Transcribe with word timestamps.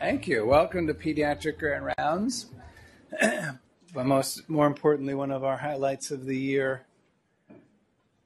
Thank 0.00 0.26
you. 0.26 0.46
Welcome 0.46 0.86
to 0.86 0.94
Pediatric 0.94 1.58
Grand 1.58 1.92
Rounds. 1.98 2.46
but 3.20 4.06
most, 4.06 4.48
more 4.48 4.66
importantly, 4.66 5.12
one 5.12 5.30
of 5.30 5.44
our 5.44 5.58
highlights 5.58 6.10
of 6.10 6.24
the 6.24 6.38
year, 6.38 6.86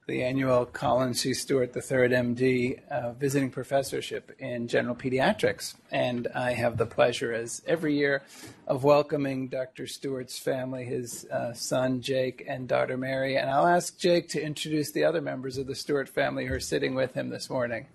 the 0.07 0.23
annual 0.23 0.67
Colin 0.67 1.13
C. 1.13 1.33
Stewart 1.33 1.75
III 1.75 2.07
MD 2.07 2.79
uh, 2.87 3.11
visiting 3.11 3.51
professorship 3.51 4.33
in 4.39 4.69
general 4.69 4.95
pediatrics. 4.95 5.75
And 5.91 6.29
I 6.33 6.53
have 6.53 6.77
the 6.77 6.85
pleasure, 6.85 7.33
as 7.33 7.61
every 7.67 7.97
year, 7.97 8.23
of 8.67 8.85
welcoming 8.85 9.49
Dr. 9.49 9.85
Stewart's 9.85 10.39
family, 10.39 10.85
his 10.85 11.25
uh, 11.25 11.51
son 11.51 11.99
Jake 11.99 12.45
and 12.47 12.69
daughter 12.69 12.95
Mary. 12.95 13.35
And 13.35 13.49
I'll 13.49 13.67
ask 13.67 13.99
Jake 13.99 14.29
to 14.29 14.41
introduce 14.41 14.93
the 14.93 15.03
other 15.03 15.19
members 15.19 15.57
of 15.57 15.67
the 15.67 15.75
Stewart 15.75 16.07
family 16.07 16.45
who 16.45 16.53
are 16.53 16.59
sitting 16.61 16.95
with 16.95 17.15
him 17.15 17.31
this 17.31 17.49
morning. 17.49 17.87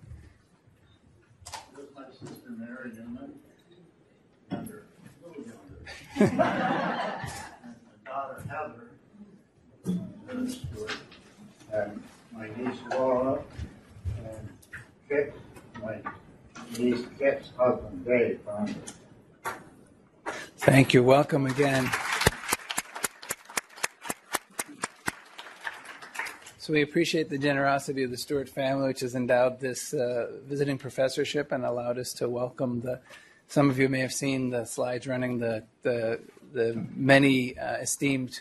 my 1.95 2.03
sister 2.11 2.51
Mary 2.51 2.91
daughter 6.19 6.29
Heather, 8.49 8.89
and 11.73 12.03
my 12.33 12.47
niece 12.57 12.77
Laura, 12.91 13.41
and 14.17 14.49
Kit, 15.07 15.33
my 15.81 15.97
niece 16.77 17.05
Kit's 17.17 17.49
husband 17.57 18.05
Dave. 18.05 18.39
Thank 20.57 20.93
you. 20.93 21.03
Welcome 21.03 21.47
again. 21.47 21.89
So 26.57 26.73
we 26.73 26.83
appreciate 26.83 27.29
the 27.29 27.39
generosity 27.39 28.03
of 28.03 28.11
the 28.11 28.17
Stewart 28.17 28.47
family, 28.47 28.87
which 28.89 28.99
has 28.99 29.15
endowed 29.15 29.59
this 29.59 29.93
uh, 29.93 30.27
visiting 30.45 30.77
professorship 30.77 31.51
and 31.51 31.65
allowed 31.65 31.97
us 31.97 32.13
to 32.13 32.29
welcome 32.29 32.81
the 32.81 32.99
some 33.51 33.69
of 33.69 33.77
you 33.77 33.89
may 33.89 33.99
have 33.99 34.13
seen 34.13 34.49
the 34.49 34.63
slides 34.63 35.05
running 35.05 35.39
the 35.39 35.63
the, 35.83 36.21
the 36.53 36.85
many 36.95 37.57
uh, 37.57 37.75
esteemed 37.75 38.39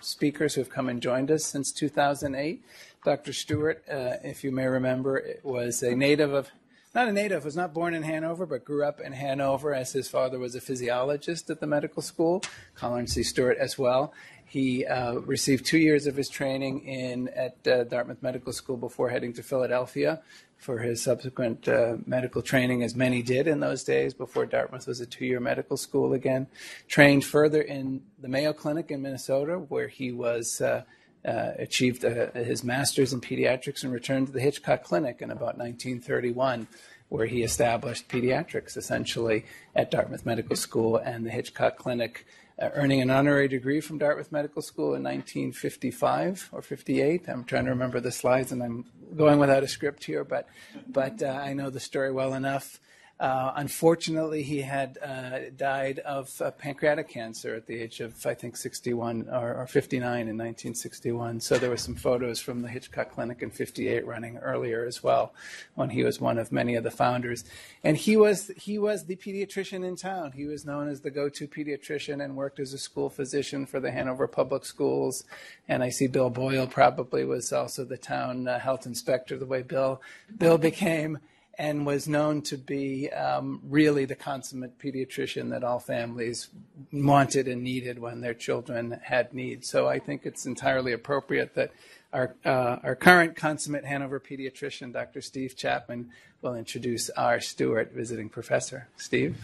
speakers 0.00 0.54
who 0.54 0.62
have 0.62 0.70
come 0.70 0.88
and 0.88 1.02
joined 1.02 1.30
us 1.30 1.44
since 1.44 1.70
2008. 1.70 2.64
Dr. 3.04 3.32
Stewart, 3.34 3.84
uh, 3.90 4.16
if 4.24 4.42
you 4.42 4.50
may 4.50 4.66
remember, 4.66 5.22
was 5.42 5.82
a 5.82 5.94
native 5.94 6.32
of 6.32 6.50
not 6.94 7.08
a 7.08 7.12
native, 7.12 7.44
was 7.44 7.56
not 7.56 7.74
born 7.74 7.94
in 7.94 8.02
Hanover, 8.02 8.46
but 8.46 8.64
grew 8.64 8.84
up 8.84 9.00
in 9.00 9.12
Hanover 9.12 9.74
as 9.74 9.92
his 9.92 10.08
father 10.08 10.38
was 10.38 10.54
a 10.54 10.60
physiologist 10.60 11.50
at 11.50 11.60
the 11.60 11.66
medical 11.66 12.02
school, 12.02 12.42
Colin 12.74 13.06
C. 13.06 13.22
Stewart 13.22 13.58
as 13.58 13.78
well. 13.78 14.14
He 14.46 14.84
uh, 14.84 15.14
received 15.14 15.64
two 15.64 15.78
years 15.78 16.06
of 16.06 16.16
his 16.16 16.28
training 16.28 16.86
in 16.86 17.28
at 17.28 17.66
uh, 17.66 17.84
Dartmouth 17.84 18.22
Medical 18.22 18.52
School 18.52 18.76
before 18.76 19.08
heading 19.08 19.32
to 19.34 19.42
Philadelphia 19.42 20.20
for 20.62 20.78
his 20.78 21.02
subsequent 21.02 21.66
uh, 21.66 21.96
medical 22.06 22.40
training, 22.40 22.84
as 22.84 22.94
many 22.94 23.20
did 23.20 23.48
in 23.48 23.58
those 23.58 23.82
days 23.82 24.14
before 24.14 24.46
Dartmouth 24.46 24.86
was 24.86 25.00
a 25.00 25.06
two 25.06 25.26
year 25.26 25.40
medical 25.40 25.76
school 25.76 26.12
again. 26.12 26.46
Trained 26.86 27.24
further 27.24 27.60
in 27.60 28.00
the 28.20 28.28
Mayo 28.28 28.52
Clinic 28.52 28.92
in 28.92 29.02
Minnesota, 29.02 29.58
where 29.58 29.88
he 29.88 30.12
was. 30.12 30.60
Uh, 30.60 30.82
uh, 31.24 31.52
achieved 31.56 32.04
uh, 32.04 32.32
his 32.32 32.64
master's 32.64 33.12
in 33.12 33.20
pediatrics 33.20 33.84
and 33.84 33.92
returned 33.92 34.26
to 34.26 34.32
the 34.32 34.40
Hitchcock 34.40 34.82
Clinic 34.82 35.22
in 35.22 35.30
about 35.30 35.56
1931, 35.56 36.66
where 37.10 37.26
he 37.26 37.44
established 37.44 38.08
pediatrics 38.08 38.76
essentially 38.76 39.44
at 39.76 39.88
Dartmouth 39.88 40.26
Medical 40.26 40.56
School 40.56 40.96
and 40.96 41.24
the 41.24 41.30
Hitchcock 41.30 41.76
Clinic 41.76 42.26
uh, 42.60 42.70
earning 42.74 43.00
an 43.00 43.10
honorary 43.10 43.48
degree 43.48 43.80
from 43.80 43.98
Dartmouth 43.98 44.32
Medical 44.32 44.62
School 44.62 44.94
in 44.94 45.02
1955 45.02 46.50
or 46.52 46.62
58. 46.62 47.28
I'm 47.28 47.44
trying 47.44 47.64
to 47.64 47.70
remember 47.70 48.00
the 48.00 48.12
slides, 48.12 48.52
and 48.52 48.62
I'm 48.62 48.84
going 49.16 49.38
without 49.38 49.62
a 49.62 49.68
script 49.68 50.04
here, 50.04 50.24
but 50.24 50.48
but 50.88 51.22
uh, 51.22 51.26
I 51.26 51.54
know 51.54 51.70
the 51.70 51.80
story 51.80 52.12
well 52.12 52.34
enough. 52.34 52.80
Uh, 53.22 53.52
unfortunately, 53.54 54.42
he 54.42 54.62
had 54.62 54.98
uh, 55.00 55.38
died 55.56 56.00
of 56.00 56.42
uh, 56.42 56.50
pancreatic 56.50 57.08
cancer 57.08 57.54
at 57.54 57.68
the 57.68 57.78
age 57.78 58.00
of, 58.00 58.26
I 58.26 58.34
think, 58.34 58.56
61 58.56 59.28
or, 59.30 59.54
or, 59.58 59.66
59 59.68 60.02
in 60.02 60.36
1961. 60.36 61.38
So 61.38 61.56
there 61.56 61.70
were 61.70 61.76
some 61.76 61.94
photos 61.94 62.40
from 62.40 62.62
the 62.62 62.68
Hitchcock 62.68 63.12
Clinic 63.12 63.40
in 63.40 63.52
58 63.52 64.04
running 64.08 64.38
earlier 64.38 64.84
as 64.84 65.04
well, 65.04 65.34
when 65.76 65.90
he 65.90 66.02
was 66.02 66.20
one 66.20 66.36
of 66.36 66.50
many 66.50 66.74
of 66.74 66.82
the 66.82 66.90
founders. 66.90 67.44
And 67.84 67.96
he 67.96 68.16
was 68.16 68.50
he 68.56 68.76
was 68.76 69.04
the 69.04 69.14
pediatrician 69.14 69.86
in 69.86 69.94
town. 69.94 70.32
He 70.32 70.46
was 70.46 70.64
known 70.64 70.88
as 70.88 71.02
the 71.02 71.10
go-to 71.12 71.46
pediatrician 71.46 72.24
and 72.24 72.34
worked 72.34 72.58
as 72.58 72.72
a 72.72 72.78
school 72.78 73.08
physician 73.08 73.66
for 73.66 73.78
the 73.78 73.92
Hanover 73.92 74.26
Public 74.26 74.64
Schools. 74.64 75.22
And 75.68 75.84
I 75.84 75.90
see 75.90 76.08
Bill 76.08 76.28
Boyle 76.28 76.66
probably 76.66 77.24
was 77.24 77.52
also 77.52 77.84
the 77.84 77.96
town 77.96 78.48
uh, 78.48 78.58
health 78.58 78.84
inspector. 78.84 79.38
The 79.38 79.46
way 79.46 79.62
Bill 79.62 80.02
Bill 80.36 80.58
became 80.58 81.20
and 81.58 81.84
was 81.84 82.08
known 82.08 82.40
to 82.42 82.56
be 82.56 83.10
um, 83.10 83.60
really 83.64 84.04
the 84.04 84.14
consummate 84.14 84.78
pediatrician 84.78 85.50
that 85.50 85.62
all 85.62 85.78
families 85.78 86.48
wanted 86.92 87.46
and 87.46 87.62
needed 87.62 87.98
when 87.98 88.20
their 88.20 88.34
children 88.34 88.98
had 89.02 89.34
needs. 89.34 89.68
So 89.68 89.86
I 89.86 89.98
think 89.98 90.22
it's 90.24 90.46
entirely 90.46 90.92
appropriate 90.92 91.54
that 91.54 91.72
our, 92.12 92.34
uh, 92.44 92.76
our 92.82 92.94
current 92.94 93.36
consummate 93.36 93.84
Hanover 93.84 94.18
pediatrician, 94.18 94.92
Dr. 94.92 95.20
Steve 95.20 95.56
Chapman, 95.56 96.10
will 96.40 96.54
introduce 96.54 97.10
our 97.10 97.40
Stewart 97.40 97.92
visiting 97.92 98.28
professor. 98.28 98.88
Steve? 98.96 99.36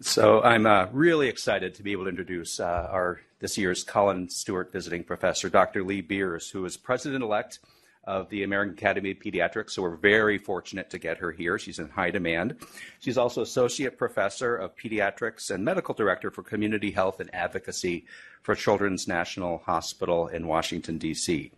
So 0.00 0.42
I'm 0.42 0.66
uh, 0.66 0.88
really 0.92 1.28
excited 1.28 1.74
to 1.76 1.82
be 1.82 1.92
able 1.92 2.04
to 2.04 2.10
introduce 2.10 2.60
uh, 2.60 2.88
our 2.90 3.20
this 3.44 3.58
year's 3.58 3.84
Colin 3.84 4.26
Stewart 4.30 4.72
visiting 4.72 5.04
professor, 5.04 5.50
Dr. 5.50 5.84
Lee 5.84 6.00
Beers, 6.00 6.48
who 6.48 6.64
is 6.64 6.78
president-elect 6.78 7.58
of 8.04 8.26
the 8.30 8.42
American 8.42 8.72
Academy 8.72 9.10
of 9.10 9.18
Pediatrics. 9.18 9.72
So 9.72 9.82
we're 9.82 9.96
very 9.96 10.38
fortunate 10.38 10.88
to 10.88 10.98
get 10.98 11.18
her 11.18 11.30
here. 11.30 11.58
She's 11.58 11.78
in 11.78 11.90
high 11.90 12.10
demand. 12.10 12.56
She's 13.00 13.18
also 13.18 13.42
associate 13.42 13.98
professor 13.98 14.56
of 14.56 14.74
pediatrics 14.74 15.50
and 15.50 15.62
medical 15.62 15.92
director 15.92 16.30
for 16.30 16.42
community 16.42 16.90
health 16.90 17.20
and 17.20 17.28
advocacy 17.34 18.06
for 18.40 18.54
Children's 18.54 19.06
National 19.06 19.58
Hospital 19.58 20.26
in 20.28 20.46
Washington, 20.46 20.96
D.C. 20.96 21.52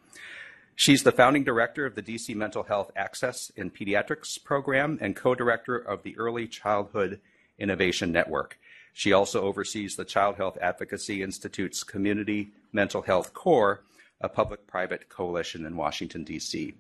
She's 0.75 1.05
the 1.05 1.13
founding 1.13 1.45
director 1.45 1.87
of 1.87 1.95
the 1.95 2.03
DC 2.03 2.35
Mental 2.35 2.65
Health 2.65 2.91
Access 2.97 3.53
in 3.55 3.71
Pediatrics 3.71 4.43
program 4.43 4.99
and 5.01 5.15
co-director 5.15 5.77
of 5.77 6.03
the 6.03 6.19
Early 6.19 6.49
Childhood 6.49 7.21
Innovation 7.61 8.11
Network. 8.11 8.59
She 8.97 9.13
also 9.13 9.43
oversees 9.43 9.95
the 9.95 10.07
Child 10.07 10.37
Health 10.37 10.57
Advocacy 10.59 11.23
Institute's 11.23 11.85
Community 11.85 12.53
Mental 12.73 13.03
Health 13.03 13.35
Core, 13.35 13.83
a 14.23 14.29
public 14.31 14.67
private 14.67 15.11
coalition 15.11 15.67
in 15.67 15.77
Washington, 15.77 16.25
D.C. 16.25 16.73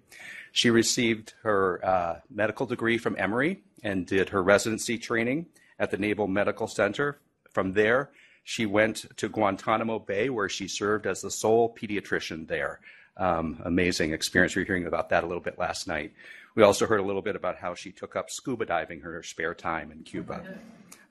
She 0.50 0.70
received 0.70 1.34
her 1.42 1.84
uh, 1.84 2.20
medical 2.30 2.64
degree 2.64 2.96
from 2.96 3.16
Emory 3.18 3.60
and 3.82 4.06
did 4.06 4.30
her 4.30 4.42
residency 4.42 4.96
training 4.96 5.44
at 5.78 5.90
the 5.90 5.98
Naval 5.98 6.26
Medical 6.26 6.66
Center. 6.66 7.18
From 7.50 7.74
there, 7.74 8.08
she 8.44 8.64
went 8.64 9.04
to 9.18 9.28
Guantanamo 9.28 9.98
Bay, 9.98 10.30
where 10.30 10.48
she 10.48 10.68
served 10.68 11.06
as 11.06 11.20
the 11.20 11.30
sole 11.30 11.76
pediatrician 11.78 12.48
there. 12.48 12.80
Um, 13.18 13.60
amazing 13.66 14.14
experience. 14.14 14.56
We 14.56 14.62
were 14.62 14.66
hearing 14.66 14.86
about 14.86 15.10
that 15.10 15.22
a 15.22 15.26
little 15.26 15.42
bit 15.42 15.58
last 15.58 15.86
night. 15.86 16.14
We 16.56 16.62
also 16.62 16.86
heard 16.86 17.00
a 17.00 17.04
little 17.04 17.20
bit 17.20 17.36
about 17.36 17.58
how 17.58 17.74
she 17.74 17.92
took 17.92 18.16
up 18.16 18.30
scuba 18.30 18.64
diving 18.64 18.98
in 18.98 19.04
her 19.04 19.22
spare 19.22 19.54
time 19.54 19.92
in 19.92 20.02
Cuba. 20.02 20.42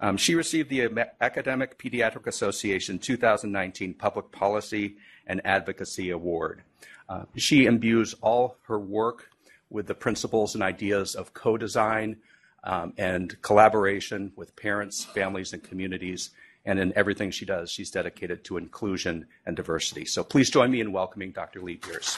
Um, 0.01 0.17
she 0.17 0.33
received 0.33 0.71
the 0.71 1.07
Academic 1.21 1.77
Pediatric 1.77 2.25
Association 2.25 2.97
2019 2.97 3.93
Public 3.93 4.31
Policy 4.31 4.97
and 5.27 5.45
Advocacy 5.45 6.09
Award. 6.09 6.63
Uh, 7.07 7.25
she 7.35 7.65
imbues 7.65 8.15
all 8.21 8.57
her 8.63 8.79
work 8.79 9.29
with 9.69 9.85
the 9.85 9.93
principles 9.93 10.55
and 10.55 10.63
ideas 10.63 11.13
of 11.13 11.35
co 11.35 11.57
design 11.57 12.17
um, 12.63 12.93
and 12.97 13.39
collaboration 13.43 14.31
with 14.35 14.55
parents, 14.55 15.05
families, 15.05 15.53
and 15.53 15.63
communities. 15.63 16.31
And 16.65 16.79
in 16.79 16.91
everything 16.95 17.29
she 17.29 17.45
does, 17.45 17.69
she's 17.69 17.91
dedicated 17.91 18.43
to 18.45 18.57
inclusion 18.57 19.27
and 19.45 19.55
diversity. 19.55 20.05
So 20.05 20.23
please 20.23 20.49
join 20.49 20.71
me 20.71 20.81
in 20.81 20.91
welcoming 20.91 21.31
Dr. 21.31 21.61
Lee 21.61 21.75
Beers. 21.75 22.17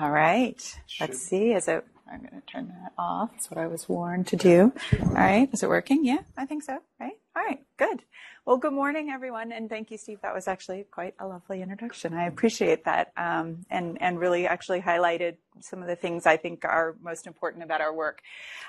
All 0.00 0.10
right. 0.10 0.80
Let's 0.98 1.18
see. 1.18 1.52
Is 1.52 1.68
it? 1.68 1.84
I'm 2.10 2.20
going 2.20 2.40
to 2.40 2.46
turn 2.50 2.68
that 2.68 2.92
off. 2.96 3.32
That's 3.32 3.50
what 3.50 3.58
I 3.58 3.66
was 3.66 3.86
warned 3.86 4.28
to 4.28 4.36
do. 4.36 4.72
All 4.98 5.08
right. 5.08 5.46
Is 5.52 5.62
it 5.62 5.68
working? 5.68 6.06
Yeah, 6.06 6.20
I 6.38 6.46
think 6.46 6.62
so. 6.62 6.78
Right. 6.98 7.12
All 7.36 7.44
right. 7.44 7.60
Good. 7.76 8.02
Well, 8.46 8.56
good 8.56 8.72
morning, 8.72 9.10
everyone, 9.10 9.52
and 9.52 9.68
thank 9.68 9.90
you, 9.90 9.98
Steve. 9.98 10.20
That 10.22 10.34
was 10.34 10.48
actually 10.48 10.86
quite 10.90 11.14
a 11.20 11.26
lovely 11.26 11.60
introduction. 11.60 12.14
I 12.14 12.26
appreciate 12.28 12.84
that, 12.86 13.12
um, 13.18 13.66
and 13.68 14.00
and 14.00 14.18
really 14.18 14.46
actually 14.46 14.80
highlighted 14.80 15.36
some 15.60 15.82
of 15.82 15.88
the 15.88 15.96
things 15.96 16.26
I 16.26 16.36
think 16.36 16.64
are 16.64 16.96
most 17.02 17.26
important 17.26 17.62
about 17.62 17.80
our 17.80 17.92
work. 17.92 18.22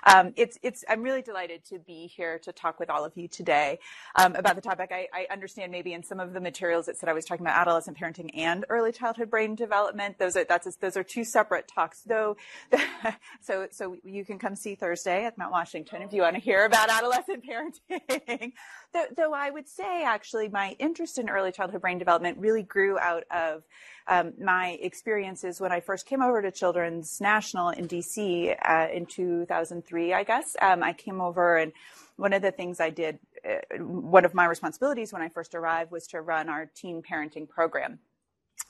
Um, 0.04 0.34
it's, 0.36 0.58
it's, 0.64 0.84
I'm 0.90 1.02
really 1.02 1.22
delighted 1.22 1.64
to 1.66 1.80
be 1.80 2.08
here 2.08 2.40
to 2.40 2.52
talk 2.52 2.80
with 2.80 2.90
all 2.90 3.06
of 3.06 3.16
you 3.16 3.28
today 3.28 3.80
um, 4.16 4.36
about 4.36 4.56
the 4.56 4.62
topic. 4.62 4.92
I, 4.92 5.08
I, 5.14 5.28
understand 5.32 5.72
maybe 5.72 5.94
in 5.94 6.04
some 6.04 6.20
of 6.20 6.34
the 6.34 6.42
materials 6.42 6.88
it 6.88 6.98
said 6.98 7.08
I 7.10 7.14
was 7.14 7.26
talking 7.26 7.46
about 7.46 7.58
adolescent 7.58 7.98
parenting 7.98 8.30
and 8.34 8.66
early 8.70 8.92
childhood 8.92 9.30
brain 9.30 9.56
development. 9.56 10.18
Those 10.20 10.36
are, 10.36 10.44
that's, 10.44 10.76
those 10.78 10.98
are 10.98 11.04
two 11.04 11.24
separate 11.24 11.68
talks 11.68 12.02
though. 12.02 12.38
so, 13.42 13.68
so 13.72 13.96
you 14.04 14.26
can 14.26 14.40
come 14.40 14.56
see 14.56 14.76
Thursday 14.76 15.26
at 15.26 15.38
Mount 15.38 15.52
Washington 15.52 16.02
if 16.02 16.14
you 16.14 16.22
want 16.22 16.36
to 16.36 16.42
hear 16.42 16.66
about 16.66 16.90
adolescent 16.90 17.44
parenting. 17.46 18.54
though, 18.94 19.06
though 19.16 19.34
I 19.34 19.50
would 19.50 19.68
say 19.68 20.04
actually 20.04 20.50
my 20.50 20.76
interest 20.80 21.18
in 21.18 21.30
early 21.30 21.52
childhood 21.52 21.82
brain 21.82 21.98
development 21.98 22.38
really 22.38 22.64
grew 22.64 23.00
out 23.00 23.24
of 23.32 23.64
um, 24.12 24.34
my 24.38 24.78
experiences 24.82 25.62
when 25.62 25.72
I 25.72 25.80
first 25.80 26.06
came 26.06 26.22
over 26.22 26.42
to 26.42 26.52
Children's 26.52 27.22
National 27.22 27.70
in 27.70 27.88
DC 27.88 28.54
uh, 28.68 28.88
in 28.94 29.06
2003, 29.06 30.14
I 30.14 30.24
guess. 30.26 30.58
Um, 30.62 30.84
I 30.84 30.92
came 30.92 31.22
over 31.22 31.56
and 31.56 31.72
one 32.18 32.34
of 32.34 32.42
the 32.42 32.52
things 32.52 32.82
I 32.82 32.90
did, 32.90 33.20
uh, 33.50 33.78
one 33.82 34.26
of 34.26 34.34
my 34.34 34.46
responsibilities 34.46 35.14
when 35.14 35.22
I 35.22 35.30
first 35.30 35.56
arrived 35.56 35.92
was 35.92 36.08
to 36.08 36.20
run 36.20 36.50
our 36.50 36.66
teen 36.76 37.02
parenting 37.02 37.48
program. 37.48 38.00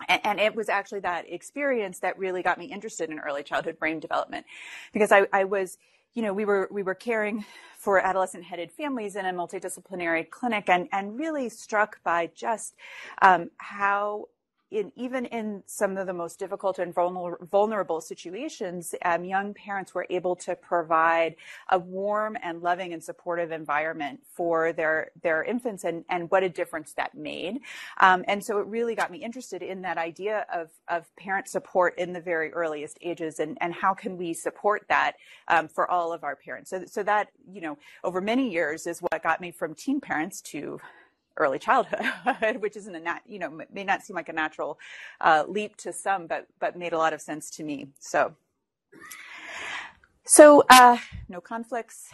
And, 0.08 0.40
it 0.40 0.56
was 0.56 0.70
actually 0.70 1.02
that 1.02 1.26
experience 1.28 2.00
that 2.00 2.18
really 2.18 2.44
got 2.44 2.58
me 2.58 2.66
interested 2.66 3.10
in 3.10 3.20
early 3.20 3.44
childhood 3.44 3.78
brain 3.78 4.00
development 4.00 4.46
because 4.94 5.12
I, 5.12 5.28
I 5.34 5.44
was, 5.44 5.78
you 6.14 6.22
know, 6.22 6.34
we 6.34 6.46
were, 6.46 6.70
we 6.72 6.82
were 6.82 6.96
caring 6.96 7.46
for 7.78 8.00
adolescent 8.00 8.46
headed 8.46 8.72
families 8.72 9.16
in 9.16 9.26
a 9.26 9.34
multidisciplinary 9.34 10.30
clinic 10.30 10.70
and, 10.70 10.88
and 10.92 11.20
really 11.20 11.50
struck 11.50 12.02
by 12.04 12.30
just 12.34 12.76
um, 13.22 13.50
how 13.58 14.28
in, 14.72 14.92
even 14.96 15.26
in 15.26 15.64
some 15.66 15.98
of 15.98 16.08
the 16.08 16.14
most 16.14 16.40
difficult 16.40 16.80
and 16.80 16.94
vulnerable 16.96 18.00
situations, 18.00 18.96
um, 19.04 19.26
young 19.26 19.54
parents 19.54 19.94
were 19.94 20.08
able 20.10 20.36
to 20.38 20.56
provide 20.56 21.36
a 21.70 21.78
warm 21.78 22.38
and 22.42 22.62
loving 22.62 22.94
and 22.94 23.04
supportive 23.04 23.52
environment 23.52 24.22
for 24.34 24.72
their 24.72 25.12
their 25.22 25.44
infants, 25.44 25.84
and 25.84 26.06
and 26.10 26.32
what 26.32 26.44
a 26.44 26.50
difference 26.50 26.94
that 26.94 27.14
made. 27.14 27.60
Um, 28.00 28.24
and 28.28 28.44
so 28.44 28.60
it 28.60 28.68
really 28.68 28.96
got 28.96 29.12
me 29.12 29.18
interested 29.18 29.62
in 29.62 29.82
that 29.82 29.98
idea 29.98 30.46
of 30.54 30.70
of 30.88 31.14
parent 31.18 31.50
support 31.50 31.98
in 31.98 32.14
the 32.14 32.22
very 32.22 32.54
earliest 32.54 32.98
ages, 33.02 33.40
and 33.40 33.58
and 33.60 33.74
how 33.74 33.94
can 33.94 34.18
we 34.18 34.34
support 34.34 34.86
that 34.88 35.14
um, 35.50 35.68
for 35.68 35.92
all 35.92 36.14
of 36.14 36.24
our 36.24 36.38
parents. 36.38 36.70
So 36.70 36.86
so 36.86 37.04
that 37.04 37.28
you 37.52 37.60
know 37.60 37.78
over 38.06 38.22
many 38.22 38.50
years 38.50 38.88
is 38.88 39.02
what 39.02 39.22
got 39.22 39.42
me 39.42 39.52
from 39.52 39.76
teen 39.76 40.00
parents 40.00 40.42
to 40.42 40.80
early 41.42 41.60
childhood, 41.60 42.06
which 42.60 42.78
isn't 42.78 42.96
a 42.96 43.22
you 43.26 43.40
know 43.40 43.62
may 43.72 43.84
not 43.84 44.04
seem 44.04 44.16
like 44.16 44.30
a 44.30 44.34
natural 44.34 44.80
uh, 45.20 45.44
leap 45.48 45.76
to 45.78 45.92
some, 45.94 46.28
but 46.28 46.48
but 46.60 46.78
made 46.78 46.94
a 46.94 46.98
lot 46.98 47.14
of 47.14 47.22
sense 47.22 47.50
to 47.52 47.64
me. 47.64 47.88
So. 48.00 48.36
So, 50.24 50.64
uh, 50.70 50.98
no 51.30 51.42
conflicts 51.42 52.10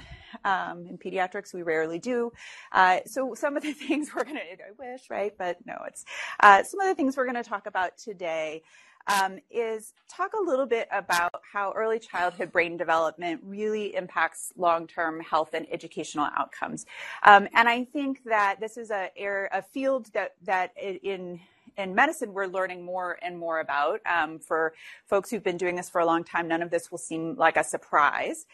um, 0.45 0.87
in 0.87 0.97
pediatrics. 0.97 1.53
We 1.53 1.61
rarely 1.61 1.99
do. 1.99 2.31
Uh, 2.71 2.99
so, 3.05 3.35
some 3.35 3.57
of 3.57 3.63
the 3.63 3.73
things 3.87 4.11
we're 4.15 4.23
going 4.23 4.37
to, 4.37 4.41
I 4.41 4.71
wish, 4.79 5.09
right? 5.09 5.33
But 5.37 5.57
no, 5.65 5.75
it's 5.85 6.05
uh, 6.39 6.63
some 6.63 6.79
of 6.79 6.87
the 6.87 6.95
things 6.95 7.17
we're 7.17 7.25
going 7.25 7.35
to 7.43 7.47
talk 7.47 7.67
about 7.67 7.97
today 7.97 8.63
um, 9.07 9.39
is 9.49 9.93
talk 10.09 10.33
a 10.33 10.41
little 10.41 10.65
bit 10.65 10.87
about 10.91 11.41
how 11.51 11.71
early 11.73 11.99
childhood 11.99 12.51
brain 12.51 12.77
development 12.77 13.41
really 13.43 13.95
impacts 13.95 14.53
long-term 14.57 15.19
health 15.21 15.53
and 15.53 15.65
educational 15.71 16.27
outcomes. 16.37 16.85
Um, 17.23 17.47
and 17.53 17.67
I 17.69 17.85
think 17.85 18.23
that 18.25 18.59
this 18.59 18.77
is 18.77 18.91
a, 18.91 19.09
a 19.51 19.61
field 19.61 20.07
that 20.13 20.35
that 20.43 20.71
in 20.77 21.39
in 21.77 21.93
medicine 21.93 22.33
we're 22.33 22.47
learning 22.47 22.83
more 22.83 23.17
and 23.21 23.37
more 23.37 23.59
about. 23.59 24.01
Um, 24.05 24.39
for 24.39 24.73
folks 25.05 25.29
who've 25.29 25.43
been 25.43 25.57
doing 25.57 25.75
this 25.75 25.89
for 25.89 26.01
a 26.01 26.05
long 26.05 26.23
time, 26.23 26.47
none 26.47 26.61
of 26.61 26.71
this 26.71 26.91
will 26.91 26.97
seem 26.97 27.35
like 27.35 27.57
a 27.57 27.63
surprise. 27.63 28.45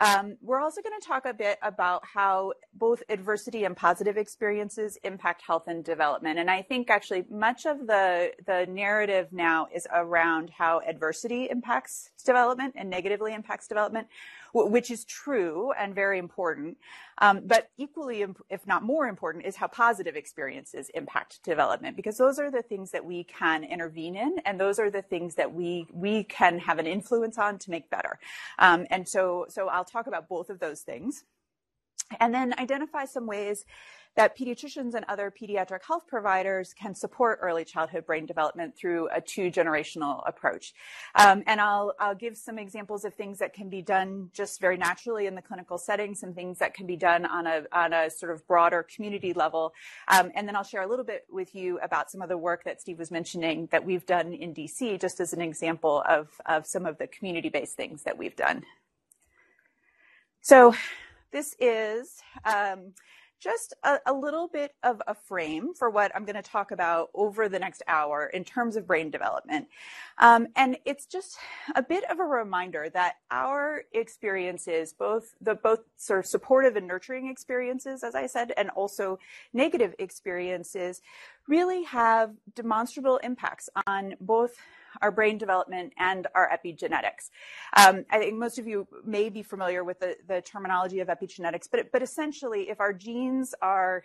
Um, 0.00 0.38
we're 0.40 0.60
also 0.60 0.80
going 0.80 0.98
to 0.98 1.06
talk 1.06 1.26
a 1.26 1.34
bit 1.34 1.58
about 1.62 2.02
how 2.06 2.54
both 2.72 3.02
adversity 3.10 3.64
and 3.64 3.76
positive 3.76 4.16
experiences 4.16 4.96
impact 5.04 5.42
health 5.42 5.64
and 5.68 5.84
development. 5.84 6.38
And 6.38 6.50
I 6.50 6.62
think 6.62 6.88
actually 6.88 7.26
much 7.30 7.66
of 7.66 7.86
the, 7.86 8.32
the 8.46 8.66
narrative 8.70 9.28
now 9.30 9.68
is 9.74 9.86
around 9.92 10.48
how 10.48 10.80
adversity 10.88 11.50
impacts 11.50 12.12
development 12.24 12.74
and 12.76 12.88
negatively 12.88 13.34
impacts 13.34 13.68
development 13.68 14.06
which 14.52 14.90
is 14.90 15.04
true 15.04 15.72
and 15.78 15.94
very 15.94 16.18
important. 16.18 16.76
Um, 17.18 17.42
but 17.46 17.70
equally, 17.76 18.24
if 18.48 18.66
not 18.66 18.82
more 18.82 19.06
important, 19.06 19.44
is 19.44 19.56
how 19.56 19.66
positive 19.66 20.16
experiences 20.16 20.90
impact 20.94 21.40
development, 21.44 21.96
because 21.96 22.16
those 22.16 22.38
are 22.38 22.50
the 22.50 22.62
things 22.62 22.90
that 22.92 23.04
we 23.04 23.24
can 23.24 23.64
intervene 23.64 24.16
in, 24.16 24.36
and 24.44 24.58
those 24.58 24.78
are 24.78 24.90
the 24.90 25.02
things 25.02 25.34
that 25.34 25.52
we 25.52 25.86
we 25.92 26.24
can 26.24 26.58
have 26.58 26.78
an 26.78 26.86
influence 26.86 27.38
on 27.38 27.58
to 27.58 27.70
make 27.70 27.90
better. 27.90 28.18
Um, 28.58 28.86
and 28.90 29.08
so, 29.08 29.46
so 29.48 29.68
I'll 29.68 29.84
talk 29.84 30.06
about 30.06 30.28
both 30.28 30.50
of 30.50 30.58
those 30.60 30.80
things, 30.80 31.24
and 32.18 32.34
then 32.34 32.54
identify 32.58 33.04
some 33.04 33.26
ways 33.26 33.64
that 34.16 34.36
pediatricians 34.36 34.94
and 34.94 35.04
other 35.08 35.30
pediatric 35.30 35.80
health 35.86 36.06
providers 36.06 36.74
can 36.74 36.94
support 36.94 37.38
early 37.42 37.64
childhood 37.64 38.06
brain 38.06 38.26
development 38.26 38.76
through 38.76 39.08
a 39.14 39.20
two 39.20 39.50
generational 39.50 40.22
approach. 40.26 40.74
Um, 41.14 41.42
and 41.46 41.60
I'll, 41.60 41.94
I'll 42.00 42.14
give 42.14 42.36
some 42.36 42.58
examples 42.58 43.04
of 43.04 43.14
things 43.14 43.38
that 43.38 43.54
can 43.54 43.68
be 43.68 43.82
done 43.82 44.30
just 44.32 44.60
very 44.60 44.76
naturally 44.76 45.26
in 45.26 45.34
the 45.34 45.42
clinical 45.42 45.78
setting, 45.78 46.14
some 46.14 46.34
things 46.34 46.58
that 46.58 46.74
can 46.74 46.86
be 46.86 46.96
done 46.96 47.24
on 47.24 47.46
a, 47.46 47.62
on 47.72 47.92
a 47.92 48.10
sort 48.10 48.32
of 48.32 48.46
broader 48.46 48.82
community 48.94 49.32
level. 49.32 49.72
Um, 50.08 50.32
and 50.34 50.46
then 50.46 50.56
I'll 50.56 50.64
share 50.64 50.82
a 50.82 50.88
little 50.88 51.04
bit 51.04 51.26
with 51.30 51.54
you 51.54 51.78
about 51.78 52.10
some 52.10 52.20
of 52.20 52.28
the 52.28 52.38
work 52.38 52.64
that 52.64 52.80
Steve 52.80 52.98
was 52.98 53.10
mentioning 53.10 53.68
that 53.70 53.84
we've 53.84 54.06
done 54.06 54.32
in 54.32 54.52
DC, 54.54 55.00
just 55.00 55.20
as 55.20 55.32
an 55.32 55.40
example 55.40 56.02
of, 56.08 56.40
of 56.46 56.66
some 56.66 56.84
of 56.84 56.98
the 56.98 57.06
community 57.06 57.48
based 57.48 57.76
things 57.76 58.02
that 58.02 58.18
we've 58.18 58.36
done. 58.36 58.64
So 60.42 60.74
this 61.32 61.54
is 61.60 62.22
um, 62.44 62.94
just 63.40 63.74
a, 63.84 63.98
a, 64.06 64.12
little 64.12 64.48
bit 64.48 64.74
of 64.82 65.00
a 65.06 65.14
frame 65.14 65.72
for 65.74 65.88
what 65.88 66.12
I'm 66.14 66.24
going 66.24 66.36
to 66.36 66.42
talk 66.42 66.70
about 66.70 67.08
over 67.14 67.48
the 67.48 67.58
next 67.58 67.82
hour 67.88 68.26
in 68.26 68.44
terms 68.44 68.76
of 68.76 68.86
brain 68.86 69.10
development. 69.10 69.66
Um, 70.18 70.48
and 70.56 70.76
it's 70.84 71.06
just 71.06 71.38
a 71.74 71.82
bit 71.82 72.04
of 72.10 72.20
a 72.20 72.24
reminder 72.24 72.90
that 72.90 73.16
our 73.30 73.84
experiences, 73.92 74.92
both 74.92 75.34
the 75.40 75.54
both 75.54 75.80
sort 75.96 76.20
of 76.20 76.26
supportive 76.26 76.76
and 76.76 76.86
nurturing 76.86 77.28
experiences, 77.28 78.04
as 78.04 78.14
I 78.14 78.26
said, 78.26 78.52
and 78.56 78.68
also 78.70 79.18
negative 79.54 79.94
experiences, 79.98 81.00
really 81.48 81.82
have 81.84 82.32
demonstrable 82.54 83.16
impacts 83.18 83.70
on 83.86 84.14
both 84.20 84.54
our 85.02 85.10
brain 85.10 85.38
development, 85.38 85.92
and 85.98 86.26
our 86.34 86.50
epigenetics. 86.50 87.30
Um, 87.76 88.04
I 88.10 88.18
think 88.18 88.34
most 88.34 88.58
of 88.58 88.66
you 88.66 88.86
may 89.04 89.28
be 89.28 89.42
familiar 89.42 89.84
with 89.84 90.00
the, 90.00 90.16
the 90.26 90.40
terminology 90.42 91.00
of 91.00 91.08
epigenetics, 91.08 91.68
but, 91.70 91.92
but 91.92 92.02
essentially, 92.02 92.70
if 92.70 92.80
our 92.80 92.92
genes 92.92 93.54
are 93.62 94.04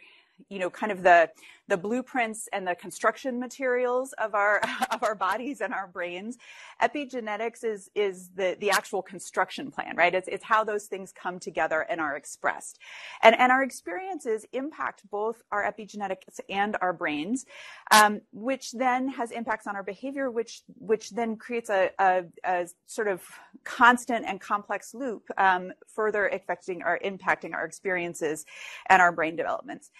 you 0.49 0.59
know, 0.59 0.69
kind 0.69 0.91
of 0.91 1.03
the 1.03 1.29
the 1.67 1.77
blueprints 1.77 2.47
and 2.53 2.67
the 2.67 2.75
construction 2.75 3.39
materials 3.39 4.13
of 4.13 4.35
our 4.35 4.61
of 4.91 5.03
our 5.03 5.15
bodies 5.15 5.61
and 5.61 5.73
our 5.73 5.87
brains. 5.87 6.37
Epigenetics 6.81 7.63
is 7.63 7.89
is 7.95 8.29
the 8.35 8.57
the 8.59 8.69
actual 8.69 9.01
construction 9.01 9.71
plan, 9.71 9.95
right? 9.95 10.13
It's 10.13 10.27
it's 10.27 10.43
how 10.43 10.63
those 10.63 10.85
things 10.85 11.11
come 11.11 11.39
together 11.39 11.81
and 11.89 11.99
are 11.99 12.15
expressed, 12.15 12.79
and 13.23 13.37
and 13.39 13.51
our 13.51 13.63
experiences 13.63 14.45
impact 14.53 15.09
both 15.09 15.41
our 15.51 15.63
epigenetics 15.63 16.39
and 16.49 16.77
our 16.81 16.93
brains, 16.93 17.45
um, 17.91 18.21
which 18.31 18.71
then 18.71 19.07
has 19.09 19.31
impacts 19.31 19.67
on 19.67 19.75
our 19.75 19.83
behavior, 19.83 20.29
which 20.29 20.61
which 20.77 21.11
then 21.11 21.35
creates 21.35 21.69
a, 21.69 21.89
a, 21.99 22.23
a 22.43 22.67
sort 22.85 23.07
of 23.07 23.23
constant 23.63 24.25
and 24.25 24.39
complex 24.39 24.93
loop, 24.93 25.23
um, 25.37 25.71
further 25.87 26.27
affecting 26.27 26.83
or 26.83 26.99
impacting 27.03 27.53
our 27.53 27.65
experiences 27.65 28.45
and 28.89 29.01
our 29.01 29.11
brain 29.11 29.35
developments 29.35 29.91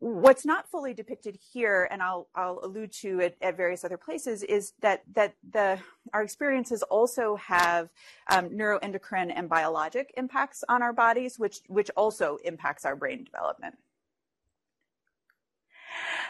what's 0.00 0.44
not 0.44 0.68
fully 0.70 0.94
depicted 0.94 1.36
here, 1.52 1.88
and 1.90 2.02
I'll, 2.02 2.28
I'll 2.34 2.60
allude 2.62 2.92
to 3.02 3.20
it 3.20 3.36
at 3.42 3.56
various 3.56 3.84
other 3.84 3.96
places, 3.96 4.42
is 4.44 4.72
that 4.80 5.02
that 5.14 5.34
the 5.50 5.78
our 6.12 6.22
experiences 6.22 6.82
also 6.84 7.36
have 7.36 7.88
um, 8.30 8.50
neuroendocrine 8.50 9.32
and 9.34 9.48
biologic 9.48 10.12
impacts 10.16 10.62
on 10.68 10.82
our 10.82 10.92
bodies, 10.92 11.38
which 11.38 11.60
which 11.66 11.90
also 11.96 12.38
impacts 12.44 12.84
our 12.84 12.94
brain 12.94 13.24
development. 13.24 13.76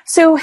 So, 0.05 0.39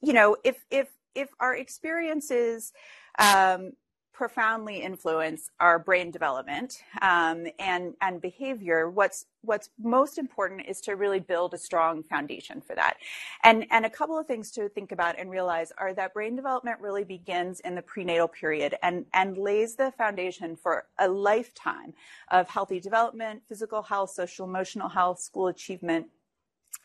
you 0.00 0.12
know, 0.12 0.36
if 0.42 0.64
if 0.70 0.88
if 1.14 1.28
our 1.38 1.54
experiences 1.54 2.72
um, 3.18 3.72
profoundly 4.18 4.82
influence 4.82 5.48
our 5.60 5.78
brain 5.78 6.10
development 6.10 6.82
um, 7.02 7.46
and 7.60 7.94
and 8.02 8.20
behavior, 8.20 8.90
what's 8.90 9.26
what's 9.42 9.70
most 9.80 10.18
important 10.18 10.66
is 10.66 10.80
to 10.80 10.96
really 10.96 11.20
build 11.20 11.54
a 11.54 11.58
strong 11.58 12.02
foundation 12.02 12.60
for 12.60 12.74
that. 12.74 12.96
And 13.44 13.64
and 13.70 13.86
a 13.86 13.90
couple 13.90 14.18
of 14.18 14.26
things 14.26 14.50
to 14.52 14.68
think 14.70 14.90
about 14.90 15.16
and 15.20 15.30
realize 15.30 15.70
are 15.78 15.94
that 15.94 16.14
brain 16.14 16.34
development 16.34 16.80
really 16.80 17.04
begins 17.04 17.60
in 17.60 17.76
the 17.76 17.82
prenatal 17.82 18.26
period 18.26 18.74
and 18.82 19.06
and 19.14 19.38
lays 19.38 19.76
the 19.76 19.92
foundation 19.92 20.56
for 20.56 20.86
a 20.98 21.08
lifetime 21.08 21.94
of 22.32 22.48
healthy 22.48 22.80
development, 22.80 23.42
physical 23.48 23.82
health, 23.82 24.10
social 24.10 24.44
emotional 24.44 24.88
health, 24.88 25.20
school 25.20 25.46
achievement, 25.46 26.08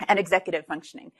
and 0.08 0.20
executive 0.20 0.66
functioning. 0.66 1.12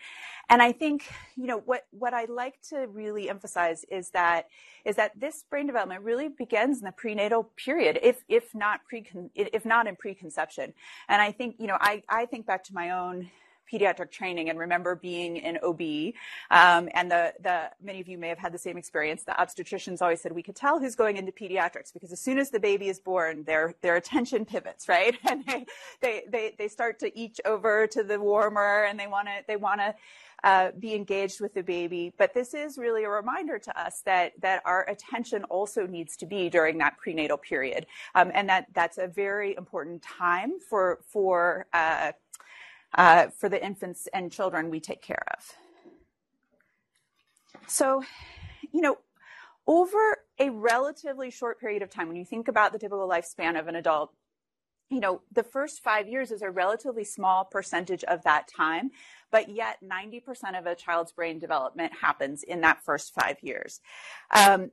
And 0.50 0.62
I 0.62 0.74
think, 0.74 1.06
you 1.38 1.48
know, 1.48 1.60
what, 1.60 1.86
what 1.92 2.14
I 2.14 2.26
like 2.26 2.56
to 2.70 2.88
really 2.88 3.30
emphasize 3.30 3.86
is 3.90 4.10
that, 4.10 4.48
is 4.84 4.98
that 4.98 5.18
this 5.18 5.46
brain 5.50 5.68
development 5.68 6.04
really 6.04 6.28
begins 6.28 6.80
in 6.80 6.86
the 6.86 6.92
prenatal 6.92 7.50
period, 7.56 8.00
if, 8.04 8.24
if 8.28 8.54
not 8.54 8.82
pre, 8.88 9.06
if 9.36 9.66
not 9.66 9.88
in 9.88 9.96
preconception. 9.96 10.74
And 11.08 11.22
I 11.22 11.32
think, 11.32 11.56
you 11.60 11.68
know, 11.68 11.78
I, 11.80 12.04
I 12.10 12.26
think 12.26 12.46
back 12.46 12.64
to 12.66 12.74
my 12.74 12.92
own 12.92 13.30
pediatric 13.72 14.12
training 14.12 14.50
and 14.50 14.60
remember 14.60 14.96
being 14.96 15.38
in 15.38 15.58
OB. 15.64 16.14
Um, 16.52 16.90
and 16.94 17.10
the, 17.10 17.34
the, 17.42 17.72
many 17.82 18.00
of 18.00 18.08
you 18.08 18.18
may 18.18 18.30
have 18.30 18.40
had 18.40 18.54
the 18.54 18.58
same 18.58 18.78
experience. 18.78 19.24
The 19.24 19.34
obstetricians 19.34 20.02
always 20.02 20.22
said 20.22 20.32
we 20.32 20.44
could 20.44 20.56
tell 20.56 20.80
who's 20.80 20.96
going 20.96 21.18
into 21.18 21.32
pediatrics 21.32 21.94
because 21.94 22.12
as 22.12 22.20
soon 22.20 22.38
as 22.38 22.50
the 22.50 22.60
baby 22.60 22.90
is 22.90 23.00
born, 23.00 23.44
their, 23.44 23.76
their 23.82 23.96
attention 23.96 24.46
pivots, 24.46 24.88
right? 24.90 25.18
And 25.30 25.46
they, 25.46 25.66
they, 26.02 26.24
they, 26.30 26.56
they 26.58 26.68
start 26.68 27.00
to 27.00 27.18
each 27.18 27.40
over 27.46 27.88
to 27.88 28.04
the 28.04 28.20
warmer 28.20 28.86
and 28.86 29.00
they 29.00 29.08
want 29.08 29.28
to, 29.28 29.44
they 29.48 29.56
want 29.56 29.80
to, 29.82 29.96
uh, 30.44 30.72
be 30.78 30.94
engaged 30.94 31.40
with 31.40 31.54
the 31.54 31.64
baby. 31.64 32.14
But 32.18 32.34
this 32.34 32.54
is 32.54 32.78
really 32.78 33.06
a 33.06 33.10
reminder 33.10 33.58
to 33.60 33.80
us 33.80 34.02
that 34.06 34.34
that 34.42 34.62
our 34.66 34.88
attention 34.90 35.44
also 35.46 35.88
needs 35.88 36.18
to 36.18 36.26
be 36.26 36.50
during 36.50 36.78
that 36.80 36.98
prenatal 36.98 37.38
period, 37.38 37.86
um, 38.16 38.32
and 38.34 38.50
that 38.50 38.68
that's 38.74 38.98
a 38.98 39.08
very 39.08 39.56
important 39.56 40.02
time 40.02 40.60
for 40.60 41.00
for 41.08 41.66
uh, 41.74 42.12
uh, 42.96 43.28
for 43.38 43.50
the 43.50 43.64
infants 43.64 44.08
and 44.14 44.32
children 44.32 44.70
we 44.70 44.80
take 44.80 45.02
care 45.02 45.24
of. 45.38 45.46
So, 47.68 48.04
you 48.72 48.82
know, 48.82 48.98
over 49.68 50.18
a 50.40 50.50
relatively 50.50 51.32
short 51.32 51.60
period 51.60 51.82
of 51.82 51.90
time, 51.90 52.08
when 52.08 52.18
you 52.18 52.26
think 52.26 52.48
about 52.48 52.74
the 52.74 52.80
typical 52.80 53.08
lifespan 53.08 53.60
of 53.60 53.68
an 53.68 53.76
adult, 53.76 54.14
you 54.90 55.00
know, 55.00 55.22
the 55.32 55.44
first 55.44 55.82
five 55.82 56.08
years 56.08 56.32
is 56.32 56.42
a 56.42 56.50
relatively 56.50 57.04
small 57.04 57.46
percentage 57.46 58.04
of 58.04 58.24
that 58.24 58.48
time, 58.48 58.92
but 59.32 59.50
yet 59.50 59.78
90% 59.84 60.58
of 60.58 60.66
a 60.66 60.76
child's 60.76 61.12
brain 61.12 61.40
development 61.40 61.94
happens 62.00 62.44
in 62.44 62.62
that 62.62 62.84
first 62.84 63.14
five 63.14 63.38
years. 63.42 63.80
Um, 64.32 64.72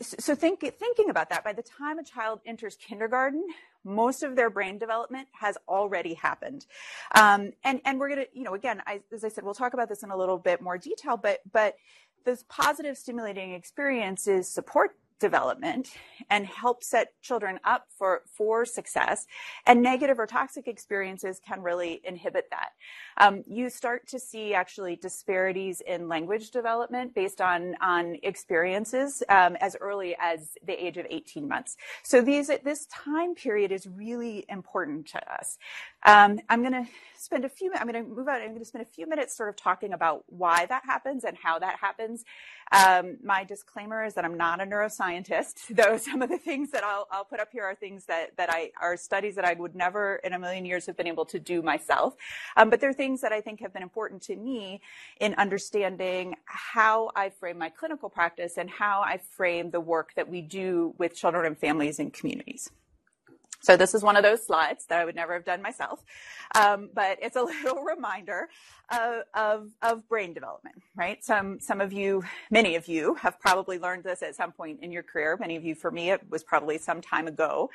so 0.00 0.34
think, 0.34 0.60
thinking 0.60 1.10
about 1.10 1.28
that, 1.30 1.42
by 1.42 1.52
the 1.52 1.62
time 1.62 1.98
a 1.98 2.04
child 2.04 2.40
enters 2.46 2.76
kindergarten, 2.76 3.44
most 3.88 4.22
of 4.22 4.36
their 4.36 4.50
brain 4.50 4.78
development 4.78 5.28
has 5.32 5.56
already 5.68 6.14
happened. 6.14 6.66
Um, 7.14 7.52
and, 7.64 7.80
and 7.84 7.98
we're 7.98 8.08
going 8.08 8.26
to, 8.26 8.28
you 8.32 8.44
know, 8.44 8.54
again, 8.54 8.82
I, 8.86 9.00
as 9.12 9.24
I 9.24 9.28
said, 9.28 9.44
we'll 9.44 9.54
talk 9.54 9.74
about 9.74 9.88
this 9.88 10.02
in 10.02 10.10
a 10.10 10.16
little 10.16 10.38
bit 10.38 10.60
more 10.60 10.78
detail, 10.78 11.16
but, 11.16 11.40
but 11.50 11.76
those 12.24 12.42
positive 12.44 12.96
stimulating 12.96 13.54
experiences 13.54 14.48
support 14.48 14.96
development 15.18 15.90
and 16.30 16.46
help 16.46 16.82
set 16.82 17.20
children 17.22 17.58
up 17.64 17.86
for, 17.96 18.22
for 18.26 18.64
success. 18.64 19.26
And 19.66 19.82
negative 19.82 20.18
or 20.18 20.26
toxic 20.26 20.68
experiences 20.68 21.40
can 21.46 21.62
really 21.62 22.00
inhibit 22.04 22.46
that. 22.50 22.70
Um, 23.16 23.42
you 23.46 23.70
start 23.70 24.06
to 24.08 24.18
see 24.18 24.54
actually 24.54 24.96
disparities 24.96 25.80
in 25.80 26.08
language 26.08 26.50
development 26.50 27.14
based 27.14 27.40
on, 27.40 27.74
on 27.80 28.16
experiences 28.22 29.22
um, 29.28 29.56
as 29.60 29.76
early 29.80 30.16
as 30.20 30.56
the 30.66 30.72
age 30.84 30.96
of 30.96 31.06
18 31.08 31.48
months. 31.48 31.76
So 32.02 32.20
these, 32.20 32.50
this 32.64 32.86
time 32.86 33.34
period 33.34 33.72
is 33.72 33.86
really 33.86 34.44
important 34.48 35.06
to 35.08 35.32
us. 35.32 35.58
Um, 36.04 36.38
I'm 36.48 36.60
going 36.60 36.72
to 36.72 36.86
spend 37.16 37.44
a 37.44 37.48
few, 37.48 37.72
I'm 37.74 37.88
going 37.88 38.04
to 38.04 38.08
move 38.08 38.28
out. 38.28 38.40
I'm 38.40 38.48
going 38.48 38.60
to 38.60 38.64
spend 38.64 38.82
a 38.82 38.88
few 38.88 39.08
minutes 39.08 39.36
sort 39.36 39.48
of 39.48 39.56
talking 39.56 39.92
about 39.92 40.24
why 40.28 40.66
that 40.66 40.84
happens 40.84 41.24
and 41.24 41.36
how 41.36 41.58
that 41.58 41.78
happens. 41.80 42.24
Um, 42.70 43.16
my 43.22 43.44
disclaimer 43.44 44.04
is 44.04 44.14
that 44.14 44.24
I'm 44.24 44.36
not 44.36 44.60
a 44.60 44.64
neuroscientist, 44.64 45.54
though 45.70 45.96
some 45.96 46.22
of 46.22 46.28
the 46.28 46.38
things 46.38 46.70
that 46.70 46.84
I'll, 46.84 47.08
I'll 47.10 47.24
put 47.24 47.40
up 47.40 47.48
here 47.50 47.64
are 47.64 47.74
things 47.74 48.06
that, 48.06 48.36
that 48.36 48.48
I, 48.50 48.70
are 48.80 48.96
studies 48.96 49.34
that 49.34 49.44
I 49.44 49.54
would 49.54 49.74
never 49.74 50.16
in 50.16 50.32
a 50.32 50.38
million 50.38 50.64
years 50.64 50.86
have 50.86 50.96
been 50.96 51.08
able 51.08 51.24
to 51.26 51.40
do 51.40 51.62
myself. 51.62 52.14
Um, 52.56 52.70
but 52.70 52.80
they're 52.80 52.92
things 52.92 53.20
that 53.22 53.32
I 53.32 53.40
think 53.40 53.60
have 53.60 53.72
been 53.72 53.82
important 53.82 54.22
to 54.22 54.36
me 54.36 54.80
in 55.20 55.34
understanding 55.34 56.36
how 56.44 57.10
I 57.16 57.30
frame 57.30 57.58
my 57.58 57.70
clinical 57.70 58.08
practice 58.08 58.56
and 58.56 58.70
how 58.70 59.02
I 59.04 59.18
frame 59.18 59.70
the 59.70 59.80
work 59.80 60.14
that 60.14 60.28
we 60.28 60.42
do 60.42 60.94
with 60.98 61.16
children 61.16 61.44
and 61.46 61.58
families 61.58 61.98
and 61.98 62.12
communities. 62.12 62.70
So 63.60 63.76
this 63.76 63.94
is 63.94 64.02
one 64.02 64.16
of 64.16 64.22
those 64.22 64.44
slides 64.44 64.86
that 64.86 65.00
I 65.00 65.04
would 65.04 65.16
never 65.16 65.34
have 65.34 65.44
done 65.44 65.60
myself, 65.62 66.02
um, 66.54 66.90
but 66.94 67.18
it's 67.20 67.36
a 67.36 67.42
little 67.64 67.82
reminder 67.82 68.48
of, 68.90 69.22
of, 69.34 69.70
of, 69.82 70.08
brain 70.08 70.32
development, 70.32 70.76
right? 70.96 71.22
Some, 71.24 71.60
some 71.60 71.80
of 71.80 71.92
you, 71.92 72.24
many 72.50 72.76
of 72.76 72.88
you 72.88 73.14
have 73.14 73.38
probably 73.40 73.78
learned 73.78 74.04
this 74.04 74.22
at 74.22 74.34
some 74.34 74.52
point 74.52 74.80
in 74.82 74.92
your 74.92 75.02
career. 75.02 75.36
Many 75.38 75.56
of 75.56 75.64
you, 75.64 75.74
for 75.74 75.90
me, 75.90 76.10
it 76.10 76.22
was 76.30 76.42
probably 76.42 76.78
some 76.78 77.00
time 77.00 77.26
ago. 77.26 77.70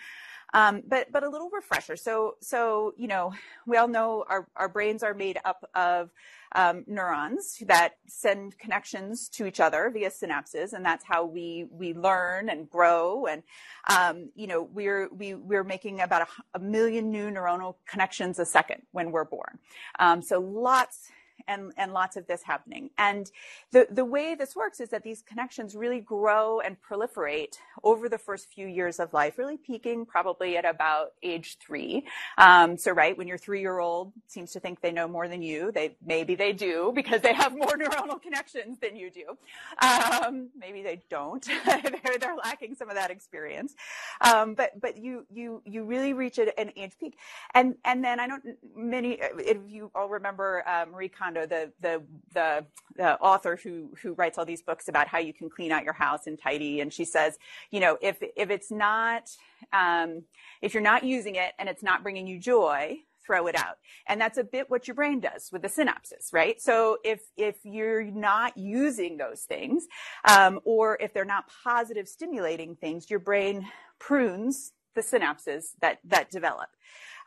Um, 0.54 0.84
but 0.88 1.12
but 1.12 1.24
a 1.24 1.30
little 1.30 1.50
refresher. 1.50 1.96
So 1.96 2.36
so 2.42 2.94
you 2.98 3.08
know 3.08 3.34
we 3.66 3.78
all 3.78 3.88
know 3.88 4.24
our 4.30 4.48
our 4.56 4.70
brains 4.70 5.04
are 5.04 5.14
made 5.14 5.40
up 5.46 5.68
of 5.74 6.12
um, 6.56 6.84
neurons 6.86 7.58
that 7.66 7.96
send 8.08 8.58
connections 8.60 9.28
to 9.30 9.46
each 9.46 9.60
other 9.60 9.90
via 9.92 10.10
synapses, 10.10 10.74
and 10.74 10.86
that's 10.86 11.04
how 11.04 11.26
we 11.26 11.66
we 11.72 11.94
learn 11.94 12.50
and 12.50 12.70
grow. 12.70 13.26
And 13.26 13.44
um, 13.90 14.30
you 14.36 14.48
know 14.48 14.64
we're 14.64 15.10
we 15.10 15.34
we're 15.34 15.64
making 15.64 16.02
about 16.02 16.22
a, 16.24 16.58
a, 16.58 16.60
million 16.60 17.12
new 17.12 17.30
neuronal 17.32 17.76
connections 17.88 18.38
a 18.40 18.46
second 18.46 18.84
when 18.92 19.12
we're 19.12 19.26
born. 19.26 19.58
Um, 20.00 20.22
so 20.22 20.40
lots 20.40 21.10
and, 21.48 21.74
and 21.78 21.94
lots 21.94 22.16
of 22.16 22.28
this 22.28 22.44
happening. 22.44 22.90
And 22.98 23.30
the, 23.72 23.88
the 23.90 24.06
way 24.06 24.36
this 24.36 24.56
works 24.56 24.80
is 24.80 24.90
that 24.90 25.04
these 25.04 25.22
connections 25.22 25.76
really 25.76 26.00
grow 26.00 26.60
and 26.60 26.78
proliferate 26.82 27.58
over 27.84 28.10
the 28.10 28.18
first 28.18 28.52
few 28.52 28.68
years 28.68 29.00
of 29.00 29.14
life, 29.14 29.38
really 29.38 29.58
peaking 29.58 30.06
probably 30.06 30.58
at 30.58 30.66
about 30.66 31.14
age 31.22 31.58
three. 31.60 32.06
Um, 32.38 32.78
so, 32.78 32.92
right, 32.92 33.18
when 33.18 33.28
your 33.28 33.38
three 33.38 33.62
year 33.62 33.80
old 33.80 34.14
seems 34.28 34.52
to 34.52 34.60
think 34.60 34.82
they 34.82 34.92
know 34.92 35.08
more 35.08 35.28
than 35.28 35.42
you, 35.42 35.72
they 35.72 35.96
maybe 36.06 36.36
they 36.36 36.54
do 36.54 36.92
because 36.96 37.22
they 37.22 37.34
have 37.34 37.56
more 37.56 37.68
neuronal 37.78 38.22
connections 38.22 38.78
than 38.80 38.96
you 38.96 39.10
do. 39.10 39.38
Um, 39.86 40.50
maybe 40.58 40.84
they 40.84 41.02
don't. 41.10 41.46
they're, 41.66 42.18
they're 42.20 42.36
lacking 42.36 42.76
some 42.76 42.90
of 42.90 42.96
that 42.96 43.12
experience. 43.12 43.74
Um, 44.22 44.54
but 44.54 44.80
but 44.80 44.98
you 44.98 45.26
you 45.32 45.62
you 45.66 45.84
really 45.84 46.14
reach 46.14 46.38
an 46.38 46.72
age 46.76 46.94
peak, 47.00 47.18
and 47.54 47.76
and 47.86 48.04
then 48.04 48.20
I 48.20 48.28
don't 48.28 48.44
many 48.76 49.20
if 49.22 49.58
you 49.68 49.92
all 49.96 50.10
remember 50.10 50.64
uh, 50.68 50.86
Marie 50.92 51.10
Kondo 51.10 51.33
Kondo, 51.34 51.48
the, 51.48 51.72
the, 51.82 52.04
the, 52.34 52.66
the 52.96 53.20
author 53.20 53.60
who, 53.62 53.90
who 54.02 54.14
writes 54.14 54.38
all 54.38 54.46
these 54.46 54.62
books 54.62 54.88
about 54.88 55.08
how 55.08 55.20
you 55.20 55.34
can 55.34 55.50
clean 55.50 55.72
out 55.72 55.84
your 55.84 55.94
house 55.94 56.28
and 56.28 56.40
tidy. 56.40 56.82
And 56.82 56.94
she 56.94 57.06
says, 57.06 57.38
you 57.72 57.80
know, 57.80 57.98
if, 58.02 58.18
if 58.36 58.50
it's 58.50 58.72
not, 58.72 59.30
um, 59.72 60.24
if 60.62 60.74
you're 60.74 60.84
not 60.84 61.04
using 61.04 61.36
it 61.36 61.54
and 61.60 61.68
it's 61.70 61.84
not 61.84 62.04
bringing 62.04 62.28
you 62.28 62.40
joy, 62.40 62.98
throw 63.26 63.48
it 63.48 63.56
out. 63.56 63.78
And 64.08 64.20
that's 64.20 64.38
a 64.38 64.44
bit 64.44 64.70
what 64.70 64.88
your 64.88 64.96
brain 64.96 65.22
does 65.22 65.50
with 65.52 65.62
the 65.62 65.70
synapses, 65.70 66.34
right? 66.34 66.62
So 66.62 66.98
if, 67.06 67.22
if 67.38 67.58
you're 67.64 68.04
not 68.04 68.58
using 68.58 69.18
those 69.18 69.42
things, 69.42 69.86
um, 70.30 70.60
or 70.66 70.98
if 71.00 71.14
they're 71.14 71.24
not 71.24 71.46
positive 71.64 72.08
stimulating 72.08 72.76
things, 72.76 73.10
your 73.10 73.20
brain 73.20 73.68
prunes 73.98 74.74
the 74.94 75.02
synapses 75.02 75.72
that, 75.82 76.00
that 76.04 76.30
develop. 76.30 76.68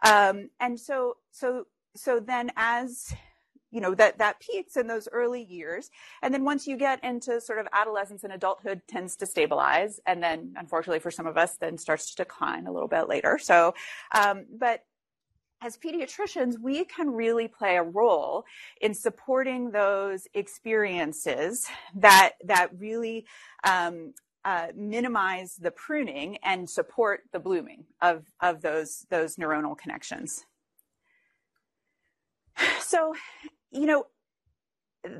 Um, 0.05 0.51
and 0.61 0.79
so, 0.79 1.17
so, 1.31 1.67
so 1.97 2.21
then 2.21 2.53
as 2.57 3.15
you 3.71 3.81
know 3.81 3.95
that 3.95 4.19
that 4.19 4.41
peaks 4.41 4.77
in 4.77 4.87
those 4.87 5.09
early 5.13 5.43
years. 5.43 5.91
And 6.23 6.33
then 6.33 6.45
once 6.45 6.67
you 6.67 6.77
get 6.77 7.03
into 7.05 7.41
sort 7.41 7.59
of 7.59 7.67
adolescence 7.73 8.25
and 8.25 8.33
adulthood 8.33 8.83
tends 8.89 9.17
to 9.17 9.27
stabilize. 9.27 10.01
And 10.07 10.23
then 10.23 10.55
unfortunately 10.57 11.01
for 11.01 11.11
some 11.11 11.27
of 11.27 11.37
us 11.37 11.57
then 11.57 11.79
starts 11.79 12.11
to 12.11 12.17
decline 12.17 12.67
a 12.67 12.73
little 12.73 12.89
bit 12.89 13.09
later. 13.09 13.39
So 13.39 13.75
um, 14.15 14.47
but 14.59 14.85
as 15.63 15.79
pediatricians, 15.79 16.59
we 16.61 16.85
can 16.85 17.11
really 17.11 17.49
play 17.49 17.77
a 17.77 17.83
role 17.83 18.45
in 18.81 18.93
supporting 18.93 19.71
those 19.71 20.29
experiences 20.35 21.67
that 21.95 22.33
that 22.45 22.69
really 22.79 23.27
um, 23.65 24.13
uh, 24.45 24.69
minimize 24.77 25.57
the 25.57 25.71
pruning 25.71 26.39
and 26.45 26.69
support 26.69 27.23
the 27.33 27.41
blooming 27.41 27.85
of 28.03 28.27
of 28.41 28.63
those 28.63 29.07
those 29.11 29.37
neuronal 29.37 29.77
connections. 29.77 30.45
So, 32.81 33.15
you 33.77 33.87
know, 33.87 34.07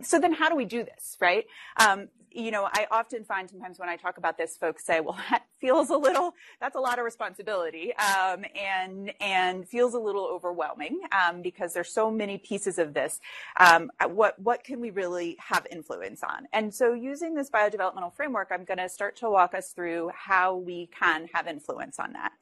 so 0.03 0.19
then 0.19 0.33
how 0.33 0.49
do 0.49 0.57
we 0.57 0.65
do 0.65 0.83
this, 0.85 1.17
right? 1.21 1.45
Um, 1.79 2.09
you 2.33 2.51
know, 2.51 2.69
I 2.71 2.87
often 2.91 3.25
find 3.25 3.49
sometimes 3.49 3.79
when 3.79 3.89
I 3.89 3.97
talk 3.97 4.19
about 4.19 4.37
this, 4.37 4.57
folks 4.57 4.85
say, 4.85 5.01
well, 5.01 5.19
that 5.31 5.45
feels 5.61 5.91
a 5.91 5.97
little, 5.97 6.35
that's 6.61 6.77
a 6.77 6.81
lot 6.81 6.99
of 6.99 7.05
responsibility, 7.05 7.95
um, 7.97 8.45
and, 8.61 9.13
and 9.21 9.67
feels 9.67 9.95
a 9.95 9.99
little 9.99 10.25
overwhelming, 10.25 11.01
um, 11.13 11.41
because 11.41 11.73
there's 11.73 11.91
so 11.91 12.11
many 12.11 12.37
pieces 12.37 12.79
of 12.79 12.95
this. 12.95 13.21
Um, 13.59 13.91
what, 14.09 14.39
what 14.39 14.65
can 14.65 14.81
we 14.81 14.91
really 14.91 15.37
have 15.39 15.67
influence 15.71 16.23
on? 16.23 16.47
And 16.53 16.75
so 16.75 16.93
using 16.93 17.35
this 17.35 17.49
biodevelopmental 17.49 18.15
framework, 18.15 18.49
I'm 18.51 18.65
going 18.65 18.79
to 18.79 18.89
start 18.89 19.17
to 19.19 19.31
walk 19.31 19.55
us 19.55 19.71
through 19.71 20.11
how 20.15 20.57
we 20.57 20.89
can 20.99 21.29
have 21.33 21.47
influence 21.47 21.99
on 21.99 22.13
that. 22.15 22.33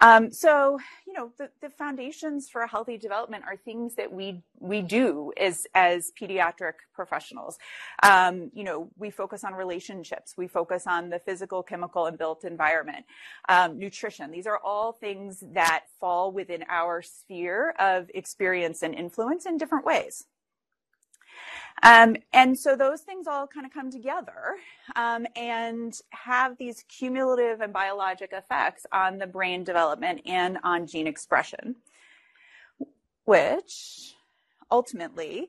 Um, 0.00 0.30
so, 0.30 0.78
you 1.06 1.12
know, 1.12 1.32
the, 1.38 1.50
the 1.60 1.70
foundations 1.70 2.48
for 2.48 2.66
healthy 2.66 2.96
development 2.98 3.44
are 3.46 3.56
things 3.56 3.94
that 3.96 4.12
we 4.12 4.42
we 4.60 4.82
do 4.82 5.32
as 5.36 5.66
as 5.74 6.12
pediatric 6.20 6.74
professionals. 6.94 7.58
Um, 8.02 8.50
you 8.54 8.64
know, 8.64 8.90
we 8.96 9.10
focus 9.10 9.44
on 9.44 9.54
relationships, 9.54 10.34
we 10.36 10.46
focus 10.48 10.86
on 10.86 11.10
the 11.10 11.18
physical, 11.18 11.62
chemical, 11.62 12.06
and 12.06 12.16
built 12.18 12.44
environment, 12.44 13.04
um, 13.48 13.78
nutrition. 13.78 14.30
These 14.30 14.46
are 14.46 14.58
all 14.64 14.92
things 14.92 15.42
that 15.52 15.84
fall 16.00 16.32
within 16.32 16.64
our 16.68 17.02
sphere 17.02 17.74
of 17.78 18.10
experience 18.14 18.82
and 18.82 18.94
influence 18.94 19.46
in 19.46 19.58
different 19.58 19.84
ways. 19.84 20.24
Um, 21.82 22.16
and 22.32 22.58
so 22.58 22.76
those 22.76 23.02
things 23.02 23.26
all 23.26 23.46
kind 23.46 23.66
of 23.66 23.72
come 23.72 23.90
together 23.90 24.56
um, 24.96 25.26
and 25.36 25.98
have 26.10 26.56
these 26.58 26.84
cumulative 26.88 27.60
and 27.60 27.72
biologic 27.72 28.32
effects 28.32 28.86
on 28.92 29.18
the 29.18 29.26
brain 29.26 29.64
development 29.64 30.22
and 30.26 30.58
on 30.64 30.86
gene 30.86 31.06
expression, 31.06 31.76
which 33.24 34.14
ultimately 34.70 35.48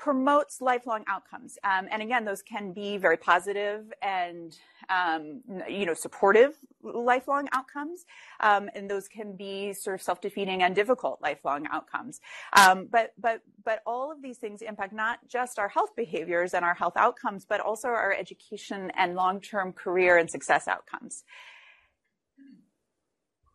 promotes 0.00 0.62
lifelong 0.62 1.04
outcomes. 1.08 1.58
Um, 1.62 1.86
and 1.92 2.00
again, 2.00 2.24
those 2.24 2.40
can 2.40 2.72
be 2.72 2.96
very 2.96 3.18
positive 3.18 3.92
and, 4.00 4.56
um, 4.88 5.42
you 5.68 5.84
know, 5.84 5.92
supportive 5.92 6.54
lifelong 6.82 7.48
outcomes. 7.52 8.06
Um, 8.40 8.70
and 8.74 8.90
those 8.90 9.08
can 9.08 9.36
be 9.36 9.74
sort 9.74 9.94
of 9.96 10.02
self-defeating 10.02 10.62
and 10.62 10.74
difficult 10.74 11.20
lifelong 11.20 11.66
outcomes. 11.70 12.20
Um, 12.54 12.88
but, 12.90 13.12
but, 13.18 13.42
but 13.62 13.82
all 13.84 14.10
of 14.10 14.22
these 14.22 14.38
things 14.38 14.62
impact 14.62 14.94
not 14.94 15.18
just 15.28 15.58
our 15.58 15.68
health 15.68 15.90
behaviors 15.94 16.54
and 16.54 16.64
our 16.64 16.74
health 16.74 16.94
outcomes, 16.96 17.44
but 17.44 17.60
also 17.60 17.88
our 17.88 18.14
education 18.14 18.90
and 18.96 19.14
long-term 19.14 19.74
career 19.74 20.16
and 20.16 20.30
success 20.30 20.66
outcomes. 20.66 21.24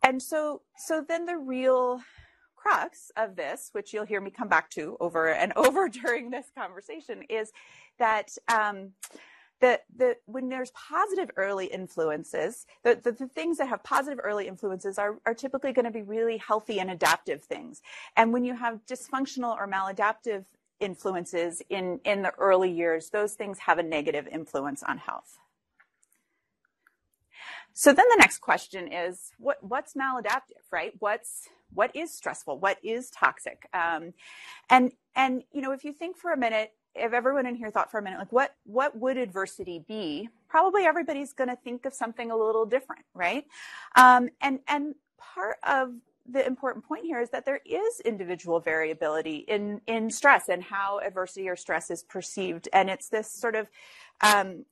And 0.00 0.22
so, 0.22 0.62
so 0.86 1.04
then 1.06 1.26
the 1.26 1.36
real 1.36 2.00
crux 2.66 3.12
of 3.16 3.36
this, 3.36 3.70
which 3.72 3.92
you'll 3.92 4.04
hear 4.04 4.20
me 4.20 4.30
come 4.30 4.48
back 4.48 4.70
to 4.70 4.96
over 5.00 5.28
and 5.28 5.52
over 5.56 5.88
during 5.88 6.30
this 6.30 6.46
conversation, 6.56 7.22
is 7.28 7.52
that 7.98 8.36
um, 8.48 8.92
the, 9.60 9.80
the, 9.96 10.16
when 10.26 10.48
there's 10.48 10.70
positive 10.72 11.30
early 11.36 11.66
influences, 11.66 12.66
the, 12.82 13.00
the, 13.02 13.12
the, 13.12 13.28
things 13.28 13.58
that 13.58 13.68
have 13.68 13.82
positive 13.84 14.20
early 14.22 14.48
influences 14.48 14.98
are, 14.98 15.16
are 15.24 15.34
typically 15.34 15.72
going 15.72 15.84
to 15.84 15.90
be 15.90 16.02
really 16.02 16.36
healthy 16.36 16.78
and 16.78 16.90
adaptive 16.90 17.42
things. 17.42 17.82
And 18.16 18.32
when 18.32 18.44
you 18.44 18.54
have 18.54 18.84
dysfunctional 18.86 19.56
or 19.56 19.68
maladaptive 19.68 20.44
influences 20.78 21.62
in, 21.70 22.00
in 22.04 22.22
the 22.22 22.32
early 22.36 22.70
years, 22.70 23.10
those 23.10 23.34
things 23.34 23.60
have 23.60 23.78
a 23.78 23.82
negative 23.82 24.26
influence 24.26 24.82
on 24.82 24.98
health. 24.98 25.38
So 27.72 27.92
then 27.92 28.06
the 28.10 28.16
next 28.18 28.38
question 28.38 28.92
is, 28.92 29.32
what, 29.38 29.58
what's 29.62 29.94
maladaptive, 29.94 30.64
right? 30.70 30.94
What's 30.98 31.48
what 31.76 31.94
is 31.94 32.12
stressful? 32.12 32.58
What 32.58 32.78
is 32.82 33.10
toxic? 33.10 33.68
Um, 33.72 34.14
and 34.70 34.92
and 35.14 35.44
you 35.52 35.60
know, 35.60 35.72
if 35.72 35.84
you 35.84 35.92
think 35.92 36.16
for 36.16 36.32
a 36.32 36.36
minute, 36.36 36.72
if 36.94 37.12
everyone 37.12 37.46
in 37.46 37.54
here 37.54 37.70
thought 37.70 37.90
for 37.90 37.98
a 37.98 38.02
minute, 38.02 38.18
like 38.18 38.32
what 38.32 38.54
what 38.64 38.96
would 38.98 39.16
adversity 39.16 39.84
be? 39.86 40.28
Probably 40.48 40.84
everybody's 40.84 41.32
going 41.32 41.50
to 41.50 41.56
think 41.56 41.84
of 41.84 41.94
something 41.94 42.30
a 42.30 42.36
little 42.36 42.66
different, 42.66 43.04
right? 43.14 43.44
Um, 43.94 44.30
and 44.40 44.60
and 44.66 44.94
part 45.18 45.58
of 45.66 45.92
the 46.28 46.44
important 46.44 46.84
point 46.84 47.04
here 47.04 47.20
is 47.20 47.30
that 47.30 47.44
there 47.44 47.60
is 47.64 48.00
individual 48.00 48.58
variability 48.58 49.44
in 49.48 49.80
in 49.86 50.10
stress 50.10 50.48
and 50.48 50.62
how 50.62 50.98
adversity 51.00 51.48
or 51.48 51.56
stress 51.56 51.90
is 51.90 52.02
perceived, 52.02 52.68
and 52.72 52.88
it's 52.90 53.08
this 53.08 53.30
sort 53.30 53.54
of 53.54 53.68
um, 54.22 54.64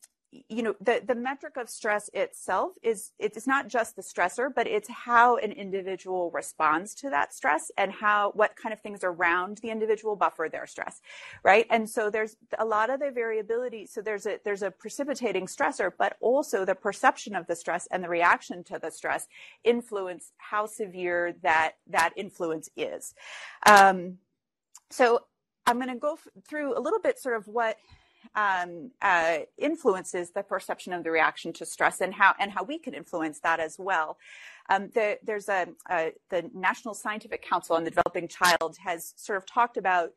you 0.48 0.62
know 0.62 0.74
the 0.80 1.02
the 1.06 1.14
metric 1.14 1.56
of 1.56 1.70
stress 1.70 2.10
itself 2.14 2.74
is 2.82 3.12
it's 3.18 3.46
not 3.46 3.68
just 3.68 3.96
the 3.96 4.02
stressor 4.02 4.48
but 4.54 4.66
it's 4.66 4.88
how 4.90 5.36
an 5.38 5.52
individual 5.52 6.30
responds 6.32 6.94
to 6.94 7.10
that 7.10 7.34
stress 7.34 7.70
and 7.78 7.92
how 7.92 8.32
what 8.34 8.56
kind 8.56 8.72
of 8.72 8.80
things 8.80 9.00
around 9.04 9.58
the 9.58 9.70
individual 9.70 10.16
buffer 10.16 10.48
their 10.50 10.66
stress 10.66 11.00
right? 11.44 11.66
And 11.70 11.88
so 11.88 12.10
there's 12.10 12.36
a 12.58 12.64
lot 12.64 12.90
of 12.90 13.00
the 13.00 13.10
variability. 13.10 13.86
So 13.86 14.02
there's 14.02 14.26
a 14.26 14.40
there's 14.44 14.62
a 14.62 14.70
precipitating 14.70 15.46
stressor 15.46 15.92
but 15.98 16.16
also 16.20 16.64
the 16.64 16.74
perception 16.74 17.34
of 17.34 17.46
the 17.46 17.56
stress 17.56 17.88
and 17.90 18.04
the 18.04 18.08
reaction 18.08 18.64
to 18.64 18.78
the 18.80 18.90
stress 18.90 19.28
influence 19.64 20.32
how 20.38 20.66
severe 20.66 21.34
that 21.42 21.74
that 21.88 22.12
influence 22.16 22.68
is. 22.76 23.14
Um, 23.66 24.18
so 24.90 25.20
i'm 25.66 25.76
going 25.78 25.88
to 25.88 25.96
go 25.96 26.14
f- 26.14 26.28
through 26.48 26.78
a 26.78 26.80
little 26.80 27.00
bit 27.00 27.18
sort 27.18 27.36
of 27.36 27.48
what 27.48 27.76
um, 28.34 28.90
uh, 29.02 29.38
influences 29.58 30.30
the 30.30 30.42
perception 30.42 30.92
of 30.92 31.04
the 31.04 31.10
reaction 31.10 31.52
to 31.54 31.66
stress 31.66 32.00
and 32.00 32.14
how 32.14 32.34
and 32.38 32.50
how 32.50 32.62
we 32.62 32.78
can 32.78 32.94
influence 32.94 33.40
that 33.40 33.60
as 33.60 33.76
well. 33.78 34.18
Um, 34.70 34.90
the, 34.94 35.18
there's 35.22 35.48
a, 35.48 35.68
a, 35.90 36.12
the 36.30 36.50
National 36.54 36.94
Scientific 36.94 37.42
Council 37.42 37.76
on 37.76 37.84
the 37.84 37.90
Developing 37.90 38.28
Child 38.28 38.78
has 38.82 39.12
sort 39.16 39.36
of 39.36 39.44
talked 39.46 39.76
about 39.76 40.12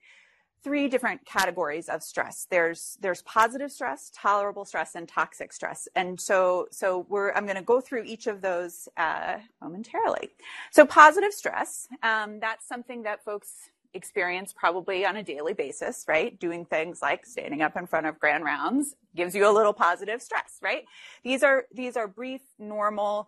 three 0.63 0.87
different 0.87 1.23
categories 1.25 1.87
of 1.87 2.01
stress. 2.03 2.47
There's 2.49 2.97
there's 3.01 3.21
positive 3.23 3.71
stress, 3.71 4.11
tolerable 4.13 4.65
stress, 4.65 4.95
and 4.95 5.07
toxic 5.07 5.53
stress. 5.53 5.87
And 5.95 6.19
so 6.19 6.67
so 6.71 7.05
we're 7.09 7.31
I'm 7.33 7.45
going 7.45 7.57
to 7.57 7.63
go 7.63 7.79
through 7.81 8.03
each 8.03 8.27
of 8.27 8.41
those 8.41 8.89
uh, 8.97 9.37
momentarily. 9.61 10.29
So 10.71 10.85
positive 10.85 11.33
stress, 11.33 11.87
um, 12.03 12.39
that's 12.39 12.67
something 12.67 13.03
that 13.03 13.23
folks 13.23 13.69
experience 13.93 14.53
probably 14.53 15.05
on 15.05 15.17
a 15.17 15.23
daily 15.23 15.53
basis, 15.53 16.05
right? 16.07 16.39
Doing 16.39 16.65
things 16.65 17.01
like 17.01 17.25
standing 17.25 17.61
up 17.61 17.75
in 17.77 17.87
front 17.87 18.05
of 18.05 18.19
grand 18.19 18.43
rounds 18.43 18.95
gives 19.15 19.33
you 19.35 19.49
a 19.49 19.51
little 19.51 19.73
positive 19.73 20.21
stress, 20.21 20.59
right? 20.61 20.85
These 21.23 21.43
are, 21.43 21.65
these 21.73 21.97
are 21.97 22.07
brief, 22.07 22.41
normal, 22.59 23.27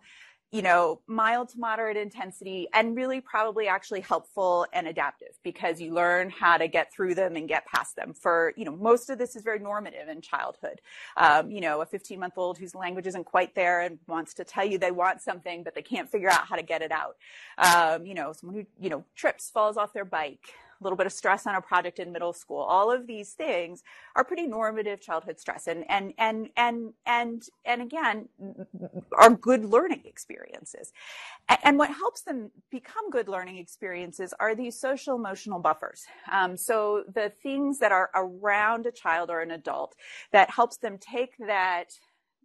you 0.52 0.62
know, 0.62 1.00
mild 1.06 1.48
to 1.50 1.58
moderate 1.58 1.96
intensity 1.96 2.66
and 2.74 2.96
really 2.96 3.20
probably 3.20 3.68
actually 3.68 4.00
helpful 4.00 4.66
and 4.72 4.88
adaptive 4.88 5.38
because 5.44 5.80
you 5.80 5.94
learn 5.94 6.28
how 6.28 6.56
to 6.56 6.66
get 6.66 6.92
through 6.92 7.14
them 7.14 7.36
and 7.36 7.48
get 7.48 7.64
past 7.66 7.94
them. 7.94 8.12
For, 8.12 8.52
you 8.56 8.64
know, 8.64 8.74
most 8.74 9.10
of 9.10 9.18
this 9.18 9.36
is 9.36 9.42
very 9.42 9.60
normative 9.60 10.08
in 10.08 10.20
childhood. 10.20 10.80
Um, 11.16 11.52
you 11.52 11.60
know, 11.60 11.82
a 11.82 11.86
15 11.86 12.18
month 12.18 12.34
old 12.36 12.58
whose 12.58 12.74
language 12.74 13.06
isn't 13.06 13.24
quite 13.24 13.54
there 13.54 13.80
and 13.82 13.98
wants 14.08 14.34
to 14.34 14.44
tell 14.44 14.64
you 14.64 14.76
they 14.76 14.90
want 14.90 15.20
something, 15.20 15.62
but 15.62 15.76
they 15.76 15.82
can't 15.82 16.10
figure 16.10 16.30
out 16.30 16.46
how 16.46 16.56
to 16.56 16.62
get 16.62 16.82
it 16.82 16.90
out. 16.90 17.16
Um, 17.56 18.04
you 18.04 18.14
know, 18.14 18.32
someone 18.32 18.56
who, 18.56 18.66
you 18.82 18.90
know, 18.90 19.04
trips, 19.14 19.50
falls 19.50 19.76
off 19.76 19.92
their 19.92 20.04
bike, 20.04 20.54
a 20.80 20.84
little 20.84 20.96
bit 20.96 21.06
of 21.06 21.12
stress 21.12 21.46
on 21.46 21.54
a 21.54 21.60
project 21.60 21.98
in 21.98 22.12
middle 22.12 22.32
school. 22.32 22.60
All 22.60 22.90
of 22.90 23.06
these 23.06 23.32
things 23.32 23.82
are 24.16 24.24
pretty 24.24 24.46
normative 24.46 25.00
childhood 25.00 25.38
stress 25.38 25.66
and 25.66 25.84
and 25.90 26.14
and 26.18 26.50
and 26.56 26.92
and 27.06 27.42
and 27.64 27.82
again 27.82 28.28
are 29.18 29.30
good 29.30 29.64
learning 29.64 30.02
experiences. 30.04 30.92
And 31.64 31.78
what 31.78 31.90
helps 31.90 32.22
them 32.22 32.50
become 32.70 33.10
good 33.10 33.28
learning 33.28 33.58
experiences 33.58 34.34
are 34.40 34.54
these 34.54 34.78
social 34.78 35.16
emotional 35.16 35.60
buffers. 35.60 36.04
Um, 36.32 36.56
so 36.56 37.04
the 37.14 37.32
things 37.42 37.78
that 37.80 37.92
are 37.92 38.10
around 38.14 38.86
a 38.86 38.92
child 38.92 39.30
or 39.30 39.40
an 39.40 39.50
adult 39.50 39.94
that 40.32 40.50
helps 40.50 40.78
them 40.78 40.98
take 40.98 41.36
that 41.46 41.92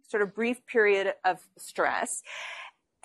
sort 0.08 0.22
of 0.22 0.34
brief 0.34 0.64
period 0.66 1.14
of 1.24 1.40
stress 1.58 2.22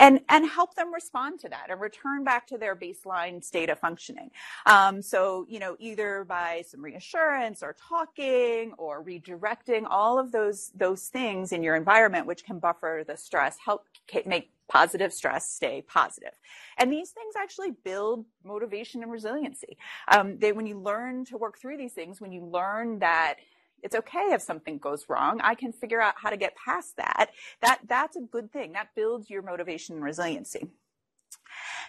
and 0.01 0.21
and 0.29 0.47
help 0.49 0.75
them 0.75 0.93
respond 0.93 1.39
to 1.41 1.49
that 1.49 1.67
and 1.71 1.81
return 1.81 2.25
back 2.25 2.47
to 2.49 2.59
their 2.59 2.75
baseline 2.75 3.43
state 3.45 3.71
of 3.71 3.79
functioning. 3.79 4.31
Um, 4.67 5.03
so 5.03 5.47
you 5.49 5.59
know 5.59 5.77
either 5.79 6.25
by 6.25 6.63
some 6.67 6.83
reassurance 6.83 7.63
or 7.63 7.77
talking 7.89 8.73
or 8.79 9.03
redirecting 9.05 9.85
all 9.89 10.19
of 10.19 10.33
those 10.33 10.71
those 10.75 11.09
things 11.09 11.53
in 11.53 11.63
your 11.63 11.77
environment 11.77 12.27
which 12.27 12.45
can 12.45 12.59
buffer 12.59 13.05
the 13.07 13.17
stress, 13.17 13.57
help 13.65 13.85
make 14.27 14.51
positive 14.69 15.13
stress 15.13 15.49
stay 15.49 15.83
positive. 15.87 16.33
And 16.79 16.91
these 16.91 17.11
things 17.11 17.35
actually 17.37 17.71
build 17.85 18.25
motivation 18.45 19.03
and 19.03 19.11
resiliency. 19.11 19.77
Um, 20.11 20.39
they, 20.39 20.53
when 20.53 20.67
you 20.67 20.79
learn 20.79 21.25
to 21.27 21.37
work 21.37 21.59
through 21.59 21.77
these 21.77 21.93
things, 21.93 22.21
when 22.21 22.33
you 22.33 22.45
learn 22.45 22.99
that 22.99 23.35
it's 23.83 23.95
okay 23.95 24.29
if 24.31 24.41
something 24.41 24.77
goes 24.77 25.05
wrong. 25.09 25.39
I 25.43 25.55
can 25.55 25.71
figure 25.71 26.01
out 26.01 26.15
how 26.17 26.29
to 26.29 26.37
get 26.37 26.55
past 26.55 26.97
that. 26.97 27.31
That 27.61 27.79
that's 27.87 28.15
a 28.15 28.21
good 28.21 28.51
thing. 28.51 28.73
That 28.73 28.89
builds 28.95 29.29
your 29.29 29.41
motivation 29.41 29.95
and 29.95 30.03
resiliency. 30.03 30.67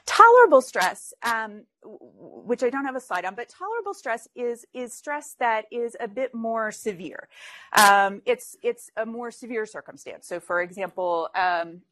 Tolerable 0.04 0.60
stress, 0.62 1.12
um, 1.22 1.64
which 1.84 2.62
I 2.62 2.70
don't 2.70 2.84
have 2.84 2.96
a 2.96 3.00
slide 3.00 3.24
on, 3.24 3.34
but 3.34 3.48
tolerable 3.48 3.94
stress 3.94 4.26
is 4.34 4.64
is 4.74 4.92
stress 4.92 5.36
that 5.38 5.66
is 5.70 5.96
a 6.00 6.08
bit 6.08 6.34
more 6.34 6.72
severe. 6.72 7.28
Um, 7.72 8.22
it's 8.26 8.56
it's 8.62 8.90
a 8.96 9.06
more 9.06 9.30
severe 9.30 9.66
circumstance. 9.66 10.26
So, 10.26 10.40
for 10.40 10.60
example. 10.62 11.28
Um, 11.34 11.82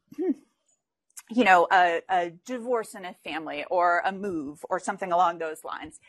you 1.32 1.44
know, 1.44 1.68
a, 1.72 2.02
a 2.10 2.32
divorce 2.44 2.94
in 2.94 3.04
a 3.04 3.14
family 3.22 3.64
or 3.70 4.02
a 4.04 4.10
move 4.10 4.64
or 4.68 4.80
something 4.80 5.12
along 5.12 5.38
those 5.38 5.62
lines 5.62 6.00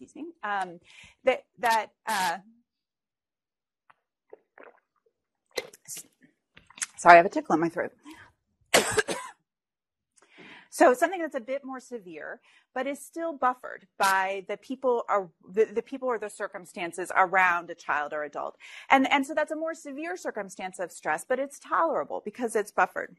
excuse 0.00 0.16
me, 0.16 0.32
um, 0.42 0.80
that 1.24 1.44
that 1.58 1.88
uh, 2.06 2.38
sorry, 6.96 7.14
I 7.14 7.16
have 7.18 7.26
a 7.26 7.30
tickle 7.30 7.54
in 7.54 7.60
my 7.60 7.68
throat. 7.68 7.92
so 10.70 10.94
something 10.94 11.20
that's 11.20 11.34
a 11.34 11.40
bit 11.40 11.64
more 11.64 11.80
severe, 11.80 12.40
but 12.74 12.86
is 12.86 13.00
still 13.00 13.34
buffered 13.34 13.86
by 13.98 14.44
the 14.48 14.56
people 14.56 15.04
are 15.08 15.28
the, 15.52 15.66
the 15.66 15.82
people 15.82 16.08
or 16.08 16.18
the 16.18 16.30
circumstances 16.30 17.12
around 17.16 17.70
a 17.70 17.74
child 17.74 18.12
or 18.14 18.24
adult, 18.24 18.56
and 18.90 19.10
and 19.12 19.26
so 19.26 19.34
that's 19.34 19.52
a 19.52 19.56
more 19.56 19.74
severe 19.74 20.16
circumstance 20.16 20.78
of 20.78 20.90
stress, 20.92 21.24
but 21.28 21.38
it's 21.38 21.58
tolerable 21.58 22.22
because 22.24 22.56
it's 22.56 22.72
buffered. 22.72 23.16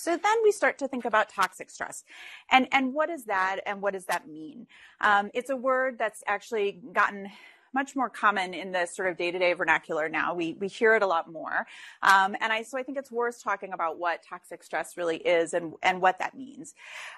So 0.00 0.16
then 0.16 0.36
we 0.42 0.50
start 0.50 0.78
to 0.78 0.88
think 0.88 1.04
about 1.04 1.28
toxic 1.28 1.70
stress. 1.70 2.04
And, 2.50 2.68
and 2.72 2.94
what 2.94 3.10
is 3.10 3.24
that 3.24 3.60
and 3.66 3.82
what 3.82 3.92
does 3.92 4.06
that 4.06 4.26
mean? 4.26 4.66
Um, 5.00 5.30
it's 5.34 5.50
a 5.50 5.56
word 5.56 5.98
that's 5.98 6.22
actually 6.26 6.80
gotten 6.92 7.30
much 7.72 7.94
more 7.94 8.10
common 8.10 8.54
in 8.54 8.72
the 8.72 8.86
sort 8.86 9.08
of 9.08 9.16
day-to-day 9.16 9.52
vernacular 9.52 10.08
now. 10.08 10.34
We 10.34 10.54
we 10.54 10.68
hear 10.68 10.94
it 10.94 11.02
a 11.02 11.06
lot 11.06 11.30
more, 11.30 11.66
um, 12.02 12.36
and 12.40 12.52
I 12.52 12.62
so 12.62 12.78
I 12.78 12.82
think 12.82 12.98
it's 12.98 13.10
worth 13.10 13.42
talking 13.42 13.72
about 13.72 13.98
what 13.98 14.22
toxic 14.22 14.62
stress 14.62 14.96
really 14.96 15.18
is 15.18 15.54
and 15.54 15.74
and 15.82 16.00
what 16.00 16.18
that 16.18 16.34
means. 16.34 16.74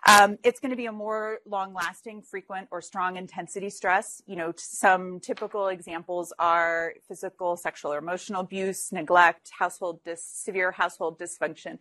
Um, 0.07 0.39
it's 0.43 0.61
going 0.61 0.71
to 0.71 0.77
be 0.77 0.87
a 0.87 0.93
more 0.93 1.39
long-lasting, 1.47 2.23
frequent, 2.23 2.69
or 2.71 2.81
strong 2.81 3.17
intensity 3.17 3.71
stress. 3.71 4.23
You 4.27 4.37
know, 4.37 4.53
some 4.57 5.21
typical 5.21 5.69
examples 5.69 6.33
are 6.39 6.95
physical, 7.09 7.57
sexual, 7.57 7.93
or 7.93 7.99
emotional 7.99 8.41
abuse, 8.41 8.93
neglect, 8.93 9.51
household 9.59 10.01
dis- 10.05 10.25
severe 10.25 10.73
household 10.73 11.19
dysfunction, 11.19 11.79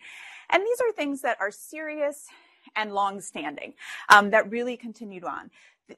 and 0.49 0.63
these 0.63 0.81
are 0.81 0.91
things 0.93 1.21
that 1.21 1.37
are 1.39 1.51
serious 1.51 2.27
and 2.75 2.93
long-standing 2.93 3.73
um, 4.09 4.29
that 4.29 4.49
really 4.51 4.77
continued 4.77 5.23
on. 5.23 5.49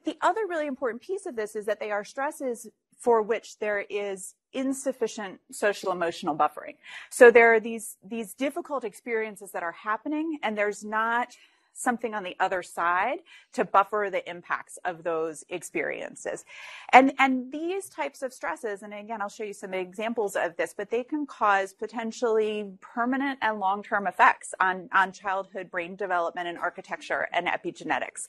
The 0.04 0.16
other 0.20 0.46
really 0.48 0.66
important 0.66 1.02
piece 1.02 1.26
of 1.26 1.36
this 1.36 1.56
is 1.56 1.66
that 1.66 1.80
they 1.80 1.90
are 1.90 2.04
stresses 2.04 2.68
for 2.98 3.22
which 3.22 3.58
there 3.58 3.84
is 3.88 4.34
insufficient 4.52 5.40
social 5.50 5.92
emotional 5.92 6.36
buffering. 6.36 6.76
So 7.10 7.30
there 7.30 7.54
are 7.54 7.60
these 7.60 7.96
these 8.04 8.34
difficult 8.34 8.84
experiences 8.84 9.50
that 9.52 9.62
are 9.62 9.72
happening 9.72 10.38
and 10.42 10.56
there's 10.56 10.84
not 10.84 11.28
something 11.74 12.14
on 12.14 12.22
the 12.22 12.36
other 12.40 12.62
side 12.62 13.18
to 13.52 13.64
buffer 13.64 14.08
the 14.10 14.28
impacts 14.30 14.78
of 14.84 15.02
those 15.02 15.44
experiences. 15.48 16.44
And, 16.92 17.12
and 17.18 17.52
these 17.52 17.88
types 17.88 18.22
of 18.22 18.32
stresses, 18.32 18.82
and 18.82 18.94
again, 18.94 19.20
I'll 19.20 19.28
show 19.28 19.44
you 19.44 19.52
some 19.52 19.74
examples 19.74 20.36
of 20.36 20.56
this, 20.56 20.72
but 20.76 20.88
they 20.88 21.04
can 21.04 21.26
cause 21.26 21.72
potentially 21.72 22.72
permanent 22.80 23.38
and 23.42 23.58
long-term 23.58 24.06
effects 24.06 24.54
on, 24.60 24.88
on 24.92 25.12
childhood 25.12 25.70
brain 25.70 25.96
development 25.96 26.48
and 26.48 26.56
architecture 26.56 27.28
and 27.32 27.46
epigenetics. 27.48 28.28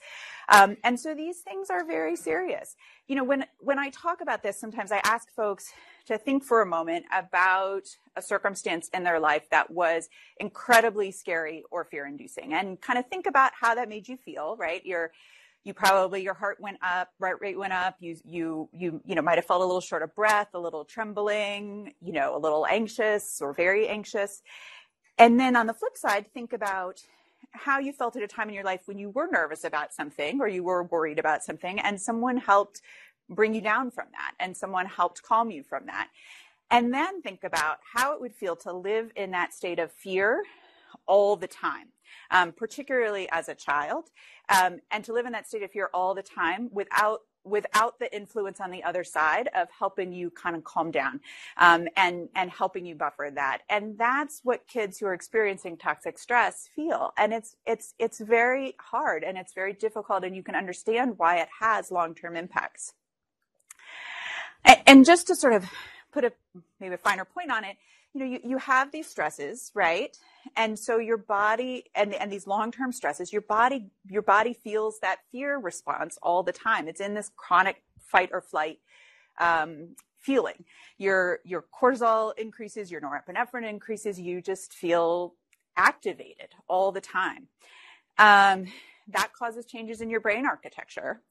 Um, 0.50 0.78
and 0.84 1.00
so 1.00 1.14
these 1.14 1.40
things 1.40 1.70
are 1.70 1.86
very 1.86 2.16
serious. 2.16 2.76
You 3.08 3.16
know, 3.16 3.24
when, 3.24 3.46
when 3.60 3.80
I 3.80 3.90
talk 3.90 4.22
about 4.22 4.44
this, 4.44 4.60
sometimes 4.60 4.92
I 4.92 5.02
ask 5.04 5.32
folks, 5.32 5.72
to 6.08 6.18
think 6.18 6.44
for 6.44 6.62
a 6.62 6.66
moment 6.66 7.06
about 7.14 7.84
a 8.16 8.22
circumstance 8.22 8.90
in 8.94 9.04
their 9.04 9.20
life 9.20 9.50
that 9.50 9.72
was 9.72 10.10
incredibly 10.40 11.12
scary 11.12 11.64
or 11.72 11.84
fear 11.84 12.06
inducing 12.06 12.54
and 12.54 12.80
kind 12.80 13.00
of 13.00 13.08
think 13.08 13.26
about 13.26 13.52
how 13.60 13.76
that 13.76 13.90
made 13.90 14.08
you 14.08 14.18
feel, 14.18 14.56
right? 14.58 14.86
Your 14.86 15.12
you 15.64 15.74
probably 15.74 16.22
your 16.22 16.36
heart 16.36 16.60
went 16.60 16.78
up, 16.84 17.10
heart 17.20 17.40
rate 17.42 17.58
went 17.58 17.74
up, 17.74 17.96
you 18.00 18.16
you 18.24 18.70
you 18.72 19.02
you 19.04 19.16
know 19.16 19.22
might 19.22 19.38
have 19.38 19.46
felt 19.46 19.62
a 19.62 19.66
little 19.66 19.82
short 19.82 20.04
of 20.04 20.14
breath, 20.16 20.50
a 20.54 20.60
little 20.60 20.86
trembling, 20.86 21.94
you 22.02 22.14
know, 22.14 22.38
a 22.38 22.40
little 22.40 22.68
anxious 22.68 23.42
or 23.42 23.52
very 23.52 23.88
anxious. 23.88 24.44
And 25.18 25.40
then 25.40 25.56
on 25.56 25.66
the 25.66 25.74
flip 25.74 25.98
side, 25.98 26.28
think 26.34 26.54
about 26.54 27.02
how 27.52 27.80
you 27.80 27.94
felt 27.94 28.16
at 28.16 28.22
a 28.24 28.28
time 28.28 28.50
in 28.50 28.54
your 28.56 28.64
life 28.64 28.82
when 28.86 28.98
you 28.98 29.10
were 29.10 29.28
nervous 29.32 29.64
about 29.64 29.94
something 29.94 30.42
or 30.42 30.48
you 30.48 30.64
were 30.64 30.84
worried 30.84 31.20
about 31.20 31.44
something 31.44 31.80
and 31.80 32.00
someone 32.00 32.38
helped 32.38 32.82
bring 33.30 33.54
you 33.54 33.62
down 33.62 33.92
from 33.92 34.06
that 34.12 34.34
and 34.40 34.56
someone 34.56 34.86
helped 34.86 35.24
calm 35.24 35.52
you 35.52 35.64
from 35.64 35.86
that. 35.88 36.10
And 36.72 36.94
then 36.94 37.22
think 37.22 37.44
about 37.44 37.78
how 37.94 38.14
it 38.14 38.22
would 38.22 38.34
feel 38.34 38.56
to 38.58 38.74
live 38.74 39.12
in 39.16 39.32
that 39.32 39.54
state 39.54 39.80
of 39.80 39.92
fear 39.92 40.44
all 41.08 41.36
the 41.36 41.48
time, 41.48 41.88
um, 42.32 42.52
particularly 42.52 43.30
as 43.32 43.50
a 43.50 43.56
child, 43.56 44.10
um, 44.50 44.80
and 44.92 45.04
to 45.04 45.14
live 45.14 45.26
in 45.26 45.32
that 45.34 45.48
state 45.48 45.64
of 45.64 45.72
fear 45.72 45.90
all 45.94 46.14
the 46.14 46.24
time 46.24 46.70
without 46.72 47.22
without 47.44 48.00
the 48.00 48.14
influence 48.16 48.60
on 48.60 48.72
the 48.72 48.84
other 48.84 49.04
side 49.04 49.50
of 49.56 49.68
helping 49.70 50.12
you 50.12 50.32
kind 50.32 50.56
of 50.56 50.64
calm 50.64 50.90
down 50.90 51.20
um, 51.58 51.88
and 51.96 52.28
and 52.36 52.50
helping 52.50 52.86
you 52.86 52.96
buffer 52.96 53.30
that. 53.34 53.60
And 53.70 53.96
that's 54.00 54.42
what 54.44 54.68
kids 54.68 54.98
who 54.98 55.06
are 55.06 55.14
experiencing 55.14 55.78
toxic 55.78 56.18
stress 56.18 56.68
feel. 56.76 57.14
And 57.18 57.34
it's 57.34 57.56
it's 57.68 57.94
it's 58.00 58.20
very 58.20 58.76
hard 58.80 59.24
and 59.24 59.38
it's 59.38 59.54
very 59.54 59.74
difficult 59.74 60.24
and 60.24 60.36
you 60.36 60.42
can 60.42 60.56
understand 60.56 61.18
why 61.18 61.38
it 61.38 61.50
has 61.60 61.92
long-term 61.92 62.36
impacts 62.36 62.94
and 64.86 65.06
just 65.06 65.28
to 65.28 65.36
sort 65.36 65.54
of 65.54 65.66
put 66.12 66.24
a 66.26 66.34
maybe 66.80 66.96
a 66.96 66.98
finer 66.98 67.26
point 67.26 67.52
on 67.52 67.64
it, 67.64 67.78
you 68.14 68.20
know, 68.22 68.26
you, 68.26 68.40
you 68.44 68.58
have 68.58 68.92
these 68.92 69.08
stresses, 69.08 69.72
right? 69.74 70.18
And 70.56 70.80
so 70.80 70.98
your 70.98 71.18
body 71.18 71.86
and, 71.94 72.14
and 72.14 72.32
these 72.32 72.48
long-term 72.48 72.94
stresses, 72.94 73.34
your 73.34 73.42
body, 73.42 73.90
your 74.10 74.22
body 74.22 74.54
feels 74.54 75.00
that 75.02 75.18
fear 75.32 75.58
response 75.58 76.18
all 76.24 76.42
the 76.44 76.54
time. 76.54 76.88
It's 76.88 77.02
in 77.02 77.14
this 77.14 77.30
chronic 77.36 77.84
fight 78.00 78.30
or 78.32 78.42
flight 78.42 78.80
um, 79.40 79.96
feeling. 80.18 80.64
Your 80.98 81.40
your 81.44 81.66
cortisol 81.80 82.32
increases, 82.38 82.90
your 82.90 83.02
norepinephrine 83.02 83.68
increases. 83.68 84.20
You 84.20 84.42
just 84.42 84.74
feel 84.74 85.36
activated 85.76 86.50
all 86.70 86.92
the 86.92 87.02
time. 87.02 87.48
Um, 88.18 88.68
that 89.10 89.34
causes 89.38 89.66
changes 89.66 90.02
in 90.02 90.10
your 90.10 90.22
brain 90.22 90.46
architecture, 90.46 91.22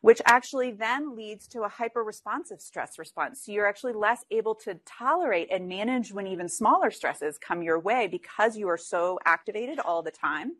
which 0.00 0.20
actually 0.26 0.70
then 0.70 1.14
leads 1.14 1.46
to 1.48 1.62
a 1.62 1.68
hyper 1.68 2.02
responsive 2.02 2.60
stress 2.60 2.98
response. 2.98 3.44
So 3.44 3.52
you're 3.52 3.66
actually 3.66 3.92
less 3.92 4.24
able 4.30 4.54
to 4.56 4.78
tolerate 4.86 5.48
and 5.50 5.68
manage 5.68 6.12
when 6.12 6.26
even 6.26 6.48
smaller 6.48 6.90
stresses 6.90 7.38
come 7.38 7.62
your 7.62 7.78
way 7.78 8.06
because 8.06 8.56
you 8.56 8.68
are 8.68 8.78
so 8.78 9.18
activated 9.24 9.78
all 9.78 10.02
the 10.02 10.10
time. 10.10 10.52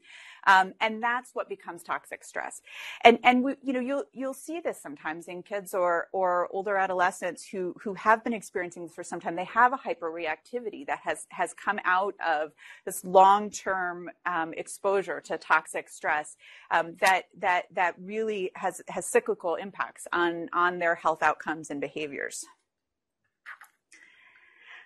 Um, 0.47 0.75
and 0.81 1.03
that's 1.03 1.31
what 1.35 1.49
becomes 1.49 1.83
toxic 1.83 2.25
stress. 2.25 2.63
And 3.05 3.19
and 3.25 3.43
we, 3.45 3.55
you 3.63 3.73
know 3.73 3.81
you'll 3.81 4.05
you'll 4.13 4.35
see 4.35 4.61
this 4.61 4.81
sometimes 4.81 5.29
in 5.29 5.43
kids 5.43 5.75
or 5.75 6.09
or 6.13 6.49
older 6.53 6.77
adolescents 6.77 7.47
who 7.47 7.75
who 7.83 7.95
have 7.95 8.25
been 8.25 8.33
experiencing 8.33 8.85
this 8.85 8.95
for 8.95 9.05
some 9.05 9.21
time. 9.21 9.37
They 9.37 9.45
have 9.45 9.73
a 9.73 9.77
hyperreactivity 9.77 10.87
that 10.87 11.01
has 11.01 11.27
has 11.31 11.55
come 11.55 11.79
out 11.85 12.15
of 12.27 12.53
this 12.85 13.05
long 13.05 13.51
term 13.51 14.11
um, 14.27 14.53
exposure 14.55 15.21
to 15.23 15.39
toxic 15.39 15.89
stress 15.89 16.37
um, 16.71 16.97
that 17.01 17.25
that 17.39 17.67
that 17.75 17.95
really 17.99 18.51
has 18.55 18.83
has 18.89 19.07
cyclical 19.07 19.57
impacts 19.57 20.07
on 20.13 20.49
on 20.53 20.79
their 20.79 20.95
health 20.95 21.23
outcomes 21.23 21.71
and 21.71 21.81
behaviors. 21.81 22.45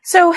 So 0.03 0.35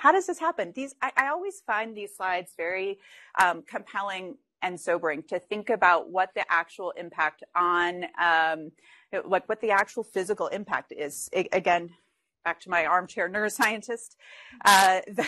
how 0.00 0.12
does 0.12 0.26
this 0.26 0.38
happen? 0.38 0.72
These 0.74 0.94
I, 1.02 1.12
I 1.14 1.28
always 1.28 1.60
find 1.66 1.94
these 1.94 2.16
slides 2.16 2.54
very 2.56 2.98
um, 3.38 3.62
compelling 3.62 4.38
and 4.62 4.80
sobering 4.80 5.22
to 5.24 5.38
think 5.38 5.68
about 5.68 6.10
what 6.10 6.30
the 6.34 6.44
actual 6.50 6.92
impact 6.92 7.44
on 7.54 8.04
um, 8.18 8.72
like 9.26 9.46
what 9.46 9.60
the 9.60 9.70
actual 9.70 10.02
physical 10.02 10.46
impact 10.48 10.92
is. 10.96 11.28
again, 11.52 11.90
back 12.44 12.60
to 12.60 12.70
my 12.70 12.86
armchair 12.86 13.28
neuroscientist, 13.28 14.16
uh, 14.64 15.00
the, 15.06 15.26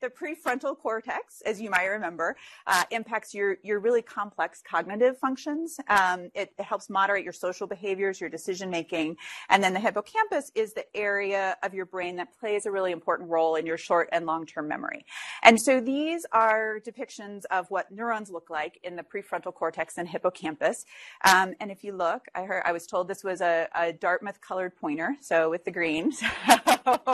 the, 0.00 0.10
prefrontal 0.10 0.76
cortex, 0.78 1.42
as 1.44 1.60
you 1.60 1.70
might 1.70 1.86
remember, 1.86 2.36
uh, 2.66 2.84
impacts 2.90 3.34
your, 3.34 3.56
your 3.62 3.80
really 3.80 4.02
complex 4.02 4.62
cognitive 4.68 5.18
functions. 5.18 5.78
Um, 5.88 6.30
it, 6.34 6.52
it, 6.58 6.64
helps 6.66 6.90
moderate 6.90 7.22
your 7.22 7.32
social 7.32 7.66
behaviors, 7.66 8.20
your 8.20 8.30
decision 8.30 8.70
making. 8.70 9.16
And 9.48 9.62
then 9.62 9.72
the 9.72 9.80
hippocampus 9.80 10.50
is 10.54 10.72
the 10.72 10.84
area 10.96 11.56
of 11.62 11.74
your 11.74 11.86
brain 11.86 12.16
that 12.16 12.28
plays 12.38 12.66
a 12.66 12.70
really 12.70 12.92
important 12.92 13.30
role 13.30 13.54
in 13.54 13.66
your 13.66 13.78
short 13.78 14.08
and 14.12 14.26
long 14.26 14.46
term 14.46 14.68
memory. 14.68 15.04
And 15.42 15.60
so 15.60 15.80
these 15.80 16.26
are 16.32 16.80
depictions 16.80 17.42
of 17.50 17.70
what 17.70 17.90
neurons 17.92 18.30
look 18.30 18.50
like 18.50 18.80
in 18.82 18.96
the 18.96 19.02
prefrontal 19.02 19.54
cortex 19.54 19.98
and 19.98 20.08
hippocampus. 20.08 20.84
Um, 21.24 21.54
and 21.60 21.70
if 21.70 21.84
you 21.84 21.92
look, 21.92 22.26
I 22.34 22.42
heard, 22.42 22.62
I 22.64 22.72
was 22.72 22.86
told 22.86 23.08
this 23.08 23.22
was 23.22 23.40
a, 23.40 23.68
a 23.74 23.92
Dartmouth 23.92 24.40
colored 24.40 24.76
pointer, 24.76 25.16
so 25.20 25.50
with 25.50 25.64
the 25.64 25.70
green. 25.70 26.12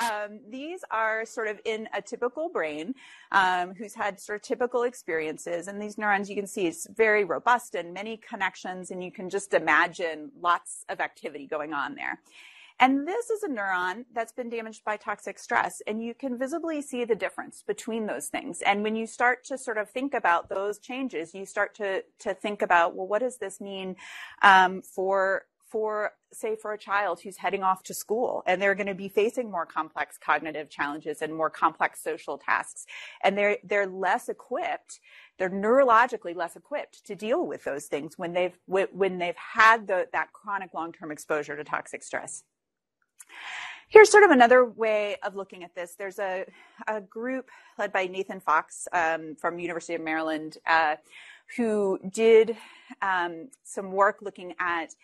um, 0.00 0.40
these 0.48 0.80
are 0.90 1.24
sort 1.24 1.48
of 1.48 1.60
in 1.64 1.88
a 1.94 2.00
typical 2.00 2.48
brain 2.48 2.94
um, 3.32 3.74
who's 3.74 3.94
had 3.94 4.20
sort 4.20 4.36
of 4.36 4.42
typical 4.42 4.84
experiences. 4.84 5.68
And 5.68 5.80
these 5.80 5.98
neurons, 5.98 6.30
you 6.30 6.36
can 6.36 6.46
see, 6.46 6.66
it's 6.66 6.86
very 6.94 7.24
robust 7.24 7.74
and 7.74 7.92
many 7.92 8.16
connections, 8.16 8.90
and 8.90 9.02
you 9.02 9.10
can 9.10 9.28
just 9.28 9.54
imagine 9.54 10.30
lots 10.40 10.84
of 10.88 11.00
activity 11.00 11.46
going 11.46 11.72
on 11.72 11.94
there. 11.94 12.20
And 12.80 13.06
this 13.06 13.30
is 13.30 13.44
a 13.44 13.48
neuron 13.48 14.06
that's 14.12 14.32
been 14.32 14.48
damaged 14.48 14.84
by 14.84 14.96
toxic 14.96 15.38
stress. 15.38 15.80
And 15.86 16.02
you 16.02 16.14
can 16.14 16.36
visibly 16.36 16.82
see 16.82 17.04
the 17.04 17.14
difference 17.14 17.62
between 17.64 18.06
those 18.06 18.26
things. 18.26 18.60
And 18.62 18.82
when 18.82 18.96
you 18.96 19.06
start 19.06 19.44
to 19.44 19.58
sort 19.58 19.78
of 19.78 19.88
think 19.88 20.14
about 20.14 20.48
those 20.48 20.80
changes, 20.80 21.32
you 21.32 21.46
start 21.46 21.76
to, 21.76 22.02
to 22.20 22.34
think 22.34 22.60
about, 22.60 22.96
well, 22.96 23.06
what 23.06 23.20
does 23.20 23.38
this 23.38 23.60
mean 23.60 23.94
um, 24.42 24.82
for 24.82 25.44
for 25.72 26.12
say 26.34 26.54
for 26.54 26.74
a 26.74 26.78
child 26.78 27.20
who's 27.22 27.38
heading 27.38 27.62
off 27.62 27.82
to 27.82 27.94
school 27.94 28.42
and 28.46 28.60
they're 28.60 28.74
going 28.74 28.86
to 28.86 28.94
be 28.94 29.08
facing 29.08 29.50
more 29.50 29.64
complex 29.64 30.18
cognitive 30.18 30.68
challenges 30.68 31.22
and 31.22 31.34
more 31.34 31.48
complex 31.48 32.02
social 32.02 32.36
tasks 32.36 32.84
and 33.24 33.38
they're 33.38 33.56
they're 33.64 33.86
less 33.86 34.28
equipped 34.28 35.00
they're 35.38 35.50
neurologically 35.50 36.36
less 36.36 36.56
equipped 36.56 37.04
to 37.06 37.14
deal 37.14 37.46
with 37.46 37.64
those 37.64 37.86
things 37.86 38.18
when 38.18 38.34
they've 38.34 38.58
when 38.66 39.18
they've 39.18 39.36
had 39.36 39.86
the, 39.86 40.06
that 40.12 40.30
chronic 40.34 40.74
long-term 40.74 41.10
exposure 41.10 41.56
to 41.56 41.64
toxic 41.64 42.02
stress 42.02 42.44
Here's 43.88 44.10
sort 44.10 44.24
of 44.24 44.30
another 44.30 44.64
way 44.64 45.16
of 45.22 45.36
looking 45.36 45.64
at 45.64 45.74
this. 45.74 45.96
There's 45.98 46.18
a, 46.18 46.46
a 46.86 47.02
group 47.02 47.50
led 47.78 47.92
by 47.92 48.06
Nathan 48.06 48.40
Fox 48.40 48.88
um, 48.94 49.36
from 49.38 49.58
University 49.58 49.92
of 49.92 50.00
Maryland 50.00 50.56
uh, 50.66 50.96
who 51.56 51.98
did 52.10 52.56
um, 53.02 53.48
some 53.64 53.92
work 53.92 54.22
looking 54.22 54.54
at 54.58 54.94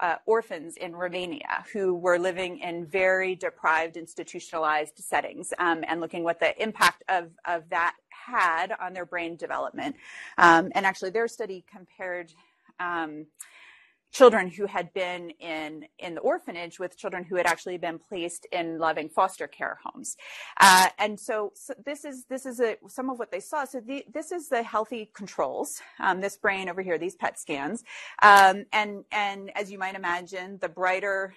uh, 0.00 0.16
orphans 0.26 0.76
in 0.76 0.94
Romania 0.94 1.64
who 1.72 1.94
were 1.94 2.18
living 2.18 2.58
in 2.58 2.86
very 2.86 3.34
deprived, 3.34 3.96
institutionalized 3.96 4.98
settings, 4.98 5.52
um, 5.58 5.84
and 5.88 6.00
looking 6.00 6.24
what 6.24 6.40
the 6.40 6.60
impact 6.62 7.02
of 7.08 7.30
of 7.46 7.68
that 7.70 7.94
had 8.08 8.72
on 8.80 8.92
their 8.92 9.06
brain 9.06 9.36
development. 9.36 9.96
Um, 10.36 10.70
and 10.74 10.86
actually, 10.86 11.10
their 11.10 11.28
study 11.28 11.64
compared 11.70 12.32
um, 12.78 13.26
children 14.10 14.48
who 14.48 14.66
had 14.66 14.92
been 14.92 15.30
in 15.40 15.84
in 15.98 16.14
the 16.14 16.20
orphanage 16.20 16.78
with 16.78 16.96
children 16.96 17.24
who 17.24 17.36
had 17.36 17.46
actually 17.46 17.78
been 17.78 17.98
placed 17.98 18.46
in 18.52 18.78
loving 18.78 19.08
foster 19.08 19.46
care 19.46 19.78
homes 19.84 20.16
uh, 20.60 20.88
and 20.98 21.18
so, 21.18 21.52
so, 21.54 21.74
this 21.84 22.04
is 22.04 22.24
this 22.28 22.46
is 22.46 22.60
a, 22.60 22.76
some 22.88 23.10
of 23.10 23.18
what 23.18 23.30
they 23.30 23.40
saw 23.40 23.64
so 23.64 23.80
the, 23.80 24.04
this 24.12 24.32
is 24.32 24.48
the 24.48 24.62
healthy 24.62 25.10
controls 25.14 25.80
um, 26.00 26.20
this 26.20 26.36
brain 26.36 26.68
over 26.68 26.82
here 26.82 26.98
these 26.98 27.16
pet 27.16 27.38
scans 27.38 27.84
um, 28.22 28.64
and 28.72 29.04
and 29.12 29.50
as 29.56 29.70
you 29.70 29.78
might 29.78 29.94
imagine 29.94 30.58
the 30.60 30.68
brighter 30.68 31.34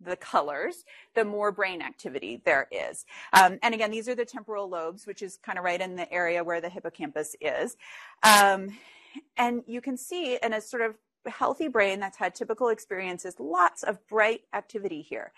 the 0.00 0.16
colors, 0.16 0.84
the 1.14 1.24
more 1.24 1.52
brain 1.52 1.82
activity 1.82 2.40
there 2.44 2.68
is. 2.70 3.04
Um, 3.32 3.58
and 3.62 3.74
again, 3.74 3.90
these 3.90 4.08
are 4.08 4.14
the 4.14 4.24
temporal 4.24 4.68
lobes, 4.68 5.06
which 5.06 5.22
is 5.22 5.38
kind 5.42 5.58
of 5.58 5.64
right 5.64 5.80
in 5.80 5.96
the 5.96 6.10
area 6.12 6.42
where 6.42 6.60
the 6.60 6.70
hippocampus 6.70 7.36
is. 7.40 7.76
Um, 8.22 8.78
and 9.36 9.62
you 9.66 9.80
can 9.80 9.96
see 9.96 10.38
in 10.42 10.52
a 10.52 10.60
sort 10.60 10.82
of 10.82 10.94
healthy 11.26 11.68
brain 11.68 12.00
that's 12.00 12.16
had 12.18 12.34
typical 12.34 12.68
experiences, 12.68 13.34
lots 13.38 13.82
of 13.82 13.98
bright 14.08 14.42
activity 14.54 15.02
here. 15.02 15.32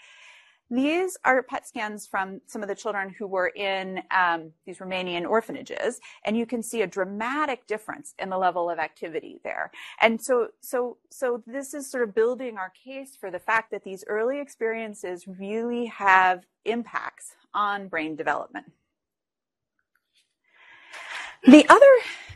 These 0.73 1.19
are 1.27 1.43
PET 1.43 1.69
scans 1.69 2.07
from 2.07 2.41
some 2.47 2.63
of 2.63 2.69
the 2.69 2.75
children 2.75 3.11
who 3.11 3.27
were 3.27 3.49
in 3.49 4.03
um, 4.11 4.53
these 4.65 4.79
Romanian 4.79 5.29
orphanages, 5.29 6.01
and 6.25 6.35
you 6.35 6.47
can 6.47 6.63
see 6.63 6.81
a 6.81 6.87
dramatic 6.87 7.67
difference 7.67 8.15
in 8.19 8.31
the 8.31 8.39
level 8.39 8.71
of 8.71 8.79
activity 8.79 9.39
there. 9.45 9.71
And 10.01 10.19
so, 10.19 10.49
so, 10.63 10.97
so 11.11 11.43
this 11.47 11.75
is 11.75 11.91
sort 11.91 12.09
of 12.09 12.15
building 12.15 12.57
our 12.57 12.71
case 12.71 13.17
for 13.21 13.31
the 13.31 13.39
fact 13.39 13.71
that 13.73 13.85
these 13.85 14.03
early 14.09 14.41
experiences 14.41 15.27
really 15.29 15.87
have 15.87 16.47
impacts 16.65 17.35
on 17.53 17.89
brain 17.89 18.17
development. 18.17 18.73
The 21.45 21.67
other 21.69 21.87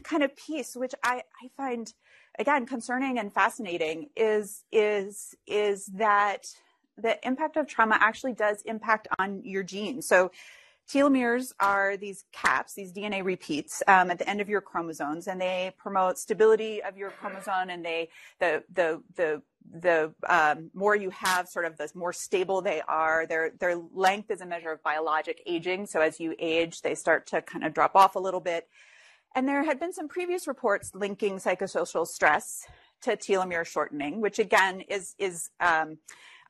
kind 0.03 0.23
of 0.23 0.37
piece, 0.37 0.77
which 0.77 0.95
I, 1.03 1.23
I 1.43 1.49
find 1.57 1.91
again 2.38 2.66
concerning 2.66 3.18
and 3.18 3.33
fascinating 3.33 4.11
is 4.16 4.64
is 4.72 5.35
is 5.46 5.87
that 5.87 6.46
the 6.96 7.25
impact 7.27 7.57
of 7.57 7.66
trauma 7.66 7.96
actually 8.01 8.33
does 8.33 8.62
impact 8.62 9.07
on 9.18 9.42
your 9.44 9.62
genes. 9.62 10.09
So 10.09 10.31
telomeres 10.88 11.53
are 11.59 11.96
these 11.96 12.25
caps 12.33 12.75
these 12.75 12.92
dna 12.92 13.25
repeats 13.25 13.83
um, 13.88 14.09
at 14.09 14.18
the 14.18 14.31
end 14.31 14.40
of 14.40 14.49
your 14.49 14.61
chromosomes 14.61 15.27
and 15.27 15.40
they 15.40 15.72
promote 15.77 16.16
stability 16.16 16.81
of 16.81 16.96
your 16.96 17.11
chromosome 17.11 17.70
and 17.70 17.85
they 17.85 18.09
the 18.38 18.62
the 18.72 19.03
the 19.16 19.42
the 19.81 20.14
um, 20.29 20.70
more 20.75 20.94
you 20.94 21.11
have 21.11 21.49
sort 21.49 21.64
of 21.64 21.77
the 21.77 21.90
more 21.94 22.12
stable 22.12 22.62
they 22.62 22.81
are 22.87 23.27
their 23.27 23.51
their 23.59 23.77
length 23.92 24.31
is 24.31 24.40
a 24.40 24.46
measure 24.46 24.70
of 24.70 24.83
biologic 24.83 25.42
aging. 25.46 25.87
So 25.87 26.01
as 26.01 26.20
you 26.20 26.35
age 26.38 26.83
they 26.83 26.94
start 26.94 27.27
to 27.29 27.42
kind 27.42 27.64
of 27.64 27.75
drop 27.75 27.96
off 27.96 28.14
a 28.14 28.20
little 28.20 28.40
bit 28.40 28.68
and 29.37 29.46
there 29.46 29.62
had 29.62 29.79
been 29.79 29.92
some 29.92 30.09
previous 30.09 30.49
reports 30.49 30.92
linking 30.94 31.37
psychosocial 31.37 32.07
stress 32.07 32.66
to 33.03 33.16
telomere 33.16 33.66
shortening, 33.66 34.20
which 34.20 34.38
again 34.38 34.81
is 34.81 35.14
is 35.18 35.51
um, 35.61 35.99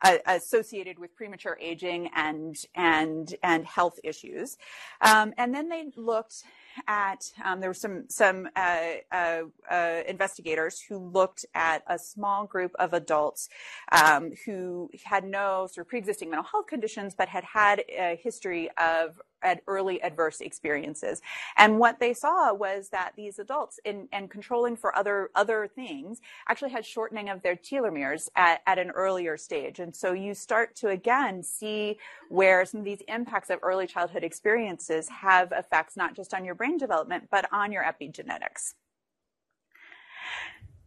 uh, 0.03 0.19
associated 0.27 0.99
with 0.99 1.15
premature 1.17 1.59
aging 1.61 2.09
and 2.15 2.57
and 2.75 3.35
and 3.43 3.67
health 3.67 3.99
issues. 4.05 4.57
Um, 5.01 5.35
and 5.37 5.53
then 5.53 5.69
they 5.69 5.87
looked 5.97 6.45
at 6.87 7.33
um, 7.45 7.61
there 7.61 7.71
were 7.71 7.75
some 7.75 8.05
some 8.09 8.49
uh, 8.55 8.81
uh, 9.11 9.43
uh, 9.69 10.03
investigators 10.07 10.81
who 10.81 10.99
looked 10.99 11.45
at 11.55 11.83
a 11.89 11.99
small 11.99 12.47
group 12.47 12.73
of 12.79 12.93
adults 12.93 13.49
um, 13.91 14.33
who 14.45 14.91
had 15.05 15.25
no 15.25 15.67
sort 15.73 15.87
of 15.87 15.89
pre-existing 15.89 16.31
mental 16.31 16.45
health 16.45 16.69
conditions, 16.69 17.15
but 17.17 17.29
had 17.29 17.45
had 17.45 17.83
a 17.89 18.17
history 18.23 18.71
of 18.79 19.21
at 19.47 19.63
early 19.67 20.03
adverse 20.03 20.41
experiences. 20.41 21.23
And 21.57 21.79
what 21.79 22.01
they 22.01 22.13
saw 22.13 22.53
was 22.53 22.89
that 22.91 23.13
these 23.17 23.39
adults 23.39 23.79
in 23.85 24.09
and 24.13 24.31
controlling 24.31 24.77
for 24.77 24.95
other 24.97 25.31
other 25.35 25.69
things 25.73 26.21
actually 26.49 26.73
had 26.73 26.85
shortening 26.85 27.31
of 27.31 27.43
their 27.43 27.57
telomeres 27.57 28.29
at, 28.35 28.61
at 28.67 28.79
an 28.79 28.91
earlier 28.91 29.37
stage. 29.39 29.79
And 29.79 29.95
so 29.95 30.13
you 30.13 30.35
start 30.35 30.75
to 30.77 30.89
again 30.89 31.43
see 31.43 31.97
where 32.29 32.65
some 32.65 32.81
of 32.81 32.85
these 32.85 33.03
impacts 33.09 33.49
of 33.51 33.61
early 33.63 33.87
childhood 33.87 34.25
experiences 34.25 35.09
have 35.09 35.53
effects 35.53 35.97
not 35.97 36.15
just 36.15 36.35
on 36.35 36.45
your 36.45 36.57
brain 36.57 36.77
development, 36.77 37.29
but 37.31 37.47
on 37.53 37.71
your 37.73 37.85
epigenetics. 37.85 38.75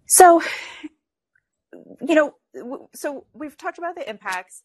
So, 0.06 0.42
you 2.02 2.16
know, 2.16 2.90
so 2.94 3.26
we've 3.34 3.56
talked 3.56 3.78
about 3.78 3.96
the 3.96 4.10
impacts 4.10 4.64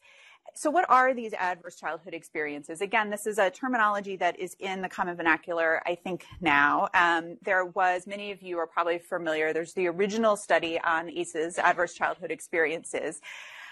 so 0.52 0.70
what 0.70 0.88
are 0.88 1.14
these 1.14 1.32
adverse 1.32 1.76
childhood 1.76 2.14
experiences? 2.14 2.80
Again, 2.80 3.10
this 3.10 3.26
is 3.26 3.38
a 3.38 3.50
terminology 3.50 4.16
that 4.16 4.38
is 4.38 4.54
in 4.60 4.82
the 4.82 4.88
common 4.88 5.16
vernacular, 5.16 5.82
I 5.86 5.94
think, 5.94 6.26
now. 6.40 6.88
Um, 6.94 7.38
there 7.42 7.64
was, 7.64 8.06
many 8.06 8.30
of 8.30 8.42
you 8.42 8.58
are 8.58 8.66
probably 8.66 8.98
familiar, 8.98 9.52
there's 9.52 9.72
the 9.72 9.88
original 9.88 10.36
study 10.36 10.78
on 10.80 11.10
ACEs, 11.10 11.58
adverse 11.58 11.94
childhood 11.94 12.30
experiences, 12.30 13.20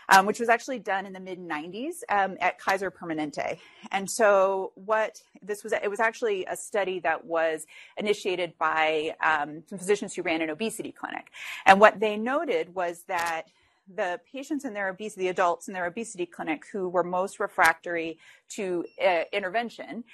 um, 0.09 0.27
which 0.27 0.41
was 0.41 0.49
actually 0.49 0.81
done 0.81 1.07
in 1.07 1.13
the 1.13 1.21
mid 1.21 1.39
90s 1.39 2.03
um, 2.09 2.37
at 2.41 2.59
Kaiser 2.59 2.91
Permanente. 2.91 3.59
And 3.93 4.11
so 4.11 4.73
what 4.75 5.23
this 5.41 5.63
was, 5.63 5.73
it 5.73 5.89
was 5.89 6.01
actually 6.01 6.45
a 6.47 6.57
study 6.57 6.99
that 7.01 7.25
was 7.25 7.67
initiated 7.97 8.59
by 8.59 9.15
um, 9.23 9.63
some 9.69 9.79
physicians 9.79 10.15
who 10.15 10.23
ran 10.23 10.43
an 10.43 10.51
obesity 10.51 10.93
clinic. 10.93 11.31
And 11.65 11.81
what 11.81 12.01
they 12.01 12.17
noted 12.17 12.75
was 12.75 13.05
that 13.09 13.43
the 13.97 14.21
patients 14.31 14.65
in 14.65 14.75
their 14.75 14.89
obesity, 14.89 15.23
the 15.23 15.29
adults 15.29 15.69
in 15.69 15.75
their 15.75 15.87
obesity 15.87 16.27
clinic 16.27 16.65
who 16.73 16.89
were 16.89 17.05
most 17.05 17.41
refractory 17.41 18.19
to 18.51 18.85
uh, 19.05 19.23
intervention, 19.33 20.05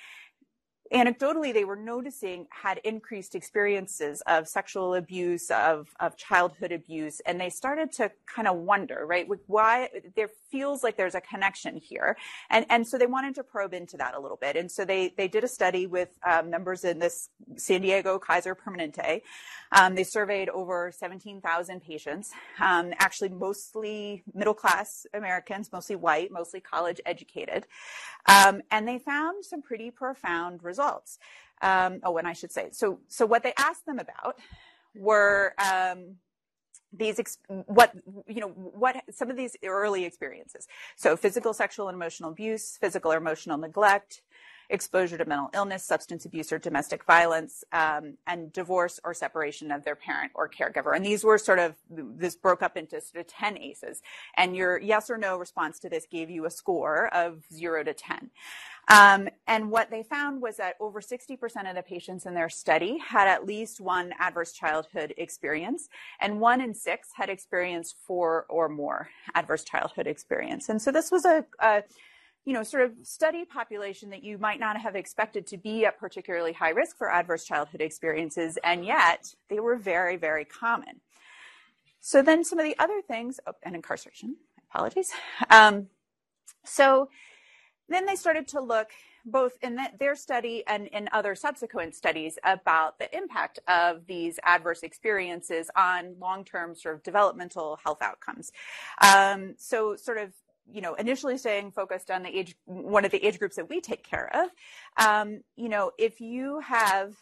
anecdotally 0.93 1.53
they 1.53 1.65
were 1.65 1.77
noticing 1.77 2.47
had 2.51 2.79
increased 2.85 3.35
experiences 3.35 4.23
of 4.27 4.49
sexual 4.49 4.95
abuse 4.95 5.51
of, 5.51 5.89
of 6.01 6.17
childhood 6.17 6.73
abuse 6.73 7.21
and 7.27 7.41
they 7.41 7.51
started 7.51 7.93
to 7.93 8.11
kind 8.27 8.49
of 8.49 8.57
wonder 8.57 9.05
right 9.07 9.27
why 9.47 9.89
there 10.17 10.29
feels 10.51 10.83
like 10.83 10.97
there's 10.97 11.15
a 11.15 11.21
connection 11.21 11.77
here. 11.77 12.17
And 12.51 12.67
and 12.71 12.87
so 12.87 12.99
they 12.99 13.07
wanted 13.07 13.35
to 13.37 13.43
probe 13.43 13.75
into 13.75 13.97
that 13.99 14.15
a 14.15 14.21
little 14.21 14.37
bit. 14.37 14.57
And 14.57 14.71
so 14.71 14.85
they 14.85 15.15
they 15.17 15.29
did 15.29 15.45
a 15.45 15.49
study 15.49 15.87
with 15.87 16.11
um, 16.27 16.51
members 16.51 16.85
in 16.85 16.99
this 16.99 17.29
san 17.57 17.83
diego 17.83 18.19
kaiser 18.19 18.55
permanente. 18.55 19.23
Um, 19.73 19.95
they 19.95 20.05
surveyed 20.05 20.49
over 20.49 20.93
17000 20.93 21.81
patients. 21.83 22.33
Um, 22.61 22.93
actually 22.99 23.29
mostly 23.31 24.23
middle 24.35 24.55
class 24.55 25.07
americans 25.15 25.71
mostly 25.73 25.97
white 25.97 26.31
mostly 26.31 26.61
college 26.61 27.01
educated. 27.05 27.67
Um, 28.27 28.63
and 28.71 28.87
they 28.87 28.99
found 28.99 29.45
some 29.45 29.63
pretty 29.63 29.91
profound 29.91 30.63
results. 30.63 30.78
Um, 31.61 32.01
oh, 32.05 32.17
and 32.19 32.29
I 32.29 32.33
should 32.33 32.53
say, 32.53 32.69
so, 32.73 33.01
so 33.09 33.27
what 33.27 33.43
they 33.43 33.53
asked 33.59 33.85
them 33.87 33.99
about 33.99 34.37
were 34.95 35.55
um, 35.59 36.17
these 36.93 37.19
ex- 37.19 37.39
what 37.49 37.93
you 38.27 38.41
know 38.41 38.49
what 38.49 39.03
some 39.11 39.31
of 39.31 39.37
these 39.37 39.57
early 39.65 40.05
experiences. 40.05 40.67
So 40.97 41.17
physical 41.17 41.53
sexual 41.53 41.89
and 41.89 41.97
emotional 41.97 42.31
abuse 42.31 42.79
physical 42.81 43.13
or 43.13 43.17
emotional 43.19 43.59
neglect 43.59 44.23
exposure 44.71 45.17
to 45.19 45.25
mental 45.25 45.51
illness, 45.55 45.85
substance 45.85 46.25
abuse, 46.25 46.53
or 46.53 46.59
domestic 46.59 47.05
violence, 47.05 47.65
um, 47.73 48.15
and 48.27 48.53
divorce 48.53 49.01
or 49.05 49.15
separation 49.15 49.71
of 49.71 49.85
their 49.85 49.97
parent 49.97 50.33
or 50.35 50.49
caregiver. 50.49 50.95
And 50.95 51.05
these 51.05 51.25
were 51.25 51.39
sort 51.39 51.59
of, 51.59 51.75
this 51.91 52.37
broke 52.37 52.63
up 52.63 52.77
into 52.77 53.01
sort 53.01 53.21
of 53.21 53.27
10 53.27 53.59
ACEs. 53.59 54.03
And 54.37 54.57
your 54.57 54.79
yes 54.79 55.11
or 55.11 55.17
no 55.17 55.37
response 55.37 55.79
to 55.81 55.89
this 55.89 56.07
gave 56.07 56.31
you 56.31 56.45
a 56.45 56.51
score 56.51 57.09
of 57.15 57.45
zero 57.53 57.83
to 57.83 57.95
10. 57.95 58.31
Um, 58.89 59.29
and 59.47 59.71
what 59.71 59.91
they 59.91 60.03
found 60.03 60.41
was 60.41 60.57
that 60.57 60.77
over 60.81 61.01
60% 61.01 61.69
of 61.69 61.77
the 61.77 61.83
patients 61.83 62.25
in 62.25 62.35
their 62.35 62.49
study 62.49 62.99
had 62.99 63.29
at 63.29 63.47
least 63.47 63.81
one 63.81 64.13
adverse 64.19 64.53
childhood 64.53 65.13
experience, 65.19 65.91
and 66.21 66.41
one 66.41 66.63
in 66.63 66.75
six 66.75 67.11
had 67.15 67.29
experienced 67.29 67.97
four 68.07 68.47
or 68.49 68.69
more 68.69 69.11
adverse 69.35 69.63
childhood 69.63 70.07
experience. 70.07 70.71
And 70.71 70.81
so 70.81 70.91
this 70.91 71.11
was 71.11 71.27
a, 71.27 71.45
a 71.61 71.83
you 72.49 72.55
know, 72.55 72.63
sort 72.63 72.83
of 72.83 72.93
study 73.03 73.45
population 73.45 74.09
that 74.09 74.25
you 74.25 74.39
might 74.39 74.59
not 74.59 74.81
have 74.81 74.97
expected 74.97 75.47
to 75.47 75.59
be 75.59 75.85
at 75.85 75.99
particularly 75.99 76.55
high 76.55 76.71
risk 76.71 76.97
for 76.97 77.13
adverse 77.13 77.45
childhood 77.45 77.83
experiences, 77.83 78.57
and 78.65 78.87
yet 78.87 79.35
they 79.51 79.61
were 79.61 79.77
very, 79.77 80.17
very 80.17 80.47
common. 80.47 81.03
So 82.01 82.23
then 82.23 82.45
some 82.45 82.59
of 82.59 82.65
the 82.65 82.75
other 82.79 83.03
things, 83.07 83.39
oh, 83.47 83.53
and 83.63 83.75
incarceration, 83.75 84.37
apologies. 84.71 85.13
Um, 85.51 85.89
so 86.65 87.11
then 87.91 88.07
they 88.07 88.17
started 88.17 88.49
to 88.49 88.63
look 88.63 88.89
both 89.27 89.59
in 89.61 89.75
the, 89.75 89.91
their 90.01 90.17
study 90.17 90.65
and 90.67 90.87
in 90.87 91.07
other 91.13 91.35
subsequent 91.35 91.95
studies 91.95 92.39
about 92.45 92.99
the 92.99 93.15
impact 93.15 93.59
of 93.69 94.07
these 94.07 94.41
adverse 94.43 94.83
experiences 94.83 95.71
on 95.77 96.15
long-term 96.19 96.75
sort 96.75 96.95
of 96.95 97.03
developmental 97.03 97.79
health 97.85 98.01
outcomes. 98.01 98.53
Um, 99.03 99.55
so 99.59 99.97
sort 99.97 100.17
of 100.17 100.33
you 100.71 100.81
know, 100.81 100.95
initially 100.95 101.39
staying 101.39 101.73
focused 101.73 102.11
on 102.11 102.23
the 102.23 102.37
age, 102.37 102.57
one 102.65 103.05
of 103.05 103.11
the 103.11 103.25
age 103.25 103.39
groups 103.39 103.57
that 103.57 103.69
we 103.69 103.81
take 103.81 104.05
care 104.05 104.31
of, 104.35 104.51
um, 105.05 105.41
you 105.57 105.69
know, 105.69 105.93
if 105.99 106.21
you 106.21 106.61
have 106.61 107.15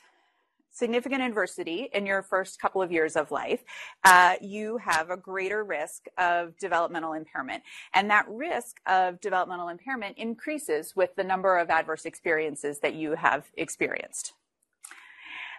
significant 0.76 1.22
adversity 1.22 1.88
in 1.94 2.04
your 2.04 2.22
first 2.22 2.60
couple 2.60 2.82
of 2.82 2.92
years 2.92 3.16
of 3.16 3.30
life, 3.30 3.64
uh, 4.04 4.34
you 4.42 4.76
have 4.76 5.08
a 5.08 5.16
greater 5.16 5.64
risk 5.64 6.06
of 6.18 6.56
developmental 6.58 7.14
impairment. 7.14 7.62
And 7.94 8.10
that 8.10 8.26
risk 8.28 8.76
of 8.86 9.18
developmental 9.20 9.68
impairment 9.68 10.18
increases 10.18 10.94
with 10.94 11.14
the 11.16 11.24
number 11.24 11.56
of 11.56 11.70
adverse 11.70 12.04
experiences 12.04 12.80
that 12.80 12.94
you 12.94 13.12
have 13.12 13.46
experienced. 13.56 14.34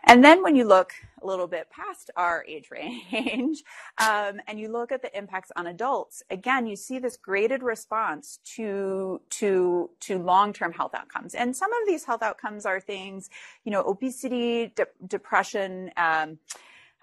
And 0.05 0.23
then 0.23 0.43
when 0.43 0.55
you 0.55 0.65
look 0.65 0.93
a 1.21 1.27
little 1.27 1.47
bit 1.47 1.69
past 1.69 2.11
our 2.15 2.45
age 2.47 2.69
range 2.71 3.63
um, 3.97 4.39
and 4.47 4.59
you 4.59 4.69
look 4.71 4.91
at 4.91 5.01
the 5.01 5.15
impacts 5.17 5.51
on 5.55 5.67
adults, 5.67 6.23
again, 6.29 6.67
you 6.67 6.75
see 6.75 6.99
this 6.99 7.17
graded 7.17 7.63
response 7.63 8.39
to, 8.55 9.21
to, 9.31 9.89
to 10.01 10.19
long-term 10.19 10.73
health 10.73 10.93
outcomes. 10.95 11.35
And 11.35 11.55
some 11.55 11.71
of 11.73 11.79
these 11.87 12.05
health 12.05 12.23
outcomes 12.23 12.65
are 12.65 12.79
things, 12.79 13.29
you 13.63 13.71
know, 13.71 13.83
obesity, 13.83 14.73
de- 14.75 14.87
depression, 15.07 15.91
um, 15.97 16.39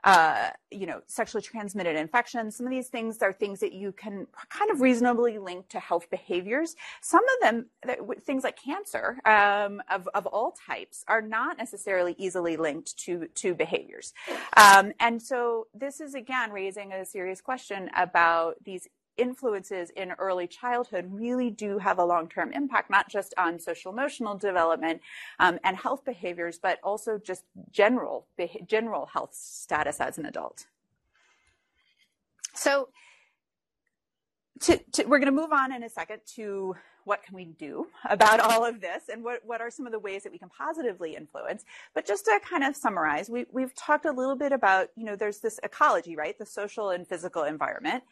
uh, 0.05 0.51
you 0.71 0.87
know, 0.87 1.01
sexually 1.07 1.43
transmitted 1.43 1.97
infections. 1.97 2.57
Some 2.57 2.67
of 2.67 2.71
these 2.71 2.88
things 2.88 3.23
are 3.23 3.33
things 3.33 3.61
that 3.61 3.73
you 3.73 3.90
can 3.93 4.27
kind 4.51 4.71
of 4.71 4.83
reasonably 4.83 5.38
link 5.38 5.69
to 5.71 5.81
health 5.81 6.11
behaviors. 6.11 6.77
Some 7.01 7.23
of 7.25 7.40
them, 7.40 7.67
things 8.21 8.45
like 8.45 8.59
cancer 8.62 9.19
um, 9.25 9.83
of, 9.90 10.09
of 10.14 10.27
all 10.27 10.53
types, 10.53 11.05
are 11.09 11.23
not 11.23 11.57
necessarily 11.57 12.14
easily 12.19 12.57
linked 12.59 12.97
to, 12.99 13.29
to 13.35 13.55
behaviors. 13.55 14.12
Um, 14.57 14.93
and 15.01 15.23
so 15.23 15.69
this 15.75 16.01
is, 16.01 16.14
again, 16.14 16.51
raising 16.51 16.93
a 16.93 17.05
serious 17.07 17.40
question 17.40 17.90
about 17.97 18.62
these 18.62 18.87
influences 19.16 19.90
in 19.90 20.12
early 20.12 20.46
childhood 20.46 21.07
really 21.11 21.50
do 21.50 21.79
have 21.79 21.98
a 21.98 22.05
long-term 22.05 22.53
impact, 22.53 22.90
not 22.90 23.09
just 23.09 23.35
on 23.37 23.59
social 23.59 23.92
emotional 23.92 24.37
development 24.37 25.00
um, 25.38 25.59
and 25.64 25.77
health 25.77 26.05
behaviors, 26.05 26.59
but 26.59 26.79
also 26.83 27.18
just 27.18 27.44
general 27.70 28.27
general 28.66 29.07
health 29.07 29.35
status 29.35 30.00
as 30.00 30.18
an 30.18 30.27
adult. 30.27 30.66
So, 32.55 32.88
to, 34.61 34.79
to, 34.92 35.05
we're 35.05 35.18
going 35.18 35.27
to 35.27 35.33
move 35.33 35.53
on 35.53 35.72
in 35.74 35.83
a 35.83 35.88
second 35.88 36.20
to 36.37 36.77
what 37.05 37.22
can 37.22 37.35
we 37.35 37.44
do 37.44 37.87
about 38.09 38.40
all 38.40 38.64
of 38.64 38.81
this 38.81 39.05
and 39.12 39.22
what, 39.22 39.40
what 39.44 39.61
are 39.61 39.70
some 39.70 39.87
of 39.87 39.92
the 39.92 39.98
ways 39.98 40.22
that 40.22 40.33
we 40.33 40.38
can 40.38 40.48
positively 40.48 41.16
influence. 41.16 41.64
But 41.94 42.07
just 42.07 42.24
to 42.24 42.40
kind 42.48 42.64
of 42.64 42.77
summarize 42.77 43.29
we, 43.29 43.46
we've 43.53 43.74
talked 43.74 44.07
a 44.07 44.12
little 44.12 44.37
bit 44.37 44.53
about 44.53 44.88
you 44.96 45.05
know 45.05 45.16
there's 45.16 45.38
this 45.38 45.61
ecology 45.62 46.16
right? 46.16 46.38
The 46.38 46.46
social 46.46 46.90
and 46.90 47.07
physical 47.07 47.42
environment 47.42 48.05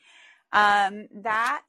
um, 0.52 1.08
that 1.14 1.62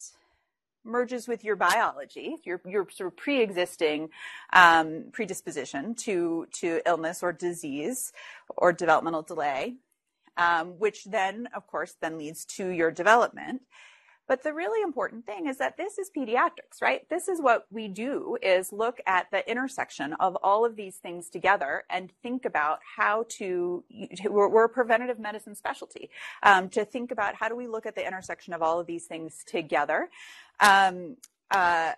merges 0.84 1.28
with 1.28 1.44
your 1.44 1.56
biology, 1.56 2.38
your, 2.44 2.62
your 2.66 2.88
sort 2.90 3.08
of 3.08 3.18
pre-existing 3.18 4.10
um, 4.52 5.06
predisposition 5.12 5.96
to, 5.96 6.46
to 6.52 6.82
illness 6.86 7.24
or 7.24 7.32
disease 7.32 8.12
or 8.58 8.74
developmental 8.74 9.22
delay, 9.22 9.76
um, 10.38 10.80
which 10.80 11.06
then, 11.06 11.48
of 11.56 11.66
course, 11.68 11.96
then 12.02 12.18
leads 12.18 12.44
to 12.44 12.68
your 12.68 12.92
development. 12.92 13.62
But 14.26 14.44
the 14.44 14.54
really 14.54 14.82
important 14.82 15.26
thing 15.26 15.48
is 15.48 15.58
that 15.58 15.76
this 15.76 15.98
is 15.98 16.10
pediatrics, 16.16 16.82
right? 16.82 17.08
This 17.10 17.28
is 17.28 17.42
what 17.42 17.66
we 17.70 17.90
do 17.90 18.38
is 18.42 18.72
look 18.72 19.02
at 19.06 19.30
the 19.32 19.50
intersection 19.50 20.14
of 20.14 20.38
all 20.42 20.64
of 20.64 20.78
these 20.78 20.96
things 20.96 21.30
together 21.30 21.84
and 21.90 22.10
think 22.24 22.46
about 22.46 22.80
how 22.96 23.26
to, 23.30 23.84
we're, 24.30 24.64
a 24.64 24.70
preventative 24.70 25.20
medicine 25.20 25.56
specialty, 25.56 26.10
um, 26.42 26.70
to 26.70 26.86
think 26.86 27.12
about 27.12 27.36
how 27.36 27.50
do 27.50 27.56
we 27.56 27.68
look 27.68 27.86
at 27.86 27.96
the 27.96 28.06
intersection 28.06 28.54
of 28.54 28.62
all 28.62 28.80
of 28.80 28.88
these 28.88 29.06
things 29.06 29.44
together 29.46 30.10
um, 30.62 31.18
uh, 31.52 31.92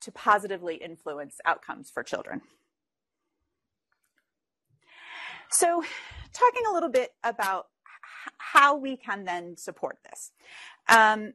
to 0.00 0.10
positively 0.10 0.74
influence 0.74 1.40
outcomes 1.44 1.88
for 1.88 2.02
children. 2.02 2.40
So 5.50 5.84
talking 6.32 6.62
a 6.68 6.72
little 6.72 6.88
bit 6.88 7.12
about 7.22 7.68
how 8.38 8.76
we 8.76 8.96
can 8.96 9.24
then 9.24 9.56
support 9.56 9.98
this. 10.08 10.32
Um, 10.88 11.34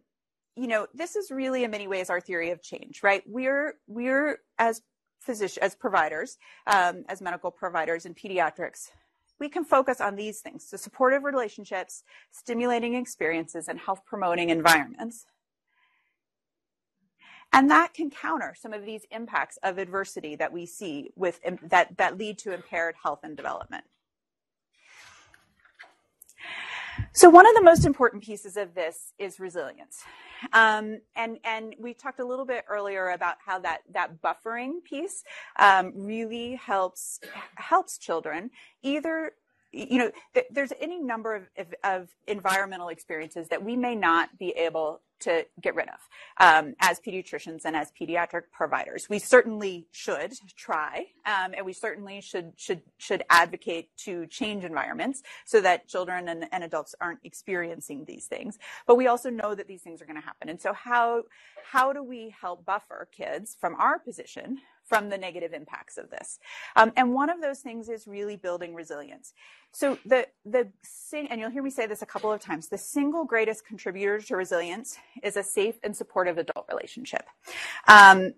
you 0.56 0.68
know, 0.68 0.88
this 0.94 1.16
is 1.16 1.32
really 1.32 1.64
in 1.64 1.72
many 1.72 1.88
ways 1.88 2.10
our 2.10 2.22
theory 2.22 2.52
of 2.52 2.62
change, 2.62 3.04
right? 3.04 3.24
We're 3.28 3.76
we're 3.88 4.40
as 4.58 4.82
physicians, 5.20 5.58
as 5.58 5.76
providers, 5.76 6.38
um, 6.68 7.04
as 7.10 7.22
medical 7.22 7.52
providers 7.52 8.06
in 8.06 8.14
pediatrics, 8.14 8.92
we 9.40 9.50
can 9.50 9.66
focus 9.66 10.00
on 10.02 10.16
these 10.16 10.40
things: 10.40 10.70
the 10.70 10.78
supportive 10.78 11.24
relationships, 11.24 12.04
stimulating 12.32 12.96
experiences, 12.96 13.68
and 13.68 13.80
health 13.80 14.02
promoting 14.06 14.50
environments. 14.50 15.26
And 17.54 17.70
that 17.72 17.94
can 17.94 18.10
counter 18.10 18.56
some 18.58 18.74
of 18.74 18.86
these 18.86 19.06
impacts 19.12 19.58
of 19.64 19.78
adversity 19.78 20.36
that 20.36 20.52
we 20.52 20.66
see 20.66 21.12
with 21.16 21.40
that 21.64 21.98
that 21.98 22.18
lead 22.18 22.38
to 22.40 22.54
impaired 22.54 22.96
health 23.02 23.20
and 23.24 23.36
development. 23.38 23.86
So 27.16 27.30
one 27.30 27.48
of 27.48 27.56
the 27.56 27.62
most 27.62 27.86
important 27.86 28.24
pieces 28.24 28.58
of 28.58 28.76
this 28.76 29.14
is 29.18 29.40
resilience. 29.40 30.04
Um, 30.52 31.00
and 31.16 31.40
and 31.46 31.74
we 31.80 31.94
talked 31.94 32.20
a 32.20 32.26
little 32.26 32.46
bit 32.46 32.66
earlier 32.68 33.12
about 33.12 33.38
how 33.46 33.58
that 33.60 33.84
that 33.94 34.22
buffering 34.22 34.84
piece 34.84 35.24
um, 35.58 35.94
really 35.96 36.56
helps 36.56 37.22
helps 37.56 37.98
children 37.98 38.52
either 38.84 39.32
you 39.72 39.98
know, 39.98 40.12
th- 40.34 40.46
there's 40.52 40.72
any 40.80 41.02
number 41.02 41.36
of, 41.36 41.44
of, 41.58 41.74
of, 41.84 42.10
environmental 42.28 42.88
experiences 42.88 43.50
that 43.50 43.62
we 43.62 43.76
may 43.76 43.94
not 43.94 44.30
be 44.40 44.52
able 44.52 45.02
to 45.22 45.46
get 45.62 45.76
rid 45.76 45.90
of 45.90 46.00
um, 46.40 46.76
as 46.80 47.00
pediatricians 47.00 47.62
and 47.66 47.76
as 47.76 47.92
pediatric 48.00 48.44
providers. 48.52 49.08
We 49.10 49.20
certainly 49.20 49.88
should 49.92 50.34
try, 50.56 51.08
um, 51.26 51.54
and 51.56 51.66
we 51.66 51.74
certainly 51.74 52.22
should 52.22 52.54
should 52.58 52.82
should 52.98 53.24
advocate 53.30 53.90
to 54.06 54.26
change 54.28 54.64
environments 54.64 55.24
so 55.46 55.62
that 55.62 55.88
children 55.88 56.30
and, 56.30 56.46
and 56.52 56.64
adults 56.64 56.96
aren't 57.00 57.20
experiencing 57.24 58.06
these 58.06 58.26
things. 58.26 58.58
But 58.88 58.96
we 58.96 59.08
also 59.08 59.30
know 59.30 59.56
that 59.56 59.68
these 59.68 59.82
things 59.82 60.02
are 60.02 60.06
going 60.06 60.20
to 60.20 60.26
happen, 60.26 60.50
and 60.50 60.62
so 60.62 60.74
how 60.74 61.24
how 61.72 61.94
do 61.94 62.04
we 62.04 62.36
help 62.40 62.66
buffer 62.66 63.08
kids 63.12 63.56
from 63.60 63.76
our 63.76 64.00
position 64.00 64.60
from 64.86 65.10
the 65.10 65.18
negative 65.18 65.54
impacts 65.54 65.98
of 65.98 66.10
this. 66.10 66.40
Um, 66.76 66.92
and 66.96 67.14
one 67.14 67.30
of 67.30 67.42
those 67.42 67.60
things 67.60 67.90
is 67.90 68.08
really 68.08 68.36
building 68.36 68.76
resilience. 68.76 69.34
So 69.72 69.98
the 70.06 70.28
the 70.46 70.70
sing, 70.84 71.28
and 71.30 71.42
you'll 71.42 71.50
hear 71.50 71.64
me 71.64 71.70
say 71.70 71.88
this 71.88 72.02
a 72.02 72.06
couple 72.06 72.32
of 72.32 72.40
times. 72.40 72.70
The 72.70 72.78
single 72.78 73.26
greatest 73.26 73.66
contributor 73.66 74.20
to 74.22 74.36
resilience 74.36 74.98
is 75.24 75.38
a 75.38 75.44
safe 75.44 75.76
and 75.84 75.96
supportive 75.96 76.38
adult 76.38 76.66
relationship. 76.70 77.26
Um, 77.88 78.36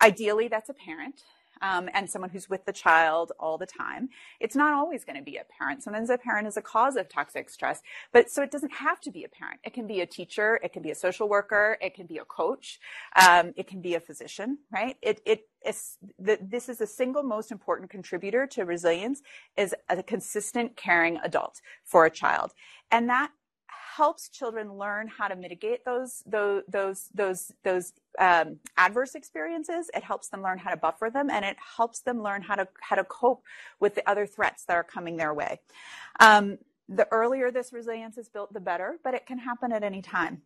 ideally, 0.00 0.48
that's 0.48 0.68
a 0.68 0.74
parent 0.74 1.22
um, 1.62 1.88
and 1.94 2.10
someone 2.10 2.30
who's 2.30 2.50
with 2.50 2.64
the 2.64 2.72
child 2.72 3.32
all 3.38 3.56
the 3.56 3.66
time. 3.66 4.08
It's 4.40 4.56
not 4.56 4.72
always 4.72 5.04
going 5.04 5.16
to 5.16 5.22
be 5.22 5.36
a 5.36 5.44
parent. 5.58 5.82
Sometimes 5.82 6.10
a 6.10 6.18
parent 6.18 6.46
is 6.46 6.56
a 6.56 6.62
cause 6.62 6.96
of 6.96 7.08
toxic 7.08 7.48
stress, 7.48 7.82
but 8.12 8.30
so 8.30 8.42
it 8.42 8.50
doesn't 8.50 8.72
have 8.74 9.00
to 9.02 9.10
be 9.10 9.24
a 9.24 9.28
parent. 9.28 9.60
It 9.64 9.72
can 9.72 9.86
be 9.86 10.00
a 10.00 10.06
teacher, 10.06 10.60
it 10.62 10.72
can 10.72 10.82
be 10.82 10.90
a 10.90 10.94
social 10.94 11.28
worker, 11.28 11.78
it 11.80 11.94
can 11.94 12.06
be 12.06 12.18
a 12.18 12.24
coach, 12.24 12.80
um, 13.16 13.52
it 13.56 13.66
can 13.66 13.80
be 13.80 13.94
a 13.94 14.00
physician, 14.00 14.58
right? 14.72 14.96
It 15.00 15.20
it 15.24 15.48
is 15.64 15.98
the, 16.18 16.38
this 16.40 16.68
is 16.68 16.78
the 16.78 16.86
single 16.86 17.22
most 17.22 17.52
important 17.52 17.90
contributor 17.90 18.46
to 18.48 18.64
resilience 18.64 19.22
is 19.56 19.74
a 19.88 20.02
consistent, 20.02 20.76
caring 20.76 21.18
adult 21.18 21.60
for 21.84 22.04
a 22.04 22.10
child, 22.10 22.52
and 22.90 23.08
that 23.08 23.30
helps 23.96 24.28
children 24.28 24.74
learn 24.74 25.06
how 25.08 25.28
to 25.28 25.36
mitigate 25.36 25.84
those 25.84 26.22
those 26.26 26.62
those 26.68 27.08
those 27.14 27.52
those 27.62 27.92
um, 28.18 28.58
adverse 28.76 29.14
experiences. 29.14 29.90
It 29.94 30.02
helps 30.02 30.28
them 30.28 30.42
learn 30.42 30.58
how 30.58 30.70
to 30.70 30.76
buffer 30.76 31.10
them, 31.10 31.28
and 31.30 31.44
it 31.44 31.56
helps 31.76 32.00
them 32.00 32.22
learn 32.22 32.42
how 32.42 32.54
to 32.54 32.68
how 32.80 32.96
to 32.96 33.04
cope 33.04 33.42
with 33.80 33.94
the 33.94 34.08
other 34.08 34.26
threats 34.26 34.64
that 34.64 34.74
are 34.74 34.84
coming 34.84 35.16
their 35.16 35.34
way. 35.34 35.60
Um, 36.20 36.58
the 36.88 37.06
earlier 37.10 37.50
this 37.50 37.72
resilience 37.72 38.18
is 38.18 38.28
built, 38.28 38.52
the 38.52 38.60
better, 38.60 38.98
but 39.04 39.14
it 39.14 39.26
can 39.26 39.38
happen 39.38 39.72
at 39.72 39.82
any 39.82 40.02
time. 40.02 40.42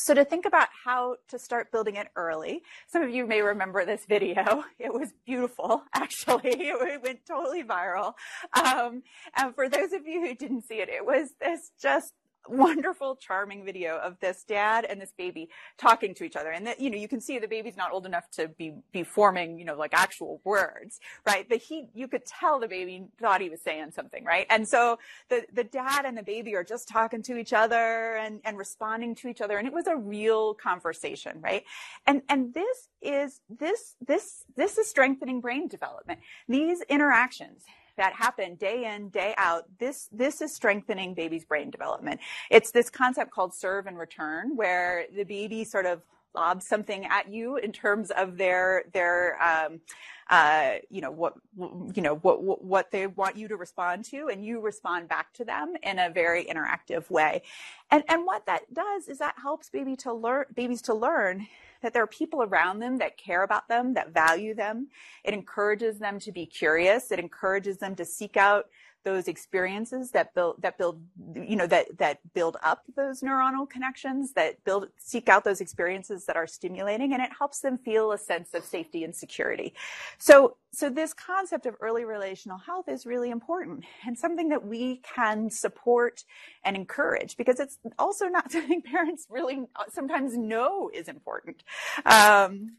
So 0.00 0.14
to 0.14 0.24
think 0.24 0.46
about 0.46 0.68
how 0.84 1.16
to 1.28 1.40
start 1.40 1.72
building 1.72 1.96
it 1.96 2.06
early, 2.14 2.62
some 2.86 3.02
of 3.02 3.10
you 3.10 3.26
may 3.26 3.42
remember 3.42 3.84
this 3.84 4.04
video. 4.06 4.64
It 4.78 4.94
was 4.94 5.12
beautiful, 5.26 5.82
actually. 5.94 6.52
It 6.54 7.02
went 7.02 7.26
totally 7.26 7.64
viral. 7.64 8.14
Um, 8.52 9.02
and 9.36 9.54
for 9.54 9.68
those 9.68 9.92
of 9.92 10.06
you 10.06 10.24
who 10.24 10.34
didn't 10.36 10.62
see 10.62 10.76
it, 10.76 10.88
it 10.88 11.04
was 11.04 11.30
this 11.40 11.72
just 11.82 12.12
wonderful, 12.48 13.16
charming 13.16 13.64
video 13.64 13.98
of 13.98 14.18
this 14.20 14.44
dad 14.44 14.84
and 14.84 15.00
this 15.00 15.12
baby 15.16 15.48
talking 15.76 16.14
to 16.14 16.24
each 16.24 16.36
other. 16.36 16.50
And 16.50 16.66
that, 16.66 16.80
you 16.80 16.90
know, 16.90 16.96
you 16.96 17.08
can 17.08 17.20
see 17.20 17.38
the 17.38 17.48
baby's 17.48 17.76
not 17.76 17.92
old 17.92 18.06
enough 18.06 18.30
to 18.32 18.48
be, 18.48 18.74
be 18.92 19.02
forming, 19.02 19.58
you 19.58 19.64
know, 19.64 19.76
like 19.76 19.94
actual 19.94 20.40
words, 20.44 21.00
right? 21.26 21.48
But 21.48 21.58
he, 21.58 21.88
you 21.94 22.08
could 22.08 22.24
tell 22.24 22.58
the 22.58 22.68
baby 22.68 23.06
thought 23.20 23.40
he 23.40 23.50
was 23.50 23.60
saying 23.60 23.92
something, 23.92 24.24
right? 24.24 24.46
And 24.50 24.68
so 24.68 24.98
the, 25.28 25.44
the 25.52 25.64
dad 25.64 26.04
and 26.04 26.16
the 26.16 26.22
baby 26.22 26.54
are 26.54 26.64
just 26.64 26.88
talking 26.88 27.22
to 27.24 27.36
each 27.36 27.52
other 27.52 28.16
and, 28.16 28.40
and 28.44 28.56
responding 28.58 29.14
to 29.16 29.28
each 29.28 29.40
other. 29.40 29.58
And 29.58 29.66
it 29.66 29.72
was 29.72 29.86
a 29.86 29.96
real 29.96 30.54
conversation, 30.54 31.40
right? 31.40 31.64
And, 32.06 32.22
and 32.28 32.54
this 32.54 32.88
is, 33.02 33.40
this, 33.48 33.96
this, 34.06 34.44
this 34.56 34.78
is 34.78 34.88
strengthening 34.88 35.40
brain 35.40 35.68
development. 35.68 36.20
These 36.48 36.82
interactions 36.82 37.64
that 37.98 38.14
happen 38.14 38.54
day 38.54 38.92
in, 38.94 39.10
day 39.10 39.34
out, 39.36 39.64
this, 39.78 40.08
this 40.10 40.40
is 40.40 40.54
strengthening 40.54 41.14
baby's 41.14 41.44
brain 41.44 41.70
development. 41.70 42.20
It's 42.50 42.72
this 42.72 42.90
concept 42.90 43.30
called 43.30 43.54
serve 43.54 43.86
and 43.86 43.98
return, 43.98 44.56
where 44.56 45.04
the 45.14 45.24
baby 45.24 45.64
sort 45.64 45.86
of 45.86 46.02
lob 46.34 46.62
something 46.62 47.04
at 47.06 47.28
you 47.28 47.56
in 47.56 47.72
terms 47.72 48.10
of 48.10 48.36
their 48.36 48.84
their 48.92 49.40
um, 49.42 49.80
uh, 50.30 50.74
you 50.90 51.00
know 51.00 51.10
what 51.10 51.34
you 51.56 52.02
know 52.02 52.16
what 52.16 52.62
what 52.62 52.90
they 52.90 53.06
want 53.06 53.36
you 53.36 53.48
to 53.48 53.56
respond 53.56 54.04
to, 54.04 54.28
and 54.28 54.44
you 54.44 54.60
respond 54.60 55.08
back 55.08 55.32
to 55.34 55.44
them 55.44 55.74
in 55.82 55.98
a 55.98 56.10
very 56.10 56.44
interactive 56.44 57.10
way. 57.10 57.42
And 57.90 58.04
and 58.08 58.26
what 58.26 58.46
that 58.46 58.72
does 58.72 59.08
is 59.08 59.18
that 59.18 59.36
helps 59.40 59.70
baby 59.70 59.96
to 59.96 60.12
learn 60.12 60.44
babies 60.54 60.82
to 60.82 60.94
learn 60.94 61.46
that 61.82 61.92
there 61.92 62.02
are 62.02 62.08
people 62.08 62.42
around 62.42 62.80
them 62.80 62.98
that 62.98 63.16
care 63.16 63.42
about 63.42 63.68
them, 63.68 63.94
that 63.94 64.12
value 64.12 64.54
them. 64.54 64.88
It 65.24 65.34
encourages 65.34 65.98
them 65.98 66.18
to 66.20 66.32
be 66.32 66.46
curious. 66.46 67.10
It 67.12 67.18
encourages 67.18 67.78
them 67.78 67.94
to 67.96 68.04
seek 68.04 68.36
out 68.36 68.66
those 69.04 69.28
experiences 69.28 70.10
that 70.10 70.34
build 70.34 70.60
that 70.60 70.76
build 70.76 71.00
you 71.34 71.56
know 71.56 71.66
that 71.66 71.86
that 71.98 72.18
build 72.34 72.56
up 72.62 72.82
those 72.96 73.20
neuronal 73.20 73.68
connections 73.68 74.32
that 74.32 74.62
build 74.64 74.88
seek 74.98 75.28
out 75.28 75.44
those 75.44 75.60
experiences 75.60 76.26
that 76.26 76.36
are 76.36 76.46
stimulating 76.46 77.12
and 77.12 77.22
it 77.22 77.30
helps 77.36 77.60
them 77.60 77.78
feel 77.78 78.12
a 78.12 78.18
sense 78.18 78.54
of 78.54 78.64
safety 78.64 79.04
and 79.04 79.14
security. 79.14 79.72
So 80.18 80.56
so 80.72 80.90
this 80.90 81.14
concept 81.14 81.66
of 81.66 81.74
early 81.80 82.04
relational 82.04 82.58
health 82.58 82.88
is 82.88 83.06
really 83.06 83.30
important 83.30 83.84
and 84.06 84.18
something 84.18 84.48
that 84.50 84.64
we 84.66 84.96
can 85.14 85.50
support 85.50 86.24
and 86.64 86.76
encourage 86.76 87.36
because 87.36 87.60
it's 87.60 87.78
also 87.98 88.26
not 88.26 88.52
something 88.52 88.82
parents 88.82 89.26
really 89.30 89.60
sometimes 89.90 90.36
know 90.36 90.90
is 90.92 91.08
important. 91.08 91.62
Um, 92.04 92.76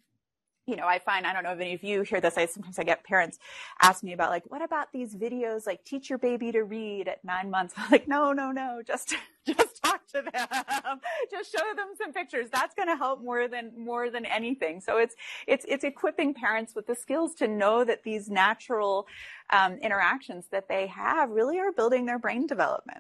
you 0.70 0.76
know, 0.76 0.86
I 0.86 1.00
find, 1.00 1.26
I 1.26 1.34
don't 1.34 1.44
know 1.44 1.52
if 1.52 1.60
any 1.60 1.74
of 1.74 1.84
you 1.84 2.04
hear 2.04 2.22
this, 2.22 2.38
I 2.38 2.46
sometimes 2.46 2.78
I 2.78 2.84
get 2.84 3.04
parents 3.04 3.40
ask 3.82 4.04
me 4.04 4.14
about 4.14 4.30
like, 4.30 4.44
what 4.50 4.62
about 4.62 4.92
these 4.94 5.16
videos, 5.16 5.66
like 5.66 5.84
teach 5.84 6.10
your 6.10 6.20
baby 6.20 6.52
to 6.52 6.64
read 6.64 7.08
at 7.08 7.24
nine 7.26 7.50
months? 7.50 7.74
I'm 7.78 7.90
like, 7.90 8.08
no, 8.08 8.34
no, 8.34 8.52
no, 8.52 8.82
just, 8.86 9.16
just 9.48 9.82
talk 9.84 10.06
to 10.10 10.22
them. 10.22 11.00
just 11.32 11.52
show 11.52 11.74
them 11.76 11.88
some 11.98 12.14
pictures. 12.14 12.50
That's 12.52 12.76
going 12.76 12.88
to 12.88 12.96
help 12.96 13.24
more 13.24 13.48
than, 13.48 13.72
more 13.76 14.12
than 14.12 14.26
anything. 14.26 14.80
So 14.80 14.98
it's, 14.98 15.16
it's, 15.48 15.66
it's 15.68 15.84
equipping 15.84 16.36
parents 16.36 16.76
with 16.76 16.86
the 16.86 16.96
skills 16.96 17.34
to 17.36 17.48
know 17.48 17.84
that 17.84 18.04
these 18.04 18.30
natural 18.30 19.08
um, 19.50 19.74
interactions 19.78 20.46
that 20.52 20.70
they 20.70 20.86
have 20.88 21.32
really 21.32 21.58
are 21.58 21.72
building 21.72 22.06
their 22.06 22.20
brain 22.20 22.46
development. 22.46 23.00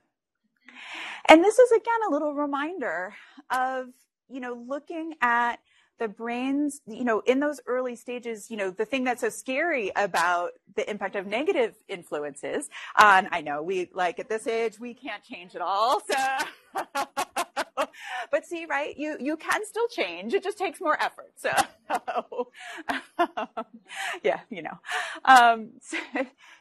And 1.28 1.44
this 1.44 1.60
is 1.60 1.72
again 1.72 2.00
a 2.08 2.12
little 2.12 2.34
reminder 2.34 3.14
of, 3.52 3.88
you 4.30 4.40
know, 4.40 4.64
looking 4.68 5.14
at 5.22 5.60
the 6.00 6.08
brains, 6.08 6.82
you 6.88 7.04
know, 7.04 7.20
in 7.22 7.39
those 7.39 7.60
early 7.68 7.95
stages, 7.95 8.50
you 8.50 8.58
know, 8.58 8.72
the 8.72 8.86
thing 8.86 9.04
that's 9.04 9.22
so 9.22 9.30
scary 9.30 9.91
about 9.95 10.52
the 10.76 10.89
impact 10.89 11.16
of 11.16 11.28
negative 11.28 11.76
influences, 11.88 12.70
and 12.97 13.28
I 13.32 13.41
know 13.41 13.62
we 13.62 13.89
like 13.93 14.20
at 14.20 14.30
this 14.30 14.47
age, 14.47 14.80
we 14.80 14.93
can't 14.93 15.24
change 15.24 15.56
at 15.56 15.62
all. 15.62 16.02
So, 16.02 16.84
but 18.32 18.45
see, 18.45 18.66
right, 18.66 18.97
you, 18.97 19.18
you 19.20 19.38
can 19.38 19.66
still 19.66 19.88
change. 19.89 20.34
It 20.34 20.43
just 20.43 20.58
takes 20.58 20.82
more 20.82 20.97
effort. 21.02 21.34
So, 21.36 21.52
yeah, 24.24 24.39
you 24.50 24.64
know, 24.64 24.80
um, 25.26 25.72
so, 25.82 25.97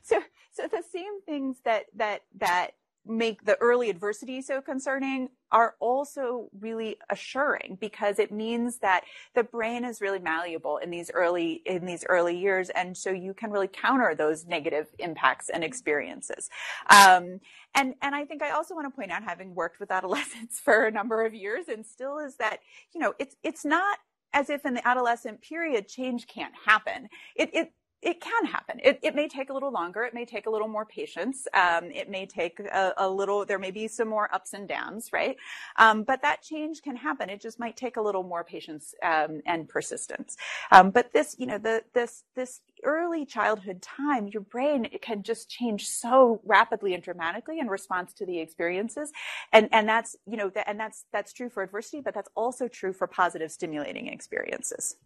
so, 0.03 0.21
so 0.53 0.67
the 0.69 0.83
same 0.93 1.21
things 1.23 1.59
that, 1.65 1.87
that, 1.97 2.23
that 2.39 2.73
make 3.07 3.45
the 3.45 3.57
early 3.61 3.89
adversity 3.91 4.43
so 4.43 4.61
concerning 4.61 5.31
are 5.53 5.75
also 5.81 6.49
really 6.61 6.97
assuring 7.11 7.79
because 7.81 8.19
it 8.19 8.31
means 8.33 8.79
that 8.79 9.05
the 9.35 9.45
brain 9.45 9.85
is 9.85 10.01
really 10.01 10.19
malleable 10.19 10.79
in 10.79 10.91
these 10.91 11.11
early 11.13 11.63
in 11.67 11.87
these 11.87 12.05
early 12.09 12.37
years. 12.37 12.71
And 12.71 12.97
so 12.97 13.11
you 13.11 13.35
can 13.35 13.51
really 13.51 13.69
counter 13.69 14.15
those 14.15 14.47
negative 14.47 14.89
impacts 14.99 15.49
and 15.49 15.65
experiences. 15.65 16.51
Um, 16.91 17.41
and 17.75 17.95
and 18.01 18.15
i 18.15 18.25
think 18.25 18.43
i 18.43 18.51
also 18.51 18.75
want 18.75 18.87
to 18.87 18.97
point 18.97 19.11
out 19.11 19.23
having 19.23 19.55
worked 19.55 19.79
with 19.79 19.91
adolescents 19.91 20.59
for 20.65 20.87
a 20.87 20.91
number 20.91 21.27
of 21.27 21.35
years 21.35 21.69
and 21.69 21.85
still 21.85 22.19
is 22.19 22.37
that 22.37 22.61
you 22.95 23.01
know 23.01 23.13
it's 23.19 23.37
it's 23.43 23.63
not 23.63 23.99
as 24.33 24.51
if 24.51 24.65
in 24.65 24.75
the 24.75 24.87
adolescent 24.87 25.41
period 25.41 25.89
change 25.89 26.27
can't 26.27 26.55
happen. 26.67 27.09
It, 27.35 27.51
it 27.53 27.73
it 28.01 28.21
can 28.21 28.47
happen. 28.47 28.79
It, 28.83 29.01
it, 29.03 29.15
may 29.17 29.27
take 29.27 29.51
a 29.51 29.53
little 29.53 29.73
longer. 29.73 30.05
It 30.05 30.15
may 30.15 30.25
take 30.25 30.47
a 30.47 30.51
little 30.51 30.69
more 30.69 30.87
patience. 30.87 31.49
Um, 31.53 31.91
it 31.91 32.09
may 32.09 32.27
take 32.27 32.61
a, 32.61 32.93
a, 32.97 33.09
little, 33.09 33.45
there 33.45 33.59
may 33.59 33.73
be 33.73 33.89
some 33.89 34.09
more 34.09 34.33
ups 34.33 34.53
and 34.53 34.69
downs, 34.69 35.11
right? 35.13 35.37
Um, 35.77 36.05
but 36.05 36.23
that 36.23 36.41
change 36.43 36.81
can 36.83 36.95
happen. 36.95 37.29
It 37.29 37.41
just 37.41 37.59
might 37.59 37.77
take 37.77 37.97
a 37.97 38.01
little 38.01 38.23
more 38.23 38.45
patience 38.45 38.95
um, 39.03 39.41
and 39.47 39.69
persistence. 39.69 40.37
Um, 40.71 40.91
but 40.91 41.13
this, 41.13 41.35
you 41.39 41.47
know, 41.47 41.59
the, 41.59 41.83
this, 41.93 42.23
this 42.37 42.61
early 42.85 43.27
childhood 43.27 43.83
time, 43.83 44.29
your 44.29 44.43
brain 44.43 44.87
can 45.03 45.25
just 45.25 45.51
change 45.51 45.89
so 45.89 46.41
rapidly 46.45 46.95
and 46.95 47.03
dramatically 47.03 47.59
in 47.59 47.67
response 47.67 48.13
to 48.15 48.27
the 48.27 48.39
experiences. 48.39 49.11
And, 49.53 49.69
and 49.73 49.89
that's, 49.89 50.15
you 50.25 50.37
know, 50.37 50.53
and 50.67 50.79
that's, 50.79 51.05
that's 51.13 51.33
true 51.33 51.49
for 51.49 51.65
adversity, 51.65 52.01
but 52.01 52.15
that's 52.15 52.31
also 52.37 52.69
true 52.69 52.93
for 52.93 53.09
positive 53.09 53.51
stimulating 53.51 54.07
experiences. 54.07 54.97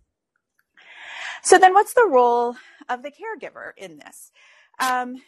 So 1.42 1.58
then 1.58 1.74
what's 1.74 1.94
the 1.94 2.06
role 2.08 2.56
of 2.88 3.02
the 3.02 3.10
caregiver 3.10 3.72
in 3.76 3.98
this? 3.98 4.30
Um, 4.78 5.22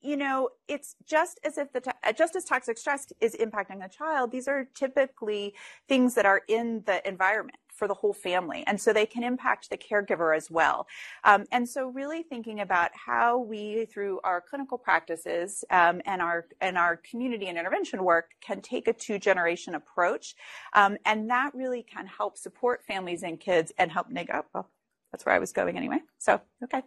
you 0.00 0.16
know, 0.16 0.50
it's 0.68 0.96
just 1.06 1.40
as 1.44 1.58
if 1.58 1.72
the 1.72 1.80
to- 1.80 1.94
just 2.16 2.36
as 2.36 2.44
toxic 2.44 2.78
stress 2.78 3.12
is 3.20 3.36
impacting 3.36 3.84
a 3.84 3.88
child. 3.88 4.32
These 4.32 4.48
are 4.48 4.68
typically 4.74 5.54
things 5.88 6.14
that 6.14 6.26
are 6.26 6.42
in 6.48 6.82
the 6.86 7.06
environment 7.08 7.58
for 7.72 7.86
the 7.88 7.94
whole 7.94 8.12
family, 8.12 8.64
and 8.66 8.80
so 8.80 8.92
they 8.92 9.06
can 9.06 9.22
impact 9.22 9.70
the 9.70 9.76
caregiver 9.76 10.36
as 10.36 10.50
well. 10.50 10.86
Um, 11.24 11.44
and 11.52 11.68
so, 11.68 11.88
really 11.88 12.22
thinking 12.22 12.60
about 12.60 12.90
how 12.94 13.38
we, 13.38 13.86
through 13.86 14.20
our 14.24 14.40
clinical 14.40 14.78
practices 14.78 15.64
um, 15.70 16.00
and 16.06 16.22
our 16.22 16.46
and 16.60 16.78
our 16.78 16.96
community 16.96 17.46
and 17.46 17.58
intervention 17.58 18.04
work, 18.04 18.30
can 18.40 18.60
take 18.60 18.88
a 18.88 18.92
two 18.92 19.18
generation 19.18 19.74
approach, 19.74 20.34
um, 20.74 20.96
and 21.04 21.30
that 21.30 21.54
really 21.54 21.82
can 21.82 22.06
help 22.06 22.38
support 22.38 22.84
families 22.84 23.22
and 23.22 23.40
kids 23.40 23.72
and 23.78 23.92
help 23.92 24.10
negate. 24.10 24.44
Well, 24.54 24.68
that's 25.12 25.24
where 25.24 25.34
I 25.34 25.38
was 25.38 25.52
going 25.52 25.76
anyway. 25.76 26.00
So, 26.18 26.40
okay. 26.64 26.82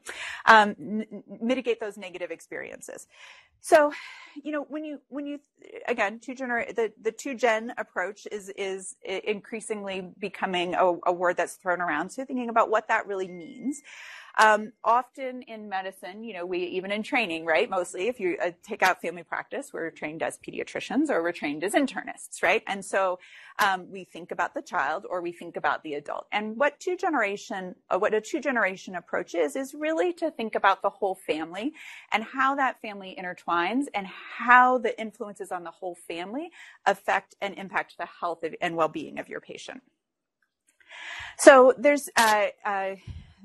Um, 0.46 0.76
n- 0.80 1.24
mitigate 1.42 1.80
those 1.80 1.98
negative 1.98 2.32
experiences. 2.32 3.08
So, 3.62 3.92
you 4.42 4.52
know, 4.52 4.64
when 4.70 4.86
you, 4.86 5.02
when 5.10 5.26
you, 5.26 5.40
again, 5.88 6.20
two 6.20 6.34
gener- 6.34 6.74
the, 6.76 6.94
the 7.02 7.12
two 7.12 7.36
gen 7.36 7.74
approach 7.78 8.28
is, 8.32 8.50
is 8.58 8.96
increasingly 9.04 10.10
becoming 10.18 10.76
a, 10.76 10.94
a 11.06 11.14
word 11.14 11.38
that's 11.38 11.56
thrown 11.56 11.82
around. 11.82 12.10
So 12.12 12.24
thinking 12.26 12.50
about 12.50 12.70
what 12.70 12.88
that 12.88 13.08
really 13.08 13.28
means. 13.28 13.82
Um, 14.40 14.72
often 14.86 15.42
in 15.42 15.68
medicine, 15.68 16.24
you 16.24 16.34
know, 16.34 16.46
we 16.46 16.60
even 16.60 16.92
in 16.92 17.04
training, 17.04 17.46
right? 17.46 17.70
Mostly, 17.70 18.08
if 18.08 18.22
you 18.22 18.38
uh, 18.42 18.52
take 18.64 18.82
out 18.82 19.02
family 19.02 19.24
practice, 19.24 19.74
we're 19.74 19.92
trained 19.92 20.24
as 20.24 20.40
pediatricians 20.40 21.10
or 21.10 21.22
we're 21.22 21.34
trained 21.34 21.62
as 21.66 21.74
internists, 21.74 22.42
right? 22.42 22.64
And 22.66 22.84
so 22.84 23.20
um, 23.60 23.92
we 23.92 24.06
think 24.06 24.32
about 24.32 24.54
the 24.54 24.62
child 24.62 25.06
or 25.10 25.22
we 25.22 25.34
think 25.34 25.58
about 25.58 25.84
the 25.84 25.96
adult. 25.96 26.26
And 26.32 26.56
what 26.56 26.80
two 26.80 26.96
generation, 26.96 27.76
uh, 27.90 28.00
what 28.00 28.14
a 28.14 28.22
two 28.22 28.40
generation 28.40 28.96
approach 28.96 29.36
is, 29.36 29.58
is 29.58 29.74
really 29.74 30.14
to 30.14 30.32
think 30.32 30.56
about 30.56 30.82
the 30.82 30.90
whole 30.90 31.16
family 31.16 31.74
and 32.14 32.24
how 32.24 32.56
that 32.56 32.80
family 32.82 33.18
intertwines 33.22 33.88
and 33.94 34.08
how 34.08 34.78
the 34.78 34.98
influences 34.98 35.52
on 35.52 35.66
the 35.66 35.72
whole 35.72 35.96
family 36.08 36.50
affect 36.86 37.36
and 37.42 37.56
impact 37.56 37.98
the 37.98 38.08
health 38.22 38.44
of, 38.44 38.56
and 38.62 38.78
well-being 38.78 39.20
of 39.20 39.28
your 39.28 39.42
patient. 39.42 39.82
So 41.38 41.74
there's 41.78 42.10
uh, 42.16 42.48
uh, 42.64 42.96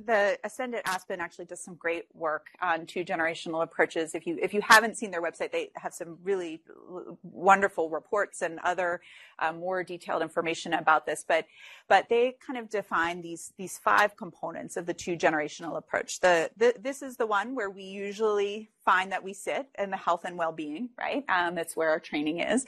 the 0.04 0.38
Ascend 0.44 0.74
at 0.74 0.82
Aspen 0.86 1.20
actually 1.20 1.44
does 1.44 1.60
some 1.60 1.74
great 1.74 2.04
work 2.14 2.48
on 2.60 2.86
two 2.86 3.04
generational 3.04 3.62
approaches. 3.62 4.14
If 4.14 4.26
you 4.26 4.38
if 4.40 4.54
you 4.54 4.60
haven't 4.60 4.96
seen 4.96 5.10
their 5.10 5.22
website, 5.22 5.52
they 5.52 5.70
have 5.76 5.94
some 5.94 6.18
really 6.22 6.60
wonderful 7.22 7.90
reports 7.90 8.42
and 8.42 8.58
other 8.64 9.00
uh, 9.38 9.52
more 9.52 9.84
detailed 9.84 10.22
information 10.22 10.74
about 10.74 11.06
this. 11.06 11.24
But 11.26 11.46
but 11.88 12.08
they 12.08 12.36
kind 12.44 12.58
of 12.58 12.68
define 12.68 13.22
these 13.22 13.52
these 13.56 13.78
five 13.78 14.16
components 14.16 14.76
of 14.76 14.86
the 14.86 14.94
two 14.94 15.16
generational 15.16 15.76
approach. 15.76 16.20
The, 16.20 16.50
the 16.56 16.74
this 16.80 17.02
is 17.02 17.16
the 17.16 17.26
one 17.26 17.54
where 17.54 17.70
we 17.70 17.82
usually 17.84 18.70
find 18.84 19.12
that 19.12 19.22
we 19.22 19.34
sit 19.34 19.68
in 19.78 19.90
the 19.90 19.96
health 19.96 20.24
and 20.24 20.36
well 20.36 20.52
being. 20.52 20.90
Right, 20.98 21.24
um, 21.28 21.54
that's 21.54 21.76
where 21.76 21.90
our 21.90 22.00
training 22.00 22.40
is. 22.40 22.66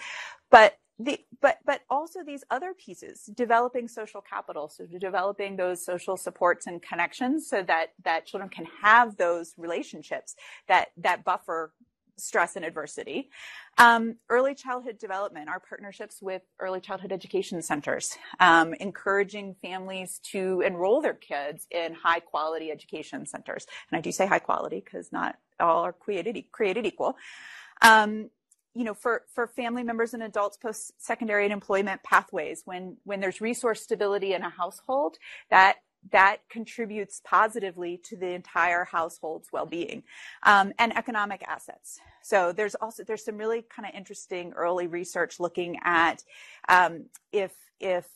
But 0.51 0.79
the, 0.99 1.20
but 1.42 1.59
but 1.66 1.82
also 1.90 2.24
these 2.24 2.44
other 2.51 2.72
pieces 2.72 3.28
developing 3.34 3.86
social 3.86 4.22
capital 4.22 4.68
so 4.68 4.86
developing 4.99 5.57
those 5.57 5.84
social 5.84 6.16
supports 6.16 6.66
and 6.66 6.82
connections 6.82 7.49
so 7.49 7.62
that 7.62 7.88
that 8.03 8.24
children 8.26 8.49
can 8.49 8.66
have 8.82 9.16
those 9.16 9.55
relationships 9.59 10.36
that 10.68 10.88
that 10.97 11.24
buffer 11.24 11.72
stress 12.18 12.57
and 12.57 12.64
adversity. 12.64 13.30
Um, 13.78 14.16
early 14.30 14.55
childhood 14.55 14.99
development 14.99 15.49
our 15.49 15.61
partnerships 15.61 16.22
with 16.22 16.42
early 16.61 16.80
childhood 16.80 17.12
education 17.12 17.61
centers 17.62 18.16
um, 18.40 18.74
encouraging 18.74 19.55
families 19.61 20.18
to 20.32 20.62
enroll 20.62 21.01
their 21.03 21.14
kids 21.14 21.66
in 21.70 21.94
high 21.94 22.20
quality 22.20 22.70
education 22.70 23.26
centers. 23.26 23.66
And 23.90 23.99
i 23.99 24.01
do 24.01 24.12
say 24.12 24.26
high 24.26 24.38
quality 24.38 24.82
because 24.84 25.12
not 25.12 25.36
all 25.61 25.84
are 25.84 25.92
created 25.92 26.42
created 26.53 26.86
equal. 26.86 27.16
Um, 27.82 28.30
you 28.77 28.85
know, 28.85 28.95
for, 28.95 29.22
for 29.35 29.47
family 29.47 29.83
members 29.83 30.12
and 30.12 30.22
adults 30.22 30.59
post-secondary 30.59 31.45
and 31.45 31.53
employment 31.53 32.03
pathways, 32.03 32.62
when, 32.66 32.99
when 33.05 33.20
there's 33.20 33.41
resource 33.41 33.81
stability 33.81 34.35
in 34.35 34.43
a 34.43 34.51
household, 34.51 35.16
that 35.51 35.77
that 36.12 36.37
contributes 36.49 37.20
positively 37.24 37.99
to 38.05 38.16
the 38.16 38.29
entire 38.29 38.85
household's 38.85 39.49
well-being 39.53 40.05
um, 40.45 40.72
and 40.79 40.97
economic 40.97 41.43
assets. 41.49 41.99
So 42.22 42.53
there's 42.53 42.74
also 42.77 43.03
there's 43.03 43.24
some 43.24 43.39
really 43.39 43.62
kind 43.62 43.89
of 43.89 43.95
interesting 43.95 44.53
early 44.55 44.87
research 44.87 45.41
looking 45.41 45.79
at 45.83 46.22
um, 46.68 47.07
if 47.33 47.53
if 47.81 48.07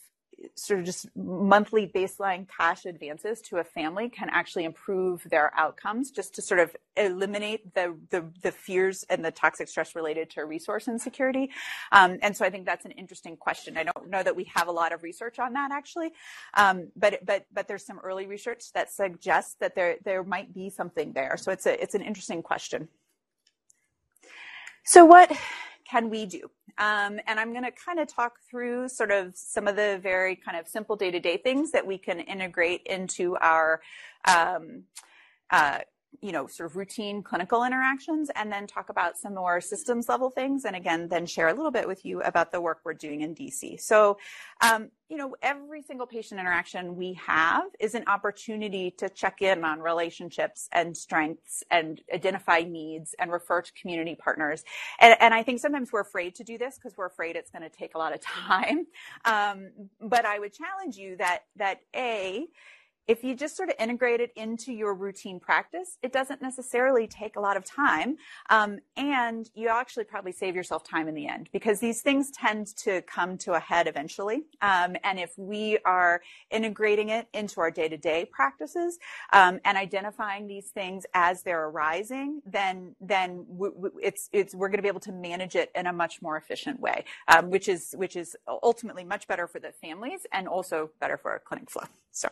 sort 0.55 0.79
of 0.79 0.85
just 0.85 1.07
monthly 1.15 1.87
baseline 1.87 2.47
cash 2.47 2.85
advances 2.85 3.41
to 3.41 3.57
a 3.57 3.63
family 3.63 4.09
can 4.09 4.29
actually 4.29 4.65
improve 4.65 5.23
their 5.29 5.51
outcomes 5.57 6.11
just 6.11 6.35
to 6.35 6.41
sort 6.41 6.59
of 6.59 6.75
eliminate 6.97 7.73
the, 7.73 7.95
the, 8.09 8.25
the 8.41 8.51
fears 8.51 9.05
and 9.09 9.23
the 9.23 9.31
toxic 9.31 9.67
stress 9.67 9.95
related 9.95 10.29
to 10.29 10.45
resource 10.45 10.87
insecurity. 10.87 11.49
Um, 11.91 12.17
and 12.21 12.35
so 12.35 12.45
I 12.45 12.49
think 12.49 12.65
that's 12.65 12.85
an 12.85 12.91
interesting 12.91 13.37
question. 13.37 13.77
I 13.77 13.83
don't 13.83 14.09
know 14.09 14.23
that 14.23 14.35
we 14.35 14.45
have 14.53 14.67
a 14.67 14.71
lot 14.71 14.91
of 14.93 15.03
research 15.03 15.39
on 15.39 15.53
that 15.53 15.71
actually, 15.71 16.11
um, 16.55 16.89
but, 16.95 17.25
but, 17.25 17.45
but 17.53 17.67
there's 17.67 17.85
some 17.85 17.99
early 17.99 18.27
research 18.27 18.71
that 18.73 18.91
suggests 18.91 19.55
that 19.59 19.75
there, 19.75 19.97
there 20.03 20.23
might 20.23 20.53
be 20.53 20.69
something 20.69 21.13
there. 21.13 21.37
So 21.37 21.51
it's 21.51 21.65
a, 21.65 21.81
it's 21.81 21.95
an 21.95 22.01
interesting 22.01 22.41
question. 22.41 22.87
So 24.83 25.05
what 25.05 25.31
can 25.91 26.09
we 26.09 26.25
do? 26.25 26.49
Um, 26.77 27.19
and 27.27 27.37
I'm 27.39 27.51
going 27.51 27.65
to 27.65 27.71
kind 27.71 27.99
of 27.99 28.07
talk 28.07 28.33
through 28.49 28.87
sort 28.87 29.11
of 29.11 29.35
some 29.35 29.67
of 29.67 29.75
the 29.75 29.99
very 30.01 30.35
kind 30.37 30.57
of 30.57 30.67
simple 30.67 30.95
day 30.95 31.11
to 31.11 31.19
day 31.19 31.37
things 31.37 31.71
that 31.71 31.85
we 31.85 31.97
can 31.97 32.21
integrate 32.21 32.83
into 32.85 33.35
our 33.37 33.81
um, 34.25 34.83
uh, 35.49 35.79
you 36.19 36.31
know, 36.31 36.45
sort 36.45 36.69
of 36.69 36.75
routine 36.75 37.23
clinical 37.23 37.63
interactions 37.63 38.29
and 38.35 38.51
then 38.51 38.67
talk 38.67 38.89
about 38.89 39.17
some 39.17 39.35
more 39.35 39.61
systems 39.61 40.09
level 40.09 40.29
things. 40.29 40.65
And 40.65 40.75
again, 40.75 41.07
then 41.07 41.25
share 41.25 41.47
a 41.47 41.53
little 41.53 41.71
bit 41.71 41.87
with 41.87 42.05
you 42.05 42.21
about 42.21 42.51
the 42.51 42.59
work 42.59 42.81
we're 42.83 42.93
doing 42.93 43.21
in 43.21 43.33
DC. 43.33 43.79
So, 43.79 44.17
um, 44.61 44.89
you 45.09 45.17
know, 45.17 45.35
every 45.41 45.81
single 45.81 46.05
patient 46.05 46.39
interaction 46.39 46.95
we 46.95 47.13
have 47.25 47.63
is 47.79 47.95
an 47.95 48.03
opportunity 48.07 48.91
to 48.97 49.09
check 49.09 49.41
in 49.41 49.63
on 49.63 49.79
relationships 49.79 50.69
and 50.71 50.95
strengths 50.95 51.63
and 51.71 52.01
identify 52.13 52.59
needs 52.59 53.15
and 53.17 53.31
refer 53.31 53.61
to 53.61 53.71
community 53.73 54.15
partners. 54.15 54.63
And, 54.99 55.15
and 55.19 55.33
I 55.33 55.43
think 55.43 55.59
sometimes 55.59 55.91
we're 55.91 56.01
afraid 56.01 56.35
to 56.35 56.43
do 56.43 56.57
this 56.57 56.75
because 56.75 56.97
we're 56.97 57.07
afraid 57.07 57.35
it's 57.35 57.51
going 57.51 57.63
to 57.63 57.69
take 57.69 57.95
a 57.95 57.97
lot 57.97 58.13
of 58.13 58.21
time. 58.47 58.85
Um, 59.25 59.71
but 60.01 60.25
I 60.25 60.39
would 60.39 60.53
challenge 60.53 60.97
you 60.97 61.17
that, 61.17 61.43
that 61.55 61.79
A, 61.95 62.47
if 63.07 63.23
you 63.23 63.35
just 63.35 63.57
sort 63.57 63.69
of 63.69 63.75
integrate 63.79 64.19
it 64.21 64.31
into 64.35 64.71
your 64.71 64.93
routine 64.93 65.39
practice, 65.39 65.97
it 66.01 66.13
doesn't 66.13 66.41
necessarily 66.41 67.07
take 67.07 67.35
a 67.35 67.39
lot 67.39 67.57
of 67.57 67.65
time. 67.65 68.17
Um, 68.49 68.79
and 68.95 69.49
you 69.53 69.67
actually 69.69 70.05
probably 70.05 70.31
save 70.31 70.55
yourself 70.55 70.83
time 70.83 71.07
in 71.07 71.15
the 71.15 71.27
end 71.27 71.49
because 71.51 71.79
these 71.79 72.01
things 72.01 72.31
tend 72.31 72.67
to 72.77 73.01
come 73.03 73.37
to 73.39 73.53
a 73.53 73.59
head 73.59 73.87
eventually. 73.87 74.43
Um, 74.61 74.95
and 75.03 75.19
if 75.19 75.33
we 75.37 75.77
are 75.85 76.21
integrating 76.51 77.09
it 77.09 77.27
into 77.33 77.59
our 77.61 77.71
day 77.71 77.89
to 77.89 77.97
day 77.97 78.25
practices 78.25 78.99
um, 79.33 79.59
and 79.65 79.77
identifying 79.77 80.47
these 80.47 80.69
things 80.69 81.05
as 81.13 81.43
they're 81.43 81.65
arising, 81.65 82.41
then, 82.45 82.95
then 83.01 83.45
it's, 84.01 84.29
it's, 84.31 84.53
we're 84.53 84.69
going 84.69 84.77
to 84.77 84.83
be 84.83 84.87
able 84.87 84.99
to 85.01 85.11
manage 85.11 85.55
it 85.55 85.71
in 85.75 85.87
a 85.87 85.93
much 85.93 86.21
more 86.21 86.37
efficient 86.37 86.79
way, 86.79 87.03
um, 87.27 87.49
which 87.49 87.67
is, 87.67 87.93
which 87.97 88.15
is 88.15 88.35
ultimately 88.63 89.03
much 89.03 89.27
better 89.27 89.47
for 89.47 89.59
the 89.59 89.71
families 89.71 90.25
and 90.31 90.47
also 90.47 90.91
better 90.99 91.17
for 91.17 91.31
our 91.31 91.39
clinic 91.39 91.69
flow. 91.69 91.83
So. 92.11 92.29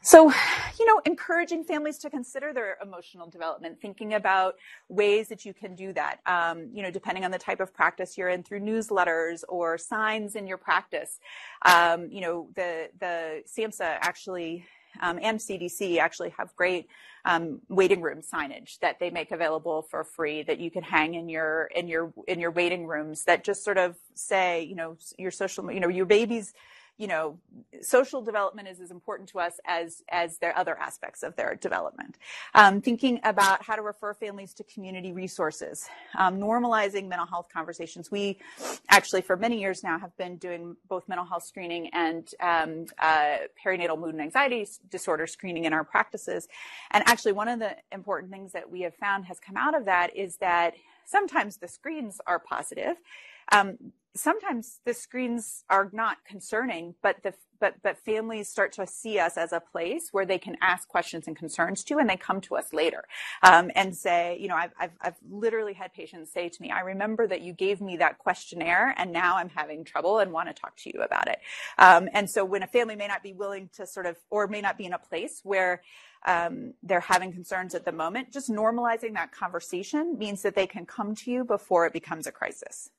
So, 0.00 0.32
you 0.78 0.86
know, 0.86 1.00
encouraging 1.06 1.64
families 1.64 1.98
to 1.98 2.10
consider 2.10 2.52
their 2.52 2.78
emotional 2.82 3.28
development, 3.28 3.80
thinking 3.80 4.14
about 4.14 4.56
ways 4.88 5.28
that 5.28 5.44
you 5.44 5.54
can 5.54 5.74
do 5.74 5.92
that, 5.92 6.20
um, 6.26 6.68
you 6.72 6.82
know, 6.82 6.90
depending 6.90 7.24
on 7.24 7.30
the 7.30 7.38
type 7.38 7.60
of 7.60 7.72
practice 7.74 8.18
you're 8.18 8.28
in 8.28 8.42
through 8.42 8.60
newsletters 8.60 9.44
or 9.48 9.78
signs 9.78 10.34
in 10.34 10.46
your 10.46 10.58
practice. 10.58 11.20
Um, 11.64 12.08
you 12.10 12.20
know, 12.20 12.48
the, 12.56 12.90
the 12.98 13.42
SAMHSA 13.46 13.98
actually 14.00 14.64
um, 15.00 15.18
and 15.22 15.38
CDC 15.38 15.98
actually 15.98 16.30
have 16.36 16.54
great 16.56 16.88
um, 17.24 17.60
waiting 17.68 18.00
room 18.02 18.20
signage 18.20 18.78
that 18.80 18.98
they 18.98 19.10
make 19.10 19.30
available 19.30 19.82
for 19.82 20.04
free 20.04 20.42
that 20.42 20.58
you 20.58 20.70
can 20.70 20.82
hang 20.82 21.14
in 21.14 21.28
your 21.28 21.70
in 21.74 21.86
your 21.86 22.12
in 22.26 22.40
your 22.40 22.50
waiting 22.50 22.86
rooms 22.86 23.24
that 23.24 23.44
just 23.44 23.64
sort 23.64 23.78
of 23.78 23.96
say 24.14 24.62
you 24.64 24.74
know 24.74 24.96
your 25.18 25.30
social 25.30 25.70
you 25.70 25.80
know 25.80 25.88
your 25.88 26.06
baby's 26.06 26.52
you 26.98 27.06
know, 27.06 27.38
social 27.80 28.22
development 28.22 28.68
is 28.68 28.80
as 28.80 28.90
important 28.90 29.28
to 29.30 29.40
us 29.40 29.54
as 29.66 30.02
as 30.10 30.38
their 30.38 30.56
other 30.56 30.78
aspects 30.78 31.22
of 31.22 31.34
their 31.36 31.54
development. 31.54 32.16
Um, 32.54 32.80
thinking 32.80 33.20
about 33.24 33.62
how 33.64 33.76
to 33.76 33.82
refer 33.82 34.14
families 34.14 34.54
to 34.54 34.64
community 34.64 35.12
resources, 35.12 35.88
um, 36.16 36.38
normalizing 36.38 37.08
mental 37.08 37.26
health 37.26 37.48
conversations. 37.52 38.10
We 38.10 38.38
actually, 38.88 39.22
for 39.22 39.36
many 39.36 39.60
years 39.60 39.82
now, 39.82 39.98
have 39.98 40.16
been 40.16 40.36
doing 40.36 40.76
both 40.88 41.08
mental 41.08 41.26
health 41.26 41.44
screening 41.44 41.88
and 41.92 42.28
um, 42.40 42.86
uh, 42.98 43.38
perinatal 43.64 43.98
mood 43.98 44.14
and 44.14 44.20
anxiety 44.22 44.66
disorder 44.90 45.26
screening 45.26 45.64
in 45.64 45.72
our 45.72 45.84
practices. 45.84 46.46
And 46.90 47.02
actually, 47.06 47.32
one 47.32 47.48
of 47.48 47.58
the 47.58 47.76
important 47.90 48.30
things 48.30 48.52
that 48.52 48.70
we 48.70 48.82
have 48.82 48.94
found 48.94 49.24
has 49.26 49.40
come 49.40 49.56
out 49.56 49.74
of 49.74 49.86
that 49.86 50.14
is 50.16 50.36
that 50.36 50.74
sometimes 51.06 51.56
the 51.56 51.68
screens 51.68 52.20
are 52.26 52.38
positive. 52.38 52.96
Um, 53.50 53.92
sometimes 54.14 54.80
the 54.84 54.94
screens 54.94 55.64
are 55.70 55.90
not 55.92 56.18
concerning, 56.26 56.94
but 57.02 57.16
the 57.22 57.34
but 57.60 57.74
but 57.82 57.96
families 57.96 58.48
start 58.48 58.72
to 58.72 58.86
see 58.86 59.18
us 59.20 59.36
as 59.36 59.52
a 59.52 59.60
place 59.60 60.08
where 60.10 60.26
they 60.26 60.38
can 60.38 60.56
ask 60.60 60.88
questions 60.88 61.28
and 61.28 61.36
concerns 61.36 61.84
to, 61.84 61.98
and 61.98 62.10
they 62.10 62.16
come 62.16 62.40
to 62.42 62.56
us 62.56 62.72
later 62.72 63.04
um, 63.42 63.70
and 63.74 63.96
say, 63.96 64.36
you 64.40 64.48
know, 64.48 64.56
I've, 64.56 64.72
I've 64.78 64.90
I've 65.00 65.16
literally 65.30 65.72
had 65.74 65.92
patients 65.92 66.32
say 66.32 66.48
to 66.48 66.62
me, 66.62 66.70
I 66.70 66.80
remember 66.80 67.26
that 67.28 67.40
you 67.40 67.52
gave 67.52 67.80
me 67.80 67.96
that 67.98 68.18
questionnaire, 68.18 68.94
and 68.98 69.12
now 69.12 69.36
I'm 69.36 69.48
having 69.48 69.84
trouble 69.84 70.18
and 70.18 70.32
want 70.32 70.48
to 70.48 70.54
talk 70.54 70.76
to 70.78 70.90
you 70.92 71.02
about 71.02 71.28
it. 71.28 71.38
Um, 71.78 72.08
and 72.12 72.28
so 72.28 72.44
when 72.44 72.62
a 72.62 72.66
family 72.66 72.96
may 72.96 73.06
not 73.06 73.22
be 73.22 73.32
willing 73.32 73.70
to 73.76 73.86
sort 73.86 74.06
of, 74.06 74.16
or 74.30 74.48
may 74.48 74.60
not 74.60 74.76
be 74.76 74.84
in 74.84 74.92
a 74.92 74.98
place 74.98 75.40
where 75.44 75.82
um, 76.26 76.74
they're 76.82 77.00
having 77.00 77.32
concerns 77.32 77.74
at 77.74 77.84
the 77.84 77.92
moment, 77.92 78.32
just 78.32 78.50
normalizing 78.50 79.14
that 79.14 79.32
conversation 79.32 80.18
means 80.18 80.42
that 80.42 80.54
they 80.54 80.66
can 80.66 80.86
come 80.86 81.14
to 81.14 81.30
you 81.30 81.44
before 81.44 81.86
it 81.86 81.92
becomes 81.92 82.26
a 82.26 82.32
crisis. 82.32 82.90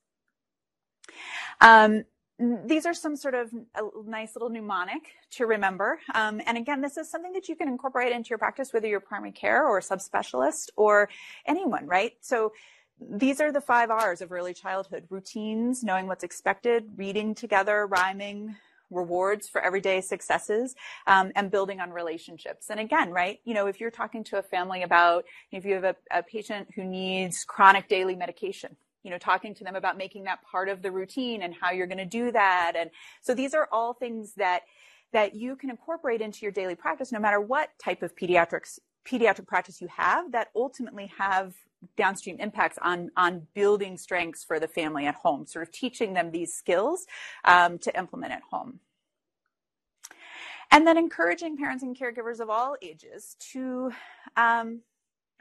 Um, 1.61 2.03
these 2.39 2.85
are 2.85 2.93
some 2.93 3.15
sort 3.15 3.35
of 3.35 3.53
a 3.75 3.81
nice 4.05 4.35
little 4.35 4.49
mnemonic 4.49 5.03
to 5.31 5.45
remember. 5.45 5.99
Um, 6.13 6.41
and 6.45 6.57
again, 6.57 6.81
this 6.81 6.97
is 6.97 7.09
something 7.09 7.31
that 7.33 7.47
you 7.47 7.55
can 7.55 7.67
incorporate 7.67 8.11
into 8.11 8.29
your 8.29 8.39
practice, 8.39 8.73
whether 8.73 8.87
you're 8.87 8.99
primary 8.99 9.31
care 9.31 9.67
or 9.67 9.79
subspecialist 9.79 10.69
or 10.75 11.09
anyone, 11.45 11.85
right? 11.85 12.13
So 12.21 12.53
these 12.99 13.39
are 13.39 13.51
the 13.51 13.61
five 13.61 13.91
R's 13.91 14.21
of 14.21 14.31
early 14.31 14.53
childhood 14.53 15.05
routines, 15.09 15.83
knowing 15.83 16.07
what's 16.07 16.23
expected, 16.23 16.85
reading 16.95 17.35
together, 17.35 17.85
rhyming, 17.85 18.55
rewards 18.89 19.47
for 19.47 19.61
everyday 19.61 20.01
successes 20.01 20.75
um, 21.07 21.31
and 21.35 21.49
building 21.51 21.79
on 21.79 21.91
relationships. 21.91 22.69
And 22.69 22.79
again, 22.79 23.09
right, 23.09 23.39
you 23.43 23.53
know, 23.53 23.67
if 23.67 23.79
you're 23.79 23.91
talking 23.91 24.23
to 24.25 24.37
a 24.37 24.43
family 24.43 24.83
about 24.83 25.25
if 25.51 25.65
you 25.65 25.73
have 25.73 25.83
a, 25.83 25.95
a 26.11 26.23
patient 26.23 26.69
who 26.75 26.83
needs 26.83 27.43
chronic 27.43 27.87
daily 27.87 28.15
medication, 28.15 28.75
you 29.03 29.11
know, 29.11 29.17
talking 29.17 29.53
to 29.55 29.63
them 29.63 29.75
about 29.75 29.97
making 29.97 30.23
that 30.23 30.41
part 30.43 30.69
of 30.69 30.81
the 30.81 30.91
routine 30.91 31.41
and 31.41 31.53
how 31.53 31.71
you're 31.71 31.87
going 31.87 31.97
to 31.97 32.05
do 32.05 32.31
that. 32.31 32.73
And 32.75 32.89
so 33.21 33.33
these 33.33 33.53
are 33.53 33.67
all 33.71 33.93
things 33.93 34.33
that 34.35 34.63
that 35.11 35.35
you 35.35 35.55
can 35.55 35.69
incorporate 35.69 36.21
into 36.21 36.39
your 36.41 36.51
daily 36.51 36.73
practice, 36.73 37.11
no 37.11 37.19
matter 37.19 37.39
what 37.39 37.69
type 37.77 38.01
of 38.01 38.15
pediatrics 38.15 38.79
pediatric 39.05 39.45
practice 39.45 39.81
you 39.81 39.87
have, 39.95 40.31
that 40.31 40.47
ultimately 40.55 41.11
have 41.17 41.53
downstream 41.97 42.37
impacts 42.39 42.79
on 42.81 43.11
on 43.17 43.45
building 43.53 43.97
strengths 43.97 44.43
for 44.43 44.59
the 44.59 44.67
family 44.67 45.05
at 45.05 45.15
home. 45.15 45.45
Sort 45.45 45.67
of 45.67 45.71
teaching 45.71 46.13
them 46.13 46.31
these 46.31 46.53
skills 46.53 47.05
um, 47.45 47.77
to 47.79 47.95
implement 47.97 48.33
at 48.33 48.41
home. 48.49 48.79
And 50.71 50.87
then 50.87 50.97
encouraging 50.97 51.55
parents 51.57 51.83
and 51.83 51.95
caregivers 51.95 52.39
of 52.39 52.49
all 52.49 52.75
ages 52.81 53.35
to 53.51 53.91
um, 54.35 54.81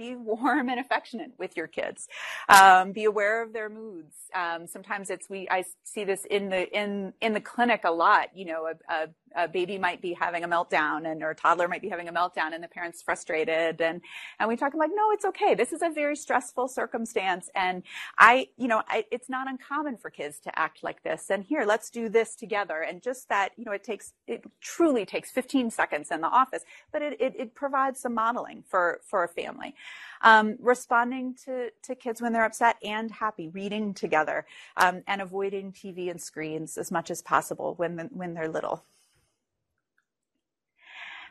be 0.02 0.16
warm 0.16 0.68
and 0.68 0.80
affectionate 0.80 1.32
with 1.38 1.56
your 1.56 1.66
kids. 1.66 2.08
Um, 2.48 2.92
be 2.92 3.04
aware 3.04 3.42
of 3.42 3.52
their 3.52 3.68
moods. 3.68 4.14
Um, 4.34 4.66
sometimes 4.66 5.10
it's 5.10 5.28
we. 5.30 5.48
I 5.50 5.64
see 5.84 6.04
this 6.04 6.24
in 6.24 6.48
the 6.50 6.68
in 6.76 7.12
in 7.20 7.32
the 7.32 7.40
clinic 7.40 7.82
a 7.84 7.90
lot. 7.92 8.28
You 8.34 8.46
know, 8.46 8.66
a, 8.66 8.94
a 8.94 9.08
a 9.36 9.48
baby 9.48 9.78
might 9.78 10.00
be 10.00 10.14
having 10.14 10.44
a 10.44 10.48
meltdown 10.48 11.10
and 11.10 11.22
or 11.22 11.30
a 11.30 11.34
toddler 11.34 11.68
might 11.68 11.82
be 11.82 11.88
having 11.88 12.08
a 12.08 12.12
meltdown 12.12 12.54
and 12.54 12.62
the 12.62 12.68
parent's 12.68 13.02
frustrated. 13.02 13.80
And 13.80 14.00
and 14.38 14.48
we 14.48 14.56
talk 14.56 14.74
like 14.74 14.90
no 14.94 15.10
it's 15.12 15.24
okay. 15.24 15.54
This 15.54 15.72
is 15.72 15.82
a 15.82 15.90
very 15.90 16.16
stressful 16.16 16.68
circumstance. 16.68 17.50
And 17.54 17.82
i 18.18 18.48
you 18.56 18.68
know 18.68 18.82
I, 18.88 19.04
it's 19.10 19.28
not 19.28 19.48
uncommon 19.48 19.96
for 19.96 20.10
kids 20.10 20.38
to 20.40 20.58
act 20.58 20.82
like 20.82 21.02
this. 21.02 21.30
And 21.30 21.44
here 21.44 21.64
let's 21.64 21.90
do 21.90 22.08
this 22.08 22.34
together. 22.34 22.80
And 22.80 23.02
just 23.02 23.28
that 23.28 23.50
you 23.56 23.64
know 23.64 23.72
it 23.72 23.84
takes 23.84 24.12
it 24.26 24.44
truly 24.60 25.04
takes 25.04 25.30
15 25.30 25.70
seconds 25.70 26.10
in 26.10 26.20
the 26.20 26.28
office 26.28 26.64
but 26.92 27.02
it 27.02 27.20
it, 27.20 27.34
it 27.38 27.54
provides 27.54 28.00
some 28.00 28.14
modeling 28.14 28.64
for 28.68 29.00
for 29.04 29.24
a 29.24 29.28
family. 29.28 29.74
Um, 30.22 30.56
responding 30.60 31.34
to, 31.44 31.70
to 31.82 31.94
kids 31.96 32.22
when 32.22 32.32
they're 32.32 32.44
upset 32.44 32.76
and 32.82 33.10
happy, 33.10 33.48
reading 33.48 33.92
together, 33.92 34.46
um, 34.76 35.02
and 35.06 35.20
avoiding 35.20 35.72
TV 35.72 36.10
and 36.10 36.20
screens 36.20 36.78
as 36.78 36.92
much 36.92 37.10
as 37.10 37.22
possible 37.22 37.74
when, 37.76 37.98
when 38.12 38.34
they're 38.34 38.48
little. 38.48 38.84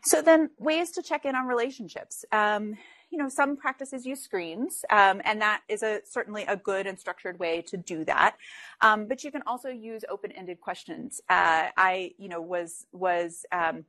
So 0.04 0.22
then 0.22 0.50
ways 0.58 0.92
to 0.92 1.02
check 1.04 1.26
in 1.26 1.36
on 1.36 1.46
relationships. 1.48 2.26
Um, 2.32 2.78
you 3.12 3.18
know, 3.18 3.28
some 3.30 3.58
practices 3.58 4.06
use 4.06 4.22
screens, 4.22 4.86
um, 4.90 5.22
and 5.26 5.42
that 5.42 5.62
is 5.68 5.84
a 5.84 6.02
certainly 6.06 6.46
a 6.48 6.56
good 6.56 6.88
and 6.88 6.98
structured 6.98 7.38
way 7.40 7.62
to 7.64 7.78
do 7.78 8.06
that. 8.06 8.38
Um, 8.80 9.06
but 9.06 9.24
you 9.24 9.32
can 9.32 9.44
also 9.46 9.68
use 9.70 10.04
open-ended 10.10 10.62
questions. 10.62 11.22
Uh, 11.30 11.68
I, 11.76 12.14
you 12.18 12.30
know, 12.30 12.42
was 12.42 12.88
was 12.94 13.46
um, 13.52 13.84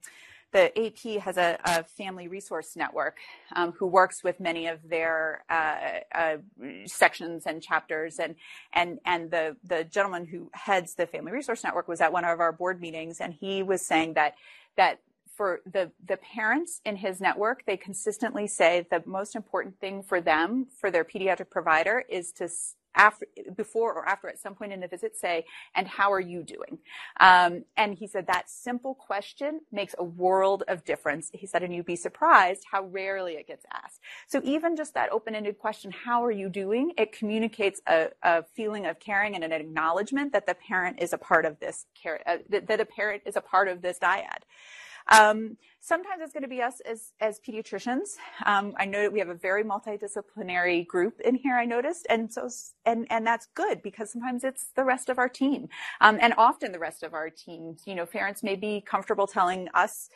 the 0.51 0.71
AAP 0.77 1.21
has 1.21 1.39
a, 1.39 1.59
a 1.65 1.85
family 1.85 2.29
resource 2.29 2.77
network 2.77 3.19
um, 3.55 3.73
who 3.73 3.87
works 3.87 4.23
with 4.23 4.39
many 4.39 4.67
of 4.67 4.81
their 4.89 5.45
uh, 5.49 6.01
uh, 6.15 6.37
sections 6.87 7.45
and 7.47 7.63
chapters, 7.63 8.19
and 8.19 8.35
and 8.73 8.99
and 9.07 9.31
the 9.31 9.57
the 9.65 9.85
gentleman 9.85 10.27
who 10.27 10.51
heads 10.53 10.95
the 10.95 11.07
family 11.07 11.33
resource 11.33 11.65
network 11.65 11.89
was 11.89 12.01
at 12.01 12.13
one 12.13 12.25
of 12.25 12.41
our 12.41 12.53
board 12.53 12.81
meetings, 12.81 13.21
and 13.21 13.35
he 13.35 13.63
was 13.63 13.81
saying 13.87 14.15
that 14.15 14.35
that 14.77 14.99
for 15.37 15.61
the 15.65 15.93
the 16.07 16.19
parents 16.19 16.81
in 16.85 16.97
his 16.97 17.21
network, 17.21 17.65
they 17.67 17.77
consistently 17.77 18.47
say 18.47 18.87
the 18.91 19.03
most 19.07 19.35
important 19.37 19.81
thing 19.81 20.03
for 20.03 20.21
them 20.21 20.67
for 20.81 20.91
their 20.91 21.05
pediatric 21.05 21.51
provider 21.51 22.05
is 22.09 22.33
to 22.33 22.49
after, 22.95 23.27
before 23.57 23.93
or 23.95 24.07
after 24.07 24.29
at 24.29 24.39
some 24.39 24.55
point 24.55 24.73
in 24.73 24.81
the 24.81 24.87
visit 24.87 25.17
say, 25.17 25.45
and 25.75 25.87
how 25.89 26.13
are 26.13 26.21
you 26.21 26.43
doing? 26.43 26.79
Um, 27.21 27.65
and 27.77 27.95
he 27.95 28.07
said 28.07 28.27
that 28.27 28.51
simple 28.51 28.95
question 28.95 29.61
makes 29.71 29.95
a 29.99 30.05
world 30.05 30.63
of 30.69 30.85
difference. 30.85 31.31
He 31.33 31.47
said, 31.47 31.63
and 31.63 31.75
you'd 31.75 31.87
be 31.87 31.97
surprised 31.97 32.65
how 32.71 32.85
rarely 32.85 33.35
it 33.35 33.47
gets 33.47 33.65
asked. 33.73 34.01
So 34.27 34.41
even 34.45 34.77
just 34.77 34.95
that 34.95 35.11
open-ended 35.11 35.59
question, 35.59 35.91
how 35.91 36.23
are 36.25 36.31
you 36.31 36.49
doing? 36.49 36.93
It 36.99 37.13
communicates 37.13 37.81
a, 37.87 38.09
a 38.23 38.45
feeling 38.55 38.87
of 38.87 39.01
caring 39.01 39.35
and 39.35 39.45
an 39.45 39.53
acknowledgement 39.53 40.33
that 40.33 40.47
the 40.47 40.55
parent 40.55 41.01
is 41.01 41.13
a 41.13 41.19
part 41.19 41.47
of 41.47 41.59
this 41.61 41.87
care, 42.01 42.21
uh, 42.27 42.39
that, 42.51 42.67
that 42.67 42.81
a 42.81 42.85
parent 42.85 43.23
is 43.25 43.37
a 43.37 43.41
part 43.41 43.69
of 43.69 43.83
this 43.83 43.99
dyad. 43.99 44.43
Um, 45.09 45.57
sometimes 45.81 46.23
it's 46.23 46.33
going 46.33 46.43
to 46.43 46.49
be 46.49 46.63
us 46.63 46.81
as, 46.81 47.13
as 47.21 47.41
pediatricians. 47.41 48.17
Um, 48.47 48.75
I 48.79 48.85
know 48.85 49.03
that 49.03 49.13
we 49.13 49.19
have 49.19 49.29
a 49.29 49.35
very 49.35 49.65
multidisciplinary 49.65 50.87
group 50.87 51.21
in 51.21 51.35
here, 51.35 51.57
I 51.57 51.65
noticed. 51.65 52.07
And 52.09 52.33
so, 52.33 52.49
and, 52.87 53.07
and 53.11 53.27
that's 53.27 53.49
good 53.55 53.83
because 53.83 54.11
sometimes 54.13 54.45
it's 54.45 54.67
the 54.77 54.85
rest 54.85 55.09
of 55.09 55.19
our 55.19 55.29
team. 55.29 55.69
Um, 56.01 56.19
and 56.21 56.35
often 56.39 56.73
the 56.73 56.79
rest 56.79 57.03
of 57.03 57.15
our 57.15 57.31
teams, 57.31 57.83
you 57.87 57.95
know, 57.95 58.07
parents 58.07 58.43
may 58.43 58.57
be 58.57 58.81
comfortable 58.81 59.27
telling 59.27 59.69
us 59.75 60.09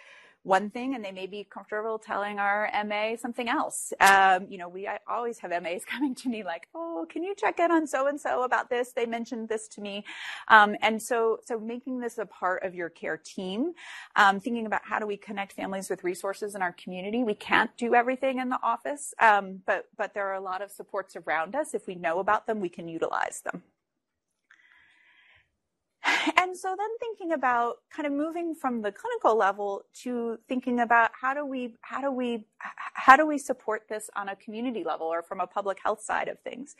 one 0.46 0.70
thing 0.70 0.94
and 0.94 1.04
they 1.04 1.10
may 1.10 1.26
be 1.26 1.44
comfortable 1.44 1.98
telling 1.98 2.38
our 2.38 2.70
MA 2.86 3.16
something 3.16 3.48
else. 3.48 3.92
Um, 4.00 4.46
you 4.48 4.58
know, 4.58 4.68
we 4.68 4.86
I 4.86 5.00
always 5.08 5.38
have 5.40 5.50
MAs 5.50 5.84
coming 5.86 6.14
to 6.16 6.28
me 6.28 6.44
like, 6.44 6.68
oh, 6.74 7.06
can 7.10 7.24
you 7.24 7.34
check 7.34 7.58
in 7.58 7.70
on 7.70 7.86
so 7.86 8.06
and 8.06 8.20
so 8.20 8.42
about 8.42 8.70
this? 8.70 8.92
They 8.92 9.06
mentioned 9.06 9.48
this 9.48 9.66
to 9.68 9.80
me. 9.80 10.04
Um, 10.48 10.76
and 10.82 11.02
so, 11.02 11.40
so 11.44 11.58
making 11.58 11.98
this 12.00 12.18
a 12.18 12.26
part 12.26 12.62
of 12.62 12.74
your 12.74 12.88
care 12.88 13.16
team, 13.16 13.72
um, 14.14 14.38
thinking 14.38 14.66
about 14.66 14.82
how 14.84 14.98
do 14.98 15.06
we 15.06 15.16
connect 15.16 15.52
families 15.52 15.90
with 15.90 16.04
resources 16.04 16.54
in 16.54 16.62
our 16.62 16.72
community. 16.72 17.24
We 17.24 17.34
can't 17.34 17.76
do 17.76 17.94
everything 17.94 18.38
in 18.38 18.48
the 18.48 18.60
office, 18.62 19.14
um, 19.20 19.62
but, 19.66 19.88
but 19.96 20.14
there 20.14 20.28
are 20.28 20.34
a 20.34 20.40
lot 20.40 20.62
of 20.62 20.70
supports 20.70 21.16
around 21.16 21.56
us. 21.56 21.74
If 21.74 21.86
we 21.88 21.96
know 21.96 22.20
about 22.20 22.46
them, 22.46 22.60
we 22.60 22.68
can 22.68 22.88
utilize 22.88 23.40
them. 23.40 23.62
And 26.36 26.56
so 26.56 26.74
then 26.78 26.88
thinking 27.00 27.32
about 27.32 27.78
kind 27.90 28.06
of 28.06 28.12
moving 28.12 28.54
from 28.54 28.82
the 28.82 28.92
clinical 28.92 29.36
level 29.36 29.84
to 30.02 30.38
thinking 30.48 30.80
about 30.80 31.10
how 31.20 31.34
do 31.34 31.44
we 31.44 31.74
how 31.80 32.00
do 32.00 32.12
we 32.12 32.44
how 32.94 33.16
do 33.16 33.26
we 33.26 33.38
support 33.38 33.82
this 33.88 34.08
on 34.14 34.28
a 34.28 34.36
community 34.36 34.84
level 34.84 35.06
or 35.06 35.22
from 35.22 35.40
a 35.40 35.46
public 35.46 35.78
health 35.82 36.02
side 36.02 36.28
of 36.28 36.38
things? 36.40 36.76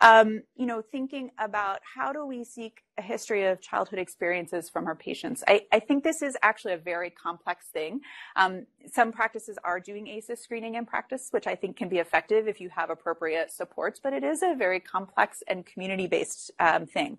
Um, 0.00 0.42
you 0.56 0.66
know, 0.66 0.82
thinking 0.82 1.30
about 1.38 1.80
how 1.96 2.12
do 2.12 2.24
we 2.24 2.44
seek 2.44 2.82
a 2.96 3.02
history 3.02 3.46
of 3.46 3.60
childhood 3.60 3.98
experiences 3.98 4.68
from 4.68 4.86
our 4.86 4.94
patients. 4.94 5.44
I, 5.46 5.62
I 5.72 5.78
think 5.78 6.04
this 6.04 6.20
is 6.20 6.36
actually 6.42 6.74
a 6.74 6.78
very 6.78 7.10
complex 7.10 7.66
thing. 7.72 8.00
Um, 8.36 8.66
some 8.92 9.12
practices 9.12 9.56
are 9.64 9.78
doing 9.78 10.08
ACEs 10.08 10.40
screening 10.40 10.74
in 10.74 10.84
practice, 10.84 11.28
which 11.30 11.46
I 11.46 11.54
think 11.54 11.76
can 11.76 11.88
be 11.88 11.98
effective 11.98 12.48
if 12.48 12.60
you 12.60 12.70
have 12.70 12.90
appropriate 12.90 13.52
supports, 13.52 14.00
but 14.02 14.12
it 14.12 14.24
is 14.24 14.42
a 14.42 14.54
very 14.56 14.80
complex 14.80 15.42
and 15.46 15.64
community-based 15.64 16.50
um, 16.58 16.86
thing. 16.86 17.18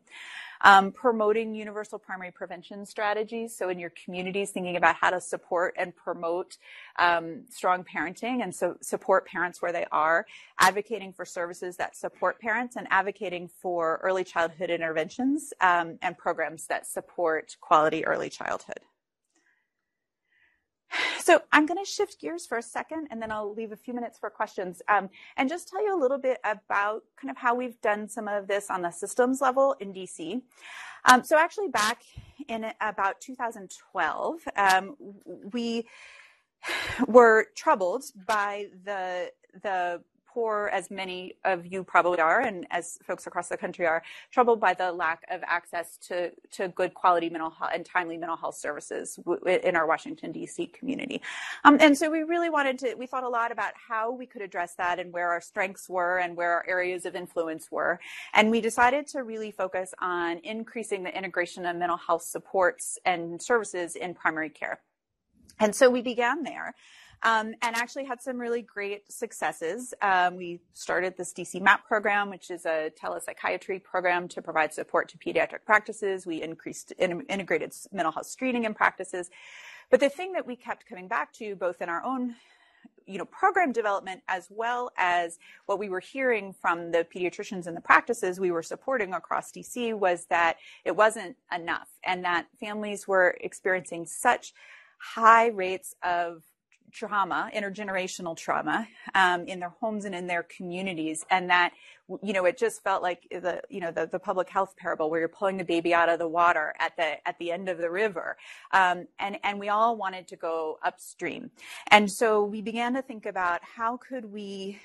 Um, 0.62 0.92
promoting 0.92 1.56
universal 1.56 1.98
primary 1.98 2.32
prevention 2.32 2.86
strategies. 2.86 3.56
So 3.56 3.70
in 3.70 3.80
your 3.80 3.92
communities, 3.92 4.52
thinking 4.52 4.76
about 4.76 4.96
how 4.96 5.10
to 5.10 5.22
support 5.22 5.74
and 5.78 5.96
promote 5.96 6.58
um, 6.98 7.44
strong 7.50 7.86
parenting 7.86 8.44
and 8.44 8.54
so 8.54 8.76
support 8.82 9.26
parents 9.26 9.62
where 9.62 9.72
they 9.72 9.86
are, 9.92 10.26
advocating 10.60 11.14
for 11.14 11.24
services 11.24 11.78
that 11.78 11.96
support 11.96 12.42
parents 12.42 12.76
and 12.76 12.88
advocating 12.90 13.48
for 13.48 14.02
early 14.04 14.26
childhood 14.26 14.70
interventions 14.70 15.54
um, 15.62 15.98
and 16.02 16.18
programs 16.18 16.68
that 16.68 16.86
support 16.86 17.56
quality 17.62 18.06
early 18.06 18.30
childhood. 18.30 18.80
So 21.30 21.44
I'm 21.52 21.68
going 21.68 21.78
to 21.78 21.88
shift 21.88 22.20
gears 22.20 22.48
for 22.48 22.58
a 22.58 22.64
second 22.64 23.10
and 23.12 23.22
then 23.22 23.32
I'll 23.32 23.54
leave 23.54 23.72
a 23.72 23.76
few 23.76 23.94
minutes 23.94 24.18
for 24.18 24.32
questions 24.32 24.82
um, 24.88 25.12
and 25.38 25.48
just 25.48 25.68
tell 25.68 25.80
you 25.80 25.96
a 25.96 26.02
little 26.02 26.18
bit 26.18 26.40
about 26.44 27.04
kind 27.22 27.30
of 27.30 27.38
how 27.38 27.54
we've 27.54 27.80
done 27.82 28.10
some 28.10 28.28
of 28.28 28.48
this 28.48 28.72
on 28.72 28.82
the 28.82 28.90
systems 28.90 29.40
level 29.40 29.76
in 29.80 29.94
DC. 29.94 30.42
Um, 31.06 31.24
so 31.24 31.38
actually 31.38 31.68
back 31.68 32.02
in 32.48 32.66
about 32.82 33.22
2012, 33.22 34.40
um, 34.56 34.96
we 35.54 35.86
were 37.08 37.50
troubled 37.56 38.06
by 38.26 38.70
the 38.84 39.32
the 39.62 40.02
poor 40.40 40.70
as 40.72 40.90
many 40.90 41.34
of 41.44 41.66
you 41.66 41.84
probably 41.84 42.18
are, 42.18 42.40
and 42.40 42.66
as 42.72 42.98
folks 43.06 43.28
across 43.28 43.50
the 43.50 43.58
country 43.58 43.86
are, 43.86 44.02
troubled 44.32 44.58
by 44.58 44.74
the 44.74 44.90
lack 44.90 45.26
of 45.30 45.42
access 45.46 45.98
to, 45.98 46.32
to 46.50 46.70
good 46.70 46.94
quality 46.94 47.30
mental 47.30 47.50
health 47.50 47.72
and 47.74 47.86
timely 47.86 48.18
mental 48.18 48.38
health 48.38 48.56
services 48.56 49.20
in 49.46 49.76
our 49.76 49.86
Washington, 49.86 50.32
D.C. 50.32 50.68
community. 50.68 51.22
Um, 51.66 51.76
and 51.82 51.98
so 51.98 52.10
we 52.10 52.20
really 52.20 52.50
wanted 52.50 52.80
to, 52.80 52.96
we 52.96 53.06
thought 53.06 53.26
a 53.26 53.30
lot 53.30 53.52
about 53.52 53.74
how 53.76 54.14
we 54.14 54.26
could 54.26 54.42
address 54.42 54.76
that 54.76 54.98
and 54.98 55.12
where 55.12 55.28
our 55.28 55.42
strengths 55.42 55.90
were 55.90 56.20
and 56.20 56.38
where 56.38 56.52
our 56.54 56.66
areas 56.70 57.06
of 57.06 57.18
influence 57.18 57.70
were. 57.70 58.00
And 58.34 58.50
we 58.50 58.62
decided 58.62 59.08
to 59.08 59.24
really 59.24 59.52
focus 59.52 59.94
on 60.00 60.38
increasing 60.46 61.04
the 61.04 61.14
integration 61.14 61.66
of 61.66 61.76
mental 61.76 61.98
health 61.98 62.24
supports 62.24 62.98
and 63.04 63.42
services 63.42 63.98
in 63.98 64.14
primary 64.14 64.52
care. 64.52 64.80
And 65.60 65.76
so 65.76 65.90
we 65.90 66.02
began 66.02 66.44
there 66.44 66.76
um, 67.24 67.54
and 67.62 67.76
actually 67.76 68.06
had 68.06 68.22
some 68.22 68.38
really 68.38 68.62
great 68.62 69.12
successes. 69.12 69.94
Um, 70.02 70.38
we 70.38 70.62
started 70.74 71.18
this 71.18 71.34
DC 71.34 71.62
MAP 71.62 71.86
program, 71.86 72.30
which 72.30 72.50
is 72.50 72.66
a 72.66 72.92
telepsychiatry 73.02 73.84
program 73.84 74.28
to 74.30 74.42
provide 74.42 74.74
support 74.74 75.10
to 75.10 75.18
pediatric 75.18 75.66
practices. 75.66 76.26
We 76.26 76.42
increased 76.42 76.92
in, 76.94 77.22
integrated 77.22 77.74
mental 77.92 78.12
health 78.12 78.28
screening 78.28 78.64
in 78.64 78.74
practices. 78.74 79.30
But 79.90 80.00
the 80.00 80.10
thing 80.10 80.34
that 80.34 80.46
we 80.46 80.56
kept 80.56 80.86
coming 80.86 81.08
back 81.08 81.34
to, 81.34 81.56
both 81.56 81.82
in 81.82 81.90
our 81.90 82.04
own 82.04 82.36
you 83.10 83.18
know 83.18 83.26
program 83.26 83.72
development 83.72 84.22
as 84.28 84.48
well 84.52 84.92
as 84.96 85.40
what 85.66 85.80
we 85.80 85.90
were 85.90 86.00
hearing 86.00 86.54
from 86.54 86.92
the 86.92 87.06
pediatricians 87.14 87.66
and 87.66 87.76
the 87.76 87.82
practices 87.82 88.40
we 88.40 88.52
were 88.52 88.62
supporting 88.62 89.14
across 89.14 89.52
DC 89.52 89.94
was 89.96 90.26
that 90.26 90.58
it 90.86 90.96
wasn't 90.96 91.36
enough 91.54 91.90
and 92.04 92.24
that 92.24 92.46
families 92.60 93.08
were 93.08 93.36
experiencing 93.42 94.06
such 94.06 94.54
high 95.00 95.48
rates 95.48 95.96
of 96.04 96.44
trauma, 96.92 97.50
intergenerational 97.56 98.36
trauma, 98.36 98.88
um, 99.16 99.46
in 99.46 99.60
their 99.60 99.74
homes 99.80 100.06
and 100.06 100.16
in 100.16 100.28
their 100.28 100.44
communities, 100.44 101.26
and 101.30 101.50
that 101.50 101.72
you 102.24 102.34
know 102.34 102.46
it 102.46 102.58
just 102.58 102.84
felt 102.84 103.02
like 103.02 103.28
the 103.32 103.62
you 103.70 103.80
know 103.80 103.92
the, 103.92 104.08
the 104.08 104.20
public 104.20 104.50
health 104.50 104.76
parable 104.78 105.10
where 105.10 105.20
you're 105.20 105.30
pulling 105.30 105.58
the 105.58 105.64
baby 105.64 105.94
out 105.94 106.10
of 106.10 106.20
the 106.20 106.28
water 106.28 106.74
at 106.80 106.96
the 106.98 107.28
at 107.28 107.38
the 107.40 107.52
end 107.52 107.70
of 107.70 107.78
the 107.78 107.90
river, 107.90 108.38
um, 108.72 109.08
and 109.20 109.38
and 109.44 109.60
we 109.60 109.70
all 109.70 109.98
wanted 109.98 110.28
to 110.28 110.36
go 110.36 110.80
upstream, 110.84 111.52
and 111.92 112.12
so 112.12 112.44
we 112.44 112.62
began 112.62 112.94
to 112.94 113.02
think 113.02 113.26
about 113.26 113.62
how 113.64 113.98
could 113.98 114.26
we 114.26 114.80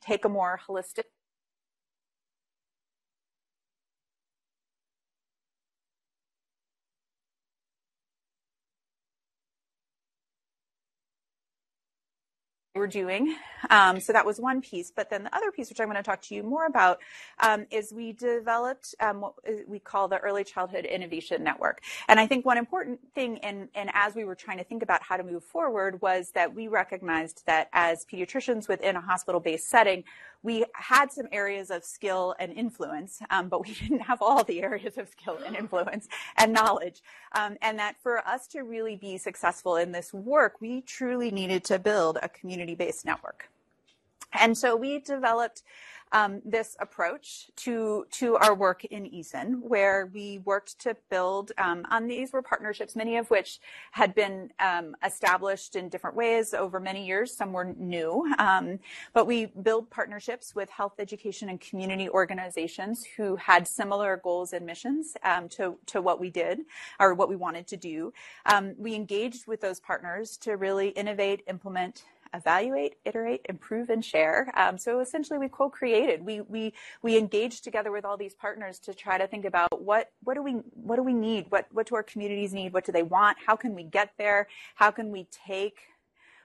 take 0.00 0.24
a 0.24 0.28
more 0.28 0.60
holistic 0.68 1.04
we're 12.78 12.86
doing. 12.86 13.36
Um, 13.70 14.00
so 14.00 14.12
that 14.12 14.24
was 14.24 14.40
one 14.40 14.60
piece. 14.60 14.90
But 14.90 15.10
then 15.10 15.24
the 15.24 15.36
other 15.36 15.50
piece, 15.50 15.68
which 15.68 15.80
I'm 15.80 15.86
going 15.86 15.96
to 15.96 16.02
talk 16.02 16.22
to 16.22 16.34
you 16.34 16.42
more 16.42 16.66
about, 16.66 17.00
um, 17.40 17.66
is 17.70 17.92
we 17.92 18.12
developed 18.12 18.94
um, 19.00 19.20
what 19.20 19.34
we 19.66 19.78
call 19.78 20.08
the 20.08 20.18
Early 20.18 20.44
Childhood 20.44 20.84
Innovation 20.84 21.42
Network. 21.42 21.82
And 22.08 22.18
I 22.20 22.26
think 22.26 22.46
one 22.46 22.56
important 22.56 23.00
thing, 23.14 23.38
and 23.38 23.68
as 23.74 24.14
we 24.14 24.24
were 24.24 24.34
trying 24.34 24.58
to 24.58 24.64
think 24.64 24.82
about 24.82 25.02
how 25.02 25.16
to 25.16 25.24
move 25.24 25.44
forward, 25.44 26.00
was 26.00 26.30
that 26.32 26.54
we 26.54 26.68
recognized 26.68 27.42
that 27.46 27.68
as 27.72 28.06
pediatricians 28.06 28.68
within 28.68 28.96
a 28.96 29.00
hospital-based 29.00 29.68
setting, 29.68 30.04
we 30.42 30.64
had 30.74 31.10
some 31.12 31.26
areas 31.32 31.70
of 31.70 31.84
skill 31.84 32.34
and 32.38 32.52
influence, 32.52 33.20
um, 33.30 33.48
but 33.48 33.66
we 33.66 33.74
didn't 33.80 34.00
have 34.00 34.22
all 34.22 34.44
the 34.44 34.62
areas 34.62 34.98
of 34.98 35.08
skill 35.08 35.38
and 35.44 35.56
influence 35.56 36.08
and 36.36 36.52
knowledge. 36.52 37.02
Um, 37.32 37.56
and 37.62 37.78
that 37.78 37.96
for 38.02 38.26
us 38.26 38.46
to 38.48 38.62
really 38.62 38.96
be 38.96 39.18
successful 39.18 39.76
in 39.76 39.92
this 39.92 40.12
work, 40.12 40.60
we 40.60 40.82
truly 40.82 41.30
needed 41.30 41.64
to 41.64 41.78
build 41.78 42.18
a 42.22 42.28
community-based 42.28 43.04
network. 43.04 43.50
And 44.32 44.56
so 44.56 44.76
we 44.76 45.00
developed 45.00 45.62
um, 46.12 46.40
this 46.44 46.76
approach 46.80 47.50
to 47.56 48.06
to 48.12 48.36
our 48.36 48.54
work 48.54 48.84
in 48.84 49.04
ECIN, 49.04 49.60
where 49.60 50.06
we 50.12 50.38
worked 50.44 50.78
to 50.80 50.96
build 51.10 51.52
um, 51.58 51.84
on 51.90 52.06
these 52.06 52.32
were 52.32 52.42
partnerships, 52.42 52.96
many 52.96 53.16
of 53.16 53.30
which 53.30 53.60
had 53.92 54.14
been 54.14 54.50
um, 54.58 54.96
established 55.04 55.76
in 55.76 55.88
different 55.88 56.16
ways 56.16 56.54
over 56.54 56.80
many 56.80 57.06
years. 57.06 57.36
Some 57.36 57.52
were 57.52 57.74
new, 57.76 58.32
um, 58.38 58.78
but 59.12 59.26
we 59.26 59.46
build 59.46 59.90
partnerships 59.90 60.54
with 60.54 60.70
health, 60.70 60.94
education, 60.98 61.48
and 61.48 61.60
community 61.60 62.08
organizations 62.08 63.04
who 63.16 63.36
had 63.36 63.66
similar 63.68 64.16
goals 64.16 64.52
and 64.52 64.64
missions 64.64 65.16
um, 65.24 65.48
to 65.50 65.76
to 65.86 66.00
what 66.00 66.20
we 66.20 66.30
did 66.30 66.60
or 67.00 67.14
what 67.14 67.28
we 67.28 67.36
wanted 67.36 67.66
to 67.68 67.76
do. 67.76 68.12
Um, 68.46 68.74
we 68.78 68.94
engaged 68.94 69.46
with 69.46 69.60
those 69.60 69.80
partners 69.80 70.36
to 70.38 70.56
really 70.56 70.88
innovate, 70.90 71.42
implement 71.48 72.04
evaluate, 72.34 72.96
iterate, 73.04 73.44
improve, 73.48 73.90
and 73.90 74.04
share. 74.04 74.50
Um, 74.56 74.78
so 74.78 75.00
essentially, 75.00 75.38
we 75.38 75.48
co-created. 75.48 76.24
We 76.24 76.40
we 76.42 76.74
we 77.02 77.16
engaged 77.16 77.64
together 77.64 77.90
with 77.92 78.04
all 78.04 78.16
these 78.16 78.34
partners 78.34 78.78
to 78.80 78.94
try 78.94 79.18
to 79.18 79.26
think 79.26 79.44
about 79.44 79.82
what 79.82 80.12
what 80.22 80.34
do 80.34 80.42
we 80.42 80.52
what 80.74 80.96
do 80.96 81.02
we 81.02 81.14
need? 81.14 81.46
What 81.50 81.66
what 81.72 81.86
do 81.86 81.94
our 81.94 82.02
communities 82.02 82.52
need? 82.52 82.72
What 82.72 82.84
do 82.84 82.92
they 82.92 83.02
want? 83.02 83.38
How 83.46 83.56
can 83.56 83.74
we 83.74 83.84
get 83.84 84.12
there? 84.18 84.48
How 84.74 84.90
can 84.90 85.10
we 85.10 85.28
take 85.46 85.78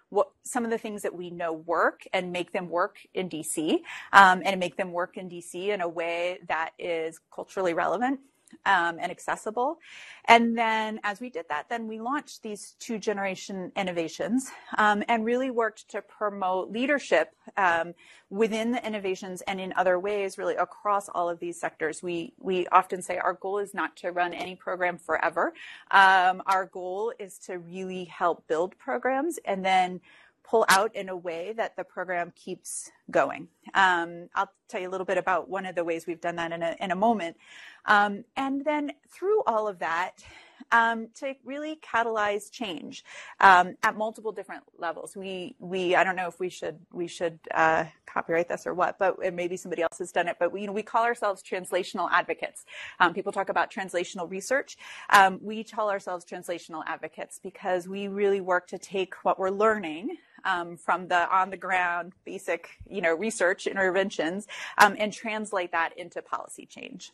what 0.10 0.30
some 0.44 0.64
of 0.64 0.70
the 0.70 0.78
things 0.78 1.02
that 1.02 1.16
we 1.16 1.32
know 1.32 1.52
work 1.52 2.04
and 2.14 2.32
make 2.32 2.52
them 2.52 2.70
work 2.70 2.98
in 3.14 3.28
DC 3.28 3.80
um, 4.14 4.44
and 4.46 4.60
make 4.60 4.78
them 4.78 4.92
work 4.92 5.18
in 5.18 5.28
DC 5.28 5.70
in 5.70 5.82
a 5.82 5.88
way 5.88 6.40
that 6.48 6.72
is 6.78 7.20
culturally 7.34 7.74
relevant 7.74 8.20
um, 8.66 8.98
and 9.00 9.12
accessible. 9.12 9.80
And 10.26 10.58
then 10.58 11.00
as 11.04 11.20
we 11.20 11.30
did 11.30 11.46
that, 11.50 11.68
then 11.70 11.88
we 11.88 12.00
launched 12.00 12.44
these 12.44 12.76
two 12.80 12.98
generation 12.98 13.72
innovations 13.76 14.50
um, 14.78 15.04
and 15.08 15.26
really 15.26 15.52
worked 15.52 15.90
to 15.90 16.02
promote 16.02 16.72
leadership 16.72 17.36
um, 17.58 17.94
within 18.30 18.72
the 18.72 18.86
innovations 18.86 19.42
and 19.42 19.60
in 19.60 19.74
other 19.76 20.00
ways, 20.00 20.38
really 20.38 20.56
across 20.56 21.10
all 21.10 21.30
of 21.30 21.40
these 21.40 21.60
sectors. 21.60 22.02
We 22.02 22.34
we 22.40 22.68
often 22.68 23.02
say 23.02 23.18
our 23.18 23.34
goal 23.34 23.60
is 23.60 23.74
not 23.74 23.96
to 23.98 24.12
run 24.12 24.34
any 24.34 24.56
program 24.56 24.98
forever. 24.98 25.54
Um, 25.92 26.42
our 26.46 26.66
goal 26.66 27.14
is 27.20 27.38
to 27.40 27.60
really 27.60 28.06
help 28.06 28.48
build 28.48 28.78
programs 28.78 29.40
and 29.46 29.64
then 29.64 30.02
pull 30.44 30.66
out 30.70 30.96
in 30.96 31.10
a 31.10 31.16
way 31.16 31.54
that 31.54 31.76
the 31.76 31.84
program 31.84 32.32
keeps 32.36 32.92
going. 33.10 33.48
Um, 33.74 34.30
I'll 34.36 34.52
tell 34.68 34.82
you 34.82 34.90
a 34.90 34.92
little 34.92 35.06
bit 35.06 35.18
about 35.18 35.50
one 35.50 35.66
of 35.66 35.76
the 35.76 35.84
ways 35.84 36.06
we've 36.06 36.22
done 36.22 36.36
that 36.36 36.52
in 36.52 36.62
a, 36.62 36.76
in 36.80 36.92
a 36.92 36.96
moment. 36.96 37.38
Um, 37.86 38.24
and 38.36 38.64
then 38.64 38.92
through 39.10 39.44
all 39.44 39.68
of 39.68 39.80
that, 39.80 40.24
um, 40.72 41.10
to 41.16 41.36
really 41.44 41.78
catalyze 41.78 42.52
change 42.52 43.04
um, 43.40 43.76
at 43.84 43.98
multiple 43.98 44.32
different 44.32 44.64
levels. 44.78 45.16
We 45.16 45.56
we 45.60 45.96
I 45.96 46.04
don't 46.04 46.16
know 46.16 46.28
if 46.28 46.40
we 46.40 46.50
should 46.50 46.80
we 46.92 47.08
should 47.08 47.40
uh, 47.54 47.86
copyright 48.06 48.48
this 48.48 48.66
or 48.66 48.74
what, 48.74 48.98
but 48.98 49.18
maybe 49.34 49.58
somebody 49.58 49.82
else 49.82 50.00
has 50.00 50.12
done 50.12 50.28
it. 50.28 50.38
But 50.40 50.52
we 50.52 50.62
you 50.62 50.68
know 50.68 50.74
we 50.74 50.84
call 50.84 51.04
ourselves 51.04 51.44
translational 51.44 52.10
advocates. 52.12 52.66
Um, 53.00 53.14
people 53.14 53.32
talk 53.32 53.50
about 53.50 53.72
translational 53.72 54.30
research. 54.30 54.78
Um, 55.10 55.40
we 55.42 55.64
call 55.64 55.90
ourselves 55.90 56.26
translational 56.26 56.84
advocates 56.88 57.40
because 57.42 57.88
we 57.88 58.08
really 58.08 58.42
work 58.42 58.68
to 58.68 58.78
take 58.78 59.16
what 59.24 59.38
we're 59.40 59.50
learning 59.50 60.18
um, 60.46 60.78
from 60.78 61.08
the 61.08 61.30
on 61.36 61.50
the 61.50 61.58
ground 61.58 62.14
basic 62.26 62.70
you 62.90 63.02
know 63.02 63.14
research 63.14 63.68
interventions 63.68 64.48
um, 64.78 64.96
and 65.00 65.14
translate 65.14 65.72
that 65.72 65.98
into 65.98 66.22
policy 66.22 66.66
change. 66.66 67.12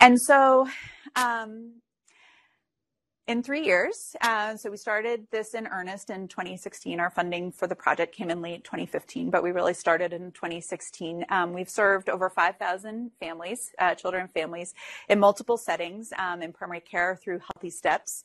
And 0.00 0.20
so 0.20 0.68
um, 1.14 1.80
in 3.26 3.42
three 3.42 3.64
years. 3.64 4.14
Uh, 4.20 4.56
so 4.56 4.70
we 4.70 4.76
started 4.76 5.26
this 5.32 5.54
in 5.54 5.66
earnest 5.66 6.10
in 6.10 6.28
2016. 6.28 7.00
Our 7.00 7.10
funding 7.10 7.50
for 7.50 7.66
the 7.66 7.74
project 7.74 8.14
came 8.14 8.30
in 8.30 8.40
late 8.40 8.62
2015, 8.62 9.30
but 9.30 9.42
we 9.42 9.50
really 9.50 9.74
started 9.74 10.12
in 10.12 10.30
2016. 10.30 11.24
Um, 11.30 11.52
we've 11.52 11.68
served 11.68 12.08
over 12.08 12.30
5,000 12.30 13.10
families, 13.18 13.72
uh, 13.80 13.96
children 13.96 14.22
and 14.22 14.30
families, 14.30 14.74
in 15.08 15.18
multiple 15.18 15.56
settings 15.56 16.12
um, 16.18 16.40
in 16.40 16.52
primary 16.52 16.80
care 16.80 17.16
through 17.16 17.40
Healthy 17.40 17.70
Steps. 17.70 18.22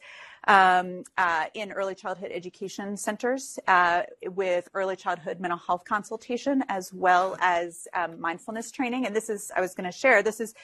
Um, 0.48 1.04
uh, 1.20 1.46
in 1.54 1.72
early 1.72 1.94
childhood 1.94 2.32
education 2.34 2.98
centers 2.98 3.60
uh, 3.68 4.02
with 4.26 4.70
early 4.74 4.96
childhood 4.96 5.40
mental 5.40 5.60
health 5.60 5.86
consultation 5.86 6.64
as 6.68 6.92
well 6.92 7.38
as 7.42 7.88
um, 7.94 8.20
mindfulness 8.20 8.72
training. 8.72 9.06
And 9.06 9.16
this 9.16 9.30
is, 9.30 9.52
I 9.56 9.62
was 9.62 9.76
going 9.76 9.86
to 9.86 9.96
share, 9.96 10.24
this 10.24 10.40
is 10.40 10.56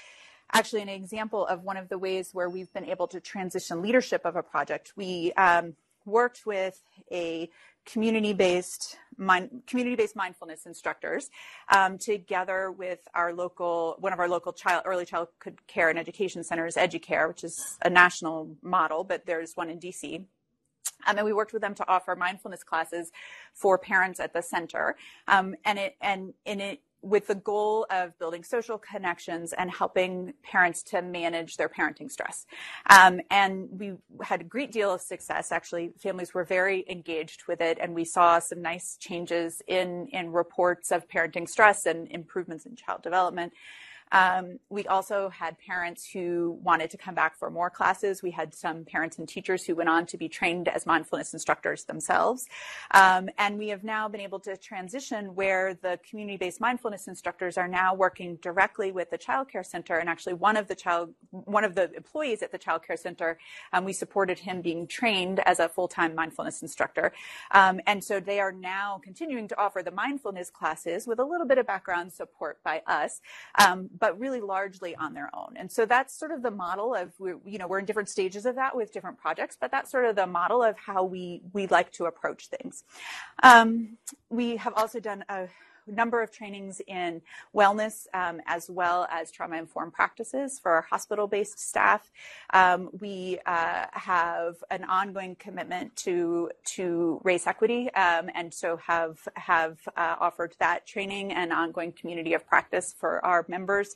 actually 0.54 0.82
an 0.82 0.90
example 0.90 1.46
of 1.48 1.64
one 1.64 1.78
of 1.78 1.90
the 1.90 1.98
ways 1.98 2.30
where 2.34 2.50
we've 2.50 2.72
been 2.74 2.86
able 2.86 3.08
to 3.08 3.20
transition 3.20 3.82
leadership 3.82 4.22
of 4.26 4.36
a 4.36 4.44
project. 4.44 4.94
We 4.96 5.34
um, 5.34 5.76
worked 6.06 6.46
with 6.46 6.82
a 7.12 7.50
community-based 7.86 8.98
community-based 9.66 10.16
mindfulness 10.16 10.66
instructors 10.66 11.30
um, 11.74 11.98
together 11.98 12.70
with 12.70 13.00
our 13.14 13.34
local 13.34 13.96
one 14.00 14.12
of 14.12 14.20
our 14.20 14.28
local 14.28 14.52
child 14.52 14.84
early 14.86 15.06
childhood 15.06 15.58
care 15.68 15.90
and 15.90 15.98
education 15.98 16.44
centers 16.44 16.76
educare 16.76 17.30
which 17.30 17.46
is 17.46 17.78
a 17.86 17.90
national 17.90 18.50
model 18.62 19.06
but 19.06 19.26
there's 19.26 19.56
one 19.56 19.70
in 19.70 19.80
dc 19.80 20.18
um, 21.08 21.18
and 21.18 21.26
we 21.26 21.32
worked 21.32 21.54
with 21.54 21.62
them 21.62 21.74
to 21.74 21.88
offer 21.88 22.14
mindfulness 22.14 22.62
classes 22.62 23.10
for 23.54 23.78
parents 23.78 24.20
at 24.20 24.34
the 24.34 24.42
center 24.42 24.98
um, 25.30 25.56
and 25.64 25.80
it 25.80 25.96
and 26.02 26.34
in 26.46 26.60
it 26.60 26.82
with 27.02 27.28
the 27.28 27.36
goal 27.36 27.86
of 27.90 28.18
building 28.20 28.44
social 28.44 28.78
connections 28.78 29.54
and 29.54 29.70
helping 29.72 30.34
parents 30.44 30.84
to 30.84 31.02
manage 31.02 31.58
their 31.58 31.70
parenting 31.70 32.10
stress. 32.10 32.46
Um, 32.90 33.22
and 33.30 33.68
we 33.72 33.94
had 34.22 34.42
a 34.42 34.44
great 34.44 34.72
deal 34.72 34.94
of 34.94 35.02
success. 35.02 35.52
Actually, 35.52 35.92
families 36.02 36.34
were 36.34 36.44
very 36.44 36.86
engaged 36.90 37.44
with 37.48 37.62
it, 37.62 37.78
and 37.80 37.94
we 37.94 38.06
saw 38.06 38.40
some 38.40 38.62
nice 38.62 38.98
changes 39.00 39.62
in, 39.68 40.08
in 40.12 40.32
reports 40.32 40.92
of 40.92 41.08
parenting 41.08 41.48
stress 41.48 41.86
and 41.86 42.08
improvements 42.12 42.66
in 42.66 42.76
child 42.76 43.04
development. 43.04 43.54
Um, 44.12 44.60
we 44.70 44.86
also 44.88 45.30
had 45.30 45.58
parents 45.60 46.10
who 46.12 46.58
wanted 46.64 46.90
to 46.92 46.98
come 46.98 47.16
back 47.16 47.38
for 47.38 47.50
more 47.50 47.70
classes. 47.70 48.24
We 48.24 48.32
had 48.32 48.54
some 48.54 48.86
parents 48.86 49.18
and 49.18 49.28
teachers 49.28 49.64
who 49.64 49.76
went 49.76 49.90
on 49.90 50.06
to 50.08 50.18
be 50.18 50.30
trained 50.30 50.68
as 50.68 50.86
mindfulness 50.86 51.34
instructors 51.34 51.84
themselves. 51.86 52.48
Um, 52.92 53.30
and 53.38 53.58
we 53.58 53.70
have 53.70 53.84
now 53.84 54.08
been 54.08 54.22
able 54.22 54.40
to 54.42 54.58
transition 54.58 55.36
where 55.36 55.74
the 55.74 56.00
community-based 56.10 56.62
mindfulness 56.62 57.08
instructors 57.08 57.58
are 57.58 57.68
now 57.68 57.94
working 57.94 58.38
directly 58.38 58.92
with 58.92 59.10
the 59.10 59.18
child 59.18 59.50
care 59.50 59.64
center. 59.64 59.98
And 59.98 60.10
actually 60.10 60.34
one 60.34 60.58
of 60.58 60.68
the 60.68 60.76
child, 60.76 61.14
one 61.32 61.64
of 61.64 61.76
the 61.76 61.94
employees 61.94 62.42
at 62.42 62.52
the 62.52 62.58
child 62.58 62.84
care 62.86 62.98
center, 62.98 63.38
um, 63.74 63.86
we 63.86 63.94
supported 63.94 64.40
him 64.40 64.62
being 64.62 64.88
trained 64.88 65.40
as 65.46 65.60
a 65.60 65.68
full-time 65.68 66.16
mindfulness 66.16 66.62
instructor. 66.62 67.12
Um, 67.52 67.82
and 67.86 68.04
so 68.04 68.20
they 68.20 68.40
are 68.40 68.52
now 68.52 69.00
continuing 69.04 69.48
to 69.50 69.58
offer 69.58 69.84
the 69.84 69.92
mindfulness 69.92 70.50
classes 70.50 71.08
with 71.08 71.20
a 71.20 71.24
little 71.24 71.48
bit 71.48 71.58
of 71.58 71.68
background 71.68 72.14
support 72.14 72.62
by 72.64 72.82
us. 72.88 73.22
But 74.00 74.20
really 74.20 74.42
largely 74.42 74.96
on 74.96 75.14
their 75.14 75.30
own. 75.34 75.54
And 75.56 75.72
so 75.72 75.86
that's 75.86 76.18
sort 76.18 76.32
of 76.32 76.42
the 76.42 76.52
model 76.52 76.94
of, 76.94 77.14
you 77.46 77.58
know, 77.58 77.68
we're 77.68 77.80
in 77.80 77.86
different 77.86 78.10
stages 78.10 78.46
of 78.46 78.56
that 78.56 78.76
with 78.76 78.92
different 78.92 79.18
projects, 79.18 79.58
but 79.60 79.72
that's 79.72 79.92
sort 79.92 80.06
of 80.06 80.16
the 80.16 80.28
model 80.28 80.62
of 80.64 80.78
how 80.78 81.04
we, 81.04 81.42
we 81.54 81.68
like 81.68 81.92
to 81.94 82.06
approach 82.06 82.48
things. 82.48 82.84
Um, 83.44 83.98
we 84.30 84.58
have 84.58 84.74
also 84.76 85.00
done 85.00 85.24
a 85.30 85.48
number 85.88 86.22
of 86.22 86.32
trainings 86.32 86.82
in 86.88 87.22
wellness 87.56 88.08
um, 88.14 88.42
as 88.46 88.70
well 88.70 89.08
as 89.12 89.32
trauma 89.32 89.58
informed 89.58 89.94
practices 89.94 90.60
for 90.60 90.72
our 90.72 90.82
hospital 90.82 91.28
based 91.28 91.60
staff. 91.60 92.12
Um, 92.54 92.90
we 93.00 93.40
uh, 93.46 93.86
have 93.92 94.64
an 94.70 94.84
ongoing 94.84 95.36
commitment 95.36 95.96
to 95.98 96.52
to 96.76 97.22
race 97.24 97.48
equity 97.48 97.92
um, 97.94 98.30
and 98.36 98.54
so 98.54 98.78
have 98.78 99.20
have 99.36 99.80
uh, 99.96 100.16
offered 100.20 100.56
that 100.60 100.86
training 100.86 101.32
and 101.34 101.52
ongoing 101.52 101.92
community 101.92 102.34
of 102.34 102.46
practice 102.48 102.94
for 102.98 103.24
our 103.26 103.46
members. 103.48 103.96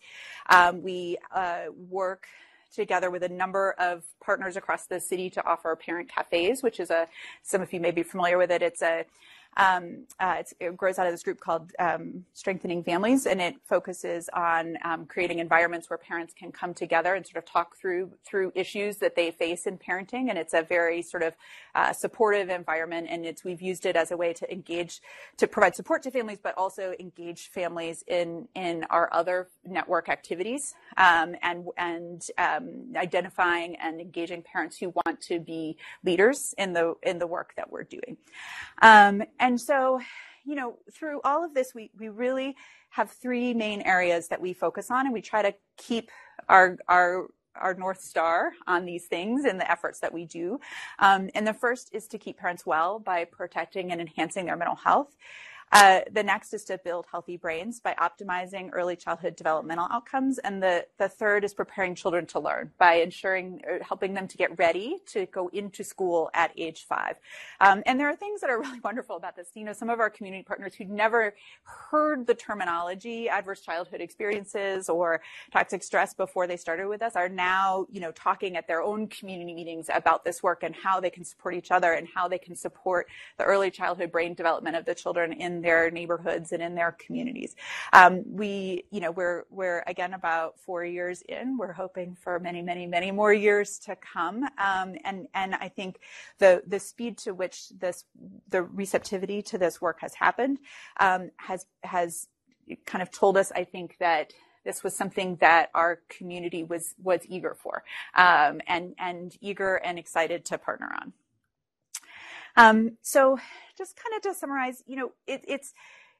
Um, 0.49 0.81
we 0.81 1.17
uh, 1.33 1.65
work 1.89 2.27
together 2.73 3.09
with 3.09 3.23
a 3.23 3.29
number 3.29 3.75
of 3.77 4.03
partners 4.23 4.55
across 4.55 4.85
the 4.85 4.99
city 4.99 5.29
to 5.29 5.45
offer 5.45 5.75
parent 5.75 6.09
cafes, 6.09 6.63
which 6.63 6.79
is 6.79 6.89
a, 6.89 7.07
some 7.43 7.61
of 7.61 7.71
you 7.73 7.79
may 7.79 7.91
be 7.91 8.03
familiar 8.03 8.37
with 8.37 8.51
it. 8.51 8.61
It's 8.61 8.81
a 8.81 9.05
um, 9.57 10.05
uh, 10.19 10.43
it 10.59 10.77
grows 10.77 10.97
out 10.97 11.07
of 11.07 11.13
this 11.13 11.23
group 11.23 11.39
called 11.39 11.71
um, 11.77 12.23
Strengthening 12.33 12.83
Families, 12.83 13.25
and 13.25 13.41
it 13.41 13.55
focuses 13.65 14.29
on 14.33 14.77
um, 14.83 15.05
creating 15.05 15.39
environments 15.39 15.89
where 15.89 15.97
parents 15.97 16.33
can 16.33 16.51
come 16.51 16.73
together 16.73 17.15
and 17.15 17.25
sort 17.25 17.43
of 17.43 17.45
talk 17.45 17.75
through 17.75 18.11
through 18.25 18.51
issues 18.55 18.97
that 18.97 19.15
they 19.15 19.31
face 19.31 19.65
in 19.65 19.77
parenting. 19.77 20.29
And 20.29 20.37
it's 20.37 20.53
a 20.53 20.61
very 20.61 21.01
sort 21.01 21.23
of 21.23 21.33
uh, 21.75 21.91
supportive 21.91 22.49
environment, 22.49 23.07
and 23.09 23.25
it's 23.25 23.43
we've 23.43 23.61
used 23.61 23.85
it 23.85 23.97
as 23.97 24.11
a 24.11 24.17
way 24.17 24.31
to 24.33 24.51
engage, 24.51 25.01
to 25.37 25.47
provide 25.47 25.75
support 25.75 26.03
to 26.03 26.11
families, 26.11 26.39
but 26.41 26.57
also 26.57 26.93
engage 26.99 27.49
families 27.49 28.05
in 28.07 28.47
in 28.55 28.85
our 28.89 29.09
other 29.11 29.49
network 29.65 30.07
activities, 30.07 30.75
um, 30.95 31.35
and 31.41 31.65
and 31.77 32.27
um, 32.37 32.93
identifying 32.95 33.75
and 33.77 33.99
engaging 33.99 34.41
parents 34.43 34.77
who 34.77 34.93
want 35.05 35.19
to 35.21 35.41
be 35.41 35.75
leaders 36.05 36.55
in 36.57 36.71
the 36.71 36.93
in 37.03 37.19
the 37.19 37.27
work 37.27 37.53
that 37.57 37.69
we're 37.69 37.83
doing. 37.83 38.15
And 39.41 39.59
so, 39.59 39.99
you 40.45 40.55
know, 40.55 40.77
through 40.93 41.19
all 41.23 41.43
of 41.43 41.53
this, 41.53 41.73
we, 41.75 41.91
we 41.99 42.07
really 42.07 42.55
have 42.91 43.11
three 43.11 43.53
main 43.53 43.81
areas 43.81 44.27
that 44.29 44.39
we 44.39 44.53
focus 44.53 44.89
on, 44.89 45.05
and 45.05 45.13
we 45.13 45.21
try 45.21 45.41
to 45.41 45.53
keep 45.77 46.09
our, 46.47 46.77
our, 46.87 47.27
our 47.55 47.73
North 47.73 48.01
Star 48.01 48.53
on 48.67 48.85
these 48.85 49.07
things 49.07 49.45
and 49.45 49.59
the 49.59 49.69
efforts 49.69 49.99
that 49.99 50.13
we 50.13 50.25
do. 50.25 50.59
Um, 50.99 51.29
and 51.35 51.45
the 51.45 51.53
first 51.53 51.89
is 51.91 52.07
to 52.09 52.17
keep 52.17 52.37
parents 52.37 52.65
well 52.65 52.99
by 52.99 53.25
protecting 53.25 53.91
and 53.91 53.99
enhancing 53.99 54.45
their 54.45 54.55
mental 54.55 54.75
health. 54.77 55.15
Uh, 55.72 56.01
the 56.11 56.22
next 56.22 56.53
is 56.53 56.65
to 56.65 56.78
build 56.84 57.05
healthy 57.09 57.38
brains 57.38 57.80
by 57.80 57.95
optimizing 57.95 58.69
early 58.74 58.95
childhood 58.95 59.36
developmental 59.38 59.88
outcomes. 59.89 60.38
And 60.39 60.61
the, 60.61 60.86
the 60.97 61.07
third 61.07 61.45
is 61.45 61.53
preparing 61.53 61.95
children 61.95 62.26
to 62.28 62.39
learn 62.39 62.72
by 62.78 62.95
ensuring, 62.95 63.61
uh, 63.69 63.84
helping 63.84 64.13
them 64.13 64.28
to 64.28 64.38
get 64.38 64.57
ready 64.59 64.97
to 65.07 65.26
go 65.28 65.47
into 65.53 65.84
school 65.84 66.30
at 66.34 66.51
age 66.57 66.86
five. 66.88 67.15
Um, 67.61 67.84
and 67.86 67.97
there 67.97 68.09
are 68.09 68.15
things 68.15 68.41
that 68.41 68.49
are 68.49 68.59
really 68.61 68.82
wonderful 68.82 69.15
about 69.15 69.38
this. 69.38 69.47
You 69.53 69.63
know, 69.63 69.74
some 69.74 69.89
of 69.89 69.99
our 70.01 70.09
community 70.09 70.43
partners 70.43 70.76
who'd 70.76 70.89
never 70.89 71.34
heard 71.63 72.28
the 72.28 72.36
terminology 72.36 73.30
adverse 73.30 73.61
childhood 73.61 74.01
experiences 74.01 74.89
or 74.89 75.22
toxic 75.53 75.84
stress 75.84 76.13
before 76.13 76.47
they 76.47 76.57
started 76.57 76.88
with 76.88 77.01
us 77.01 77.15
are 77.15 77.30
now, 77.30 77.88
you 77.89 78.01
know, 78.01 78.11
talking 78.11 78.57
at 78.57 78.67
their 78.67 78.82
own 78.82 79.07
community 79.07 79.53
meetings 79.53 79.89
about 79.93 80.26
this 80.26 80.43
work 80.43 80.63
and 80.63 80.76
how 80.76 80.99
they 80.99 81.09
can 81.09 81.24
support 81.24 81.55
each 81.55 81.72
other 81.72 81.93
and 81.93 82.09
how 82.13 82.28
they 82.28 82.38
can 82.38 82.55
support 82.55 83.07
the 83.38 83.45
early 83.45 83.72
childhood 83.72 84.11
brain 84.11 84.34
development 84.34 84.76
of 84.76 84.84
the 84.84 84.93
children 84.93 85.32
in 85.32 85.61
their 85.62 85.91
neighborhoods 85.91 86.51
and 86.51 86.62
in 86.62 86.76
their 86.76 86.93
communities. 86.93 87.55
Um, 87.93 88.24
we, 88.28 88.86
you 88.91 88.99
know, 88.99 89.12
we're 89.12 89.45
we're 89.49 89.84
again 89.88 90.14
about 90.14 90.59
four 90.59 90.86
years 90.86 91.22
in. 91.28 91.57
We're 91.57 91.74
hoping 91.74 92.16
for 92.16 92.39
many, 92.39 92.62
many, 92.62 92.88
many 92.88 93.12
more 93.12 93.34
years 93.34 93.80
to 93.80 93.95
come. 93.95 94.43
Um, 94.57 94.95
and 95.03 95.28
and 95.34 95.55
I 95.55 95.70
think 95.70 95.99
the 96.39 96.64
the 96.68 96.80
speed 96.80 97.18
to 97.20 97.34
which 97.34 97.70
this 97.70 98.05
the 98.49 98.64
receptivity 98.64 99.41
to 99.43 99.57
this 99.57 99.82
work 99.82 99.99
has 100.01 100.16
happened 100.16 100.59
um, 100.99 101.32
has 101.38 101.66
has 101.84 102.28
kind 102.86 103.01
of 103.01 103.12
told 103.12 103.38
us, 103.38 103.51
I 103.53 103.64
think, 103.64 103.97
that 103.99 104.34
this 104.64 104.84
was 104.84 104.95
something 104.95 105.38
that 105.38 105.70
our 105.74 106.01
community 106.09 106.64
was 106.64 106.93
was 107.01 107.22
eager 107.28 107.55
for 107.55 107.84
um, 108.16 108.62
and 108.68 108.93
and 108.99 109.36
eager 109.41 109.76
and 109.76 109.97
excited 109.97 110.45
to 110.45 110.57
partner 110.57 110.91
on. 111.01 111.14
Um, 112.55 112.97
so 113.01 113.37
just 113.77 113.95
kind 113.95 114.15
of 114.15 114.21
to 114.23 114.33
summarize, 114.37 114.83
you 114.85 114.95
know, 114.95 115.11
it, 115.27 115.43
it's 115.47 115.73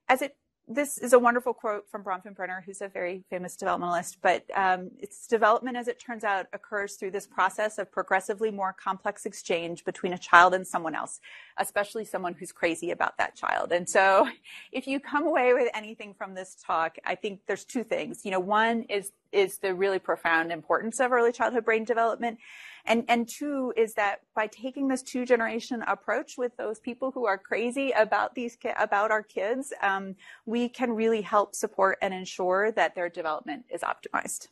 as 0.10 0.22
it 0.22 0.36
this 0.68 0.98
is 0.98 1.14
a 1.14 1.20
wonderful 1.20 1.54
quote 1.54 1.90
from 1.90 2.04
Bronfenbrenner, 2.04 2.64
who's 2.64 2.82
a 2.82 2.88
very 2.88 3.24
famous 3.30 3.58
developmentalist. 3.58 4.18
But 4.22 4.46
um, 4.56 4.92
its 5.00 5.28
development, 5.28 5.76
as 5.76 5.88
it 5.88 6.00
turns 6.00 6.24
out, 6.24 6.46
occurs 6.54 6.96
through 6.96 7.12
this 7.12 7.28
process 7.28 7.78
of 7.78 7.92
progressively 7.92 8.52
more 8.52 8.74
complex 8.74 9.26
exchange 9.26 9.84
between 9.84 10.14
a 10.14 10.18
child 10.18 10.54
and 10.54 10.66
someone 10.66 10.96
else, 10.96 11.20
especially 11.58 12.06
someone 12.06 12.34
who's 12.34 12.52
crazy 12.52 12.92
about 12.92 13.18
that 13.18 13.36
child. 13.36 13.72
And 13.72 13.90
so, 13.90 14.28
if 14.72 14.88
you 14.88 15.00
come 15.00 15.26
away 15.26 15.54
with 15.54 15.70
anything 15.74 16.14
from 16.14 16.36
this 16.36 16.56
talk, 16.66 16.98
I 17.06 17.16
think 17.16 17.42
there's 17.48 17.66
two 17.66 17.84
things. 17.84 18.22
You 18.24 18.32
know, 18.32 18.40
one 18.40 18.84
is 18.84 19.12
is 19.32 19.58
the 19.60 19.74
really 19.74 20.00
profound 20.00 20.52
importance 20.52 21.00
of 21.00 21.12
early 21.12 21.32
childhood 21.32 21.66
brain 21.66 21.84
development. 21.84 22.40
And, 22.86 23.06
and 23.08 23.28
two 23.28 23.74
is 23.78 23.94
that 23.94 24.22
by 24.36 24.48
taking 24.48 24.88
this 24.88 25.04
two 25.04 25.26
generation 25.26 25.84
approach 25.88 26.38
with 26.38 26.58
those 26.58 26.80
people 26.80 27.12
who 27.12 27.26
are 27.26 27.38
crazy 27.38 27.92
about 27.92 28.34
these, 28.36 28.58
about 28.78 29.12
our 29.12 29.24
kids, 29.24 29.72
um, 29.82 30.16
we 30.46 30.68
can 30.68 30.92
really 30.94 31.22
help 31.22 31.56
support 31.56 31.98
and 32.02 32.14
ensure 32.14 32.72
that 32.72 32.96
their 32.96 33.10
development 33.10 33.66
is 33.72 33.82
optimized. 33.82 34.48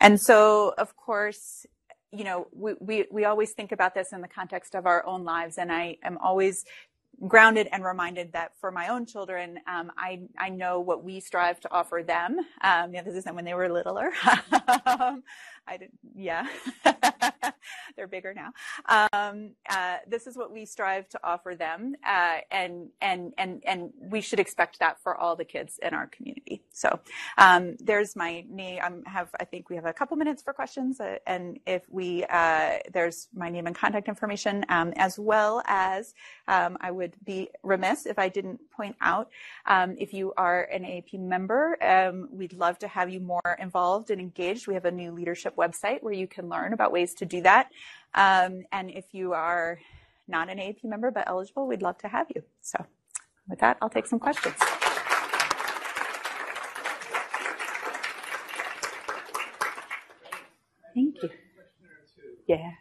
And 0.00 0.20
so, 0.20 0.74
of 0.78 0.96
course, 0.96 1.66
you 2.10 2.24
know, 2.24 2.48
we, 2.52 2.74
we, 2.80 3.04
we 3.10 3.24
always 3.24 3.52
think 3.52 3.70
about 3.70 3.94
this 3.94 4.12
in 4.12 4.22
the 4.22 4.28
context 4.28 4.74
of 4.74 4.86
our 4.86 5.04
own 5.04 5.24
lives. 5.24 5.58
And 5.58 5.70
I 5.70 5.98
am 6.02 6.16
always 6.18 6.64
grounded 7.26 7.68
and 7.72 7.84
reminded 7.84 8.32
that 8.32 8.52
for 8.60 8.70
my 8.70 8.88
own 8.88 9.06
children, 9.06 9.58
um, 9.66 9.90
I, 9.96 10.20
I 10.38 10.50
know 10.50 10.80
what 10.80 11.02
we 11.02 11.20
strive 11.20 11.60
to 11.60 11.70
offer 11.72 12.02
them. 12.06 12.38
Um, 12.62 12.94
yeah, 12.94 13.02
this 13.02 13.14
is 13.14 13.24
when 13.32 13.44
they 13.44 13.54
were 13.54 13.68
littler. 13.68 14.12
um, 14.86 15.22
I 15.68 15.76
did, 15.76 15.90
yeah, 16.16 16.46
they're 17.96 18.06
bigger 18.06 18.34
now. 18.34 18.52
Um, 19.12 19.50
uh, 19.68 19.98
this 20.06 20.26
is 20.26 20.36
what 20.36 20.50
we 20.52 20.64
strive 20.64 21.08
to 21.10 21.20
offer 21.22 21.54
them, 21.54 21.94
uh, 22.06 22.38
and 22.50 22.88
and 23.00 23.34
and 23.36 23.62
and 23.66 23.92
we 24.00 24.20
should 24.20 24.40
expect 24.40 24.78
that 24.78 25.00
for 25.02 25.16
all 25.16 25.36
the 25.36 25.44
kids 25.44 25.78
in 25.82 25.92
our 25.92 26.06
community. 26.06 26.62
So 26.72 27.00
um, 27.36 27.76
there's 27.80 28.16
my 28.16 28.44
name. 28.48 28.80
I 28.82 29.10
have 29.10 29.28
I 29.38 29.44
think 29.44 29.68
we 29.68 29.76
have 29.76 29.84
a 29.84 29.92
couple 29.92 30.16
minutes 30.16 30.42
for 30.42 30.52
questions, 30.52 31.00
uh, 31.00 31.16
and 31.26 31.58
if 31.66 31.82
we 31.90 32.24
uh, 32.24 32.78
there's 32.92 33.28
my 33.34 33.50
name 33.50 33.66
and 33.66 33.76
contact 33.76 34.08
information, 34.08 34.64
um, 34.68 34.92
as 34.96 35.18
well 35.18 35.62
as 35.66 36.14
um, 36.46 36.78
I 36.80 36.90
would 36.90 37.14
be 37.24 37.50
remiss 37.62 38.06
if 38.06 38.18
I 38.18 38.28
didn't 38.28 38.60
point 38.70 38.96
out 39.00 39.28
um, 39.66 39.96
if 39.98 40.14
you 40.14 40.32
are 40.36 40.62
an 40.62 40.82
AAP 40.82 41.18
member, 41.18 41.76
um, 41.84 42.28
we'd 42.32 42.54
love 42.54 42.78
to 42.78 42.88
have 42.88 43.10
you 43.10 43.20
more 43.20 43.56
involved 43.58 44.10
and 44.10 44.20
engaged. 44.20 44.66
We 44.66 44.74
have 44.74 44.86
a 44.86 44.90
new 44.90 45.12
leadership 45.12 45.57
website 45.58 46.02
where 46.02 46.14
you 46.14 46.28
can 46.28 46.48
learn 46.48 46.72
about 46.72 46.92
ways 46.92 47.14
to 47.16 47.26
do 47.26 47.42
that. 47.42 47.70
Um, 48.14 48.64
and 48.72 48.90
if 48.90 49.06
you 49.12 49.34
are 49.34 49.80
not 50.28 50.48
an 50.50 50.58
AAP 50.58 50.84
member 50.84 51.10
but 51.10 51.24
eligible, 51.28 51.66
we'd 51.68 51.82
love 51.82 51.98
to 51.98 52.08
have 52.08 52.28
you. 52.34 52.42
So 52.62 52.86
with 53.48 53.60
that, 53.60 53.78
I'll 53.82 53.90
take 53.90 54.06
some 54.06 54.20
questions. 54.20 54.56
Thank 60.94 61.22
you. 61.22 61.30
Yeah. 62.48 62.72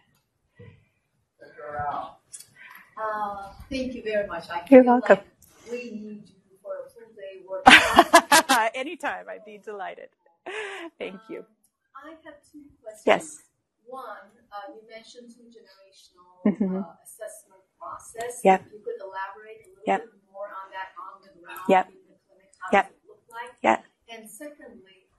Uh, 2.97 3.53
thank 3.69 3.93
you 3.93 4.03
very 4.03 4.27
much. 4.27 4.49
I 4.49 4.63
You're 4.71 4.83
welcome. 4.83 5.17
Like 5.17 5.71
we 5.71 5.91
need 5.91 6.23
you 6.29 6.57
for 6.63 6.73
a 6.85 6.89
full 6.89 7.13
day 7.15 7.43
workshop. 7.47 8.71
Anytime, 8.75 9.25
I'd 9.29 9.45
be 9.45 9.59
delighted. 9.59 10.09
Thank 10.99 11.21
you. 11.29 11.45
I 12.03 12.09
have 12.25 12.37
two 12.45 12.63
questions. 12.81 13.05
Yes. 13.05 13.43
One, 13.85 14.29
uh, 14.51 14.73
you 14.75 14.81
mentioned 14.89 15.31
two 15.33 15.47
generational 15.47 16.43
Mhm. 16.45 16.83
uh, 16.83 16.95
assessment 17.03 17.61
process. 17.79 18.41
Yep. 18.43 18.65
If 18.67 18.71
you 18.73 18.79
could 18.79 18.99
elaborate 19.01 19.65
a 19.65 19.69
little 19.69 19.83
Yep. 19.87 20.01
bit 20.03 20.13
more 20.31 20.49
on 20.49 20.69
that 20.71 20.89
on 20.99 21.21
the 21.21 21.29
ground 21.39 21.61
Yep. 21.69 21.87
in 21.89 21.93
the 22.07 22.17
clinic, 22.27 22.51
how 22.59 22.69
Yep. 22.73 22.85
does 22.87 22.95
it 22.97 23.07
look 23.07 23.23
like? 23.29 23.53
Yep. 23.63 23.85
And 24.09 24.29
secondly, 24.29 25.09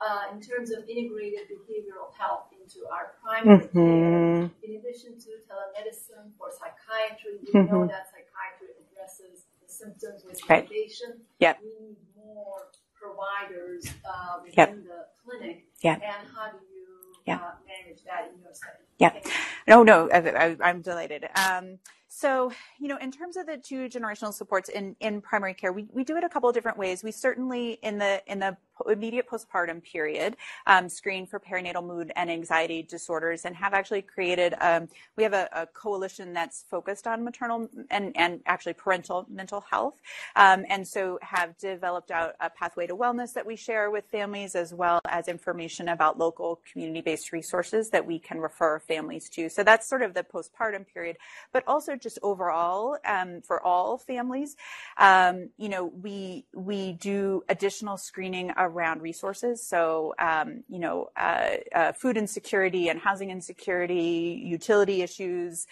uh, 0.00 0.28
in 0.32 0.40
terms 0.40 0.70
of 0.70 0.88
integrated 0.88 1.48
behavioral 1.48 2.12
health 2.14 2.52
into 2.52 2.86
our 2.88 3.16
primary 3.20 3.66
care, 3.68 3.72
Mhm. 3.72 4.62
in 4.62 4.76
addition 4.76 5.18
to 5.18 5.30
telemedicine 5.48 6.36
for 6.36 6.50
psychiatry, 6.52 7.38
we 7.38 7.52
know 7.52 7.66
Mhm. 7.66 7.88
that 7.88 8.08
psychiatry 8.10 8.74
addresses 8.78 9.46
the 9.60 9.68
symptoms 9.68 10.24
with 10.24 10.38
Right. 10.48 10.64
medication. 10.64 11.26
Yep. 11.40 11.60
We 11.62 11.74
need 11.80 12.14
more 12.14 12.70
providers 12.94 13.86
uh, 14.04 14.40
within 14.42 14.84
the 14.84 15.08
clinic. 15.28 15.66
Yep. 15.82 16.02
And 16.02 16.28
how 16.34 16.50
do 16.52 16.58
you 16.74 16.86
Yep. 17.26 17.40
uh, 17.40 17.52
manage 17.66 18.04
that 18.04 18.32
in 18.34 18.40
your? 18.42 18.52
Yep. 18.98 19.12
Thank. 19.24 19.34
No, 19.68 19.82
no, 19.84 20.10
I, 20.10 20.18
I, 20.18 20.56
I'm 20.62 20.82
delighted. 20.82 21.24
Um, 21.36 21.78
so, 22.18 22.50
you 22.80 22.88
know, 22.88 22.96
in 22.96 23.12
terms 23.12 23.36
of 23.36 23.46
the 23.46 23.56
two 23.56 23.88
generational 23.88 24.34
supports 24.34 24.68
in, 24.68 24.96
in 24.98 25.20
primary 25.20 25.54
care, 25.54 25.72
we, 25.72 25.86
we 25.92 26.02
do 26.02 26.16
it 26.16 26.24
a 26.24 26.28
couple 26.28 26.48
of 26.48 26.54
different 26.54 26.76
ways. 26.76 27.04
We 27.04 27.12
certainly, 27.12 27.78
in 27.80 27.98
the 27.98 28.20
in 28.26 28.40
the 28.40 28.56
immediate 28.88 29.28
postpartum 29.28 29.82
period, 29.82 30.36
um, 30.66 30.88
screen 30.88 31.26
for 31.26 31.40
perinatal 31.40 31.84
mood 31.84 32.12
and 32.16 32.30
anxiety 32.30 32.82
disorders, 32.82 33.44
and 33.44 33.54
have 33.54 33.72
actually 33.72 34.02
created. 34.02 34.54
Um, 34.60 34.88
we 35.16 35.22
have 35.22 35.32
a, 35.32 35.48
a, 35.52 35.66
coalition 35.66 36.32
that's 36.32 36.64
focused 36.68 37.06
on 37.06 37.22
maternal 37.22 37.68
and 37.90 38.12
and 38.16 38.40
actually 38.46 38.72
parental 38.72 39.24
mental 39.28 39.60
health, 39.60 39.94
um, 40.34 40.64
and 40.68 40.86
so 40.86 41.20
have 41.22 41.56
developed 41.58 42.10
out 42.10 42.34
a 42.40 42.50
pathway 42.50 42.86
to 42.88 42.96
wellness 42.96 43.32
that 43.34 43.46
we 43.46 43.54
share 43.54 43.92
with 43.92 44.04
families, 44.06 44.56
as 44.56 44.74
well 44.74 45.00
as 45.08 45.28
information 45.28 45.88
about 45.88 46.18
local 46.18 46.60
community-based 46.72 47.30
resources 47.30 47.90
that 47.90 48.04
we 48.04 48.18
can 48.18 48.40
refer 48.40 48.80
families 48.80 49.28
to. 49.30 49.48
So 49.48 49.62
that's 49.62 49.88
sort 49.88 50.02
of 50.02 50.14
the 50.14 50.24
postpartum 50.24 50.86
period, 50.92 51.16
but 51.52 51.62
also 51.66 51.94
just 51.94 52.07
overall 52.22 52.96
um, 53.04 53.42
for 53.42 53.60
all 53.62 53.98
families, 53.98 54.56
um, 54.96 55.50
you 55.58 55.68
know, 55.68 55.84
we 55.86 56.46
we 56.54 56.92
do 56.92 57.42
additional 57.48 57.96
screening 57.96 58.52
around 58.56 59.02
resources. 59.02 59.66
So 59.66 60.14
um, 60.18 60.62
you 60.68 60.78
know, 60.78 61.10
uh, 61.16 61.56
uh, 61.74 61.92
food 61.92 62.16
insecurity 62.16 62.88
and 62.88 63.00
housing 63.00 63.30
insecurity, 63.30 64.40
utility 64.44 65.02
issues. 65.02 65.66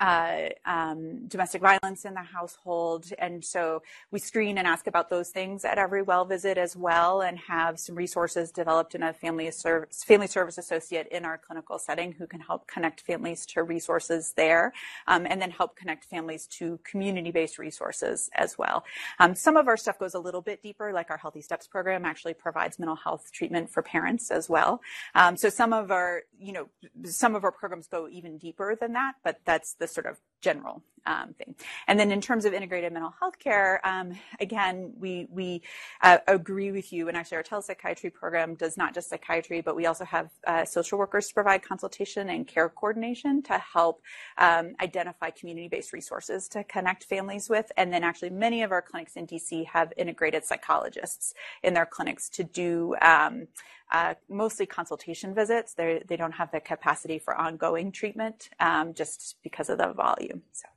Uh, 0.00 0.48
um, 0.64 1.28
domestic 1.28 1.62
violence 1.62 2.04
in 2.04 2.12
the 2.14 2.20
household. 2.20 3.06
And 3.20 3.44
so 3.44 3.82
we 4.10 4.18
screen 4.18 4.58
and 4.58 4.66
ask 4.66 4.88
about 4.88 5.10
those 5.10 5.30
things 5.30 5.64
at 5.64 5.78
every 5.78 6.02
well 6.02 6.24
visit 6.24 6.58
as 6.58 6.74
well 6.74 7.22
and 7.22 7.38
have 7.38 7.78
some 7.78 7.94
resources 7.94 8.50
developed 8.50 8.96
in 8.96 9.04
a 9.04 9.12
family 9.12 9.48
service, 9.52 10.02
family 10.02 10.26
service 10.26 10.58
associate 10.58 11.06
in 11.12 11.24
our 11.24 11.38
clinical 11.38 11.78
setting 11.78 12.10
who 12.10 12.26
can 12.26 12.40
help 12.40 12.66
connect 12.66 13.02
families 13.02 13.46
to 13.46 13.62
resources 13.62 14.32
there 14.36 14.72
um, 15.06 15.24
and 15.24 15.40
then 15.40 15.52
help 15.52 15.76
connect 15.76 16.04
families 16.04 16.48
to 16.48 16.80
community-based 16.82 17.56
resources 17.56 18.28
as 18.34 18.58
well. 18.58 18.84
Um, 19.20 19.36
some 19.36 19.56
of 19.56 19.68
our 19.68 19.76
stuff 19.76 20.00
goes 20.00 20.14
a 20.14 20.18
little 20.18 20.42
bit 20.42 20.64
deeper, 20.64 20.92
like 20.92 21.10
our 21.10 21.16
Healthy 21.16 21.42
Steps 21.42 21.68
program 21.68 22.04
actually 22.04 22.34
provides 22.34 22.80
mental 22.80 22.96
health 22.96 23.30
treatment 23.32 23.70
for 23.70 23.82
parents 23.82 24.32
as 24.32 24.48
well. 24.48 24.80
Um, 25.14 25.36
so 25.36 25.48
some 25.48 25.72
of 25.72 25.92
our, 25.92 26.22
you 26.38 26.52
know, 26.52 26.68
some 27.04 27.36
of 27.36 27.44
our 27.44 27.52
programs 27.52 27.86
go 27.86 28.08
even 28.08 28.36
deeper 28.36 28.74
than 28.74 28.92
that, 28.94 29.14
but 29.22 29.38
that's 29.44 29.75
the 29.78 29.86
sort 29.86 30.06
of 30.06 30.18
general 30.40 30.82
um, 31.06 31.34
thing. 31.34 31.54
And 31.86 31.98
then 31.98 32.10
in 32.10 32.20
terms 32.20 32.44
of 32.44 32.52
integrated 32.52 32.92
mental 32.92 33.14
health 33.18 33.38
care, 33.38 33.80
um, 33.86 34.12
again, 34.40 34.92
we 34.98 35.28
we 35.30 35.62
uh, 36.02 36.18
agree 36.26 36.72
with 36.72 36.92
you. 36.92 37.08
And 37.08 37.16
actually, 37.16 37.38
our 37.38 37.42
telepsychiatry 37.42 38.12
program 38.12 38.54
does 38.54 38.76
not 38.76 38.94
just 38.94 39.08
psychiatry, 39.08 39.60
but 39.60 39.76
we 39.76 39.86
also 39.86 40.04
have 40.04 40.30
uh, 40.46 40.64
social 40.64 40.98
workers 40.98 41.28
to 41.28 41.34
provide 41.34 41.62
consultation 41.62 42.28
and 42.30 42.46
care 42.46 42.68
coordination 42.68 43.42
to 43.44 43.58
help 43.58 44.02
um, 44.38 44.74
identify 44.82 45.30
community-based 45.30 45.92
resources 45.92 46.48
to 46.48 46.64
connect 46.64 47.04
families 47.04 47.48
with. 47.48 47.70
And 47.76 47.92
then 47.92 48.02
actually, 48.04 48.30
many 48.30 48.62
of 48.62 48.72
our 48.72 48.82
clinics 48.82 49.16
in 49.16 49.26
DC 49.26 49.66
have 49.66 49.92
integrated 49.96 50.44
psychologists 50.44 51.34
in 51.62 51.74
their 51.74 51.86
clinics 51.86 52.28
to 52.30 52.44
do. 52.44 52.96
Um, 53.00 53.48
uh, 53.92 54.14
mostly 54.28 54.66
consultation 54.66 55.32
visits. 55.32 55.74
They're, 55.74 56.00
they 56.00 56.16
do 56.16 56.24
not 56.24 56.34
have 56.34 56.50
the 56.50 56.58
capacity 56.58 57.20
for 57.20 57.36
ongoing 57.36 57.92
treatment 57.92 58.48
um, 58.58 58.94
just 58.94 59.36
because 59.44 59.68
of 59.68 59.78
the 59.78 59.92
volume. 59.92 60.25
So, 60.52 60.68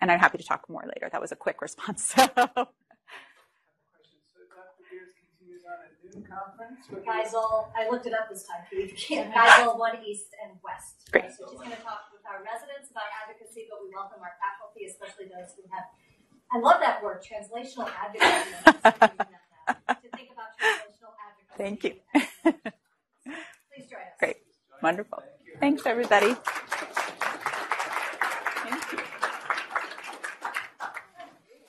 and 0.00 0.10
I'm 0.10 0.18
happy 0.18 0.38
to 0.38 0.44
talk 0.44 0.68
more 0.68 0.84
later. 0.86 1.08
That 1.10 1.20
was 1.20 1.32
a 1.32 1.36
quick 1.36 1.60
response. 1.62 2.14
Geisel, 6.92 7.68
I 7.76 7.88
looked 7.90 8.06
it 8.06 8.12
up 8.12 8.28
this 8.30 8.44
time 8.44 8.62
for 8.68 8.76
you. 8.76 8.88
Geisel, 8.88 9.78
one 9.78 9.96
east 10.04 10.34
and 10.44 10.58
west. 10.62 11.08
Great. 11.10 11.30
So 11.32 11.46
she's 11.50 11.58
going 11.58 11.70
to 11.70 11.76
talk 11.82 12.12
with 12.12 12.22
our 12.28 12.44
residents 12.44 12.90
about 12.90 13.08
advocacy, 13.24 13.66
but 13.70 13.78
we 13.82 13.94
welcome 13.94 14.20
our 14.20 14.36
faculty, 14.40 14.86
especially 14.86 15.26
those 15.26 15.54
who 15.56 15.62
have. 15.72 15.84
I 16.52 16.58
love 16.60 16.80
that 16.80 17.02
word, 17.02 17.24
translational 17.24 17.88
advocacy. 17.88 18.52
to 20.02 20.08
think 20.16 20.28
about 20.32 20.52
translational 20.60 21.16
advocacy. 21.16 21.56
Thank 21.56 21.84
you. 21.84 21.94
Please 23.72 23.86
join 23.88 24.00
us. 24.04 24.18
Great. 24.18 24.36
Wonderful. 24.82 25.22
Thanks, 25.60 25.86
everybody. 25.86 26.36
Thank 28.72 28.92
you. 28.92 29.11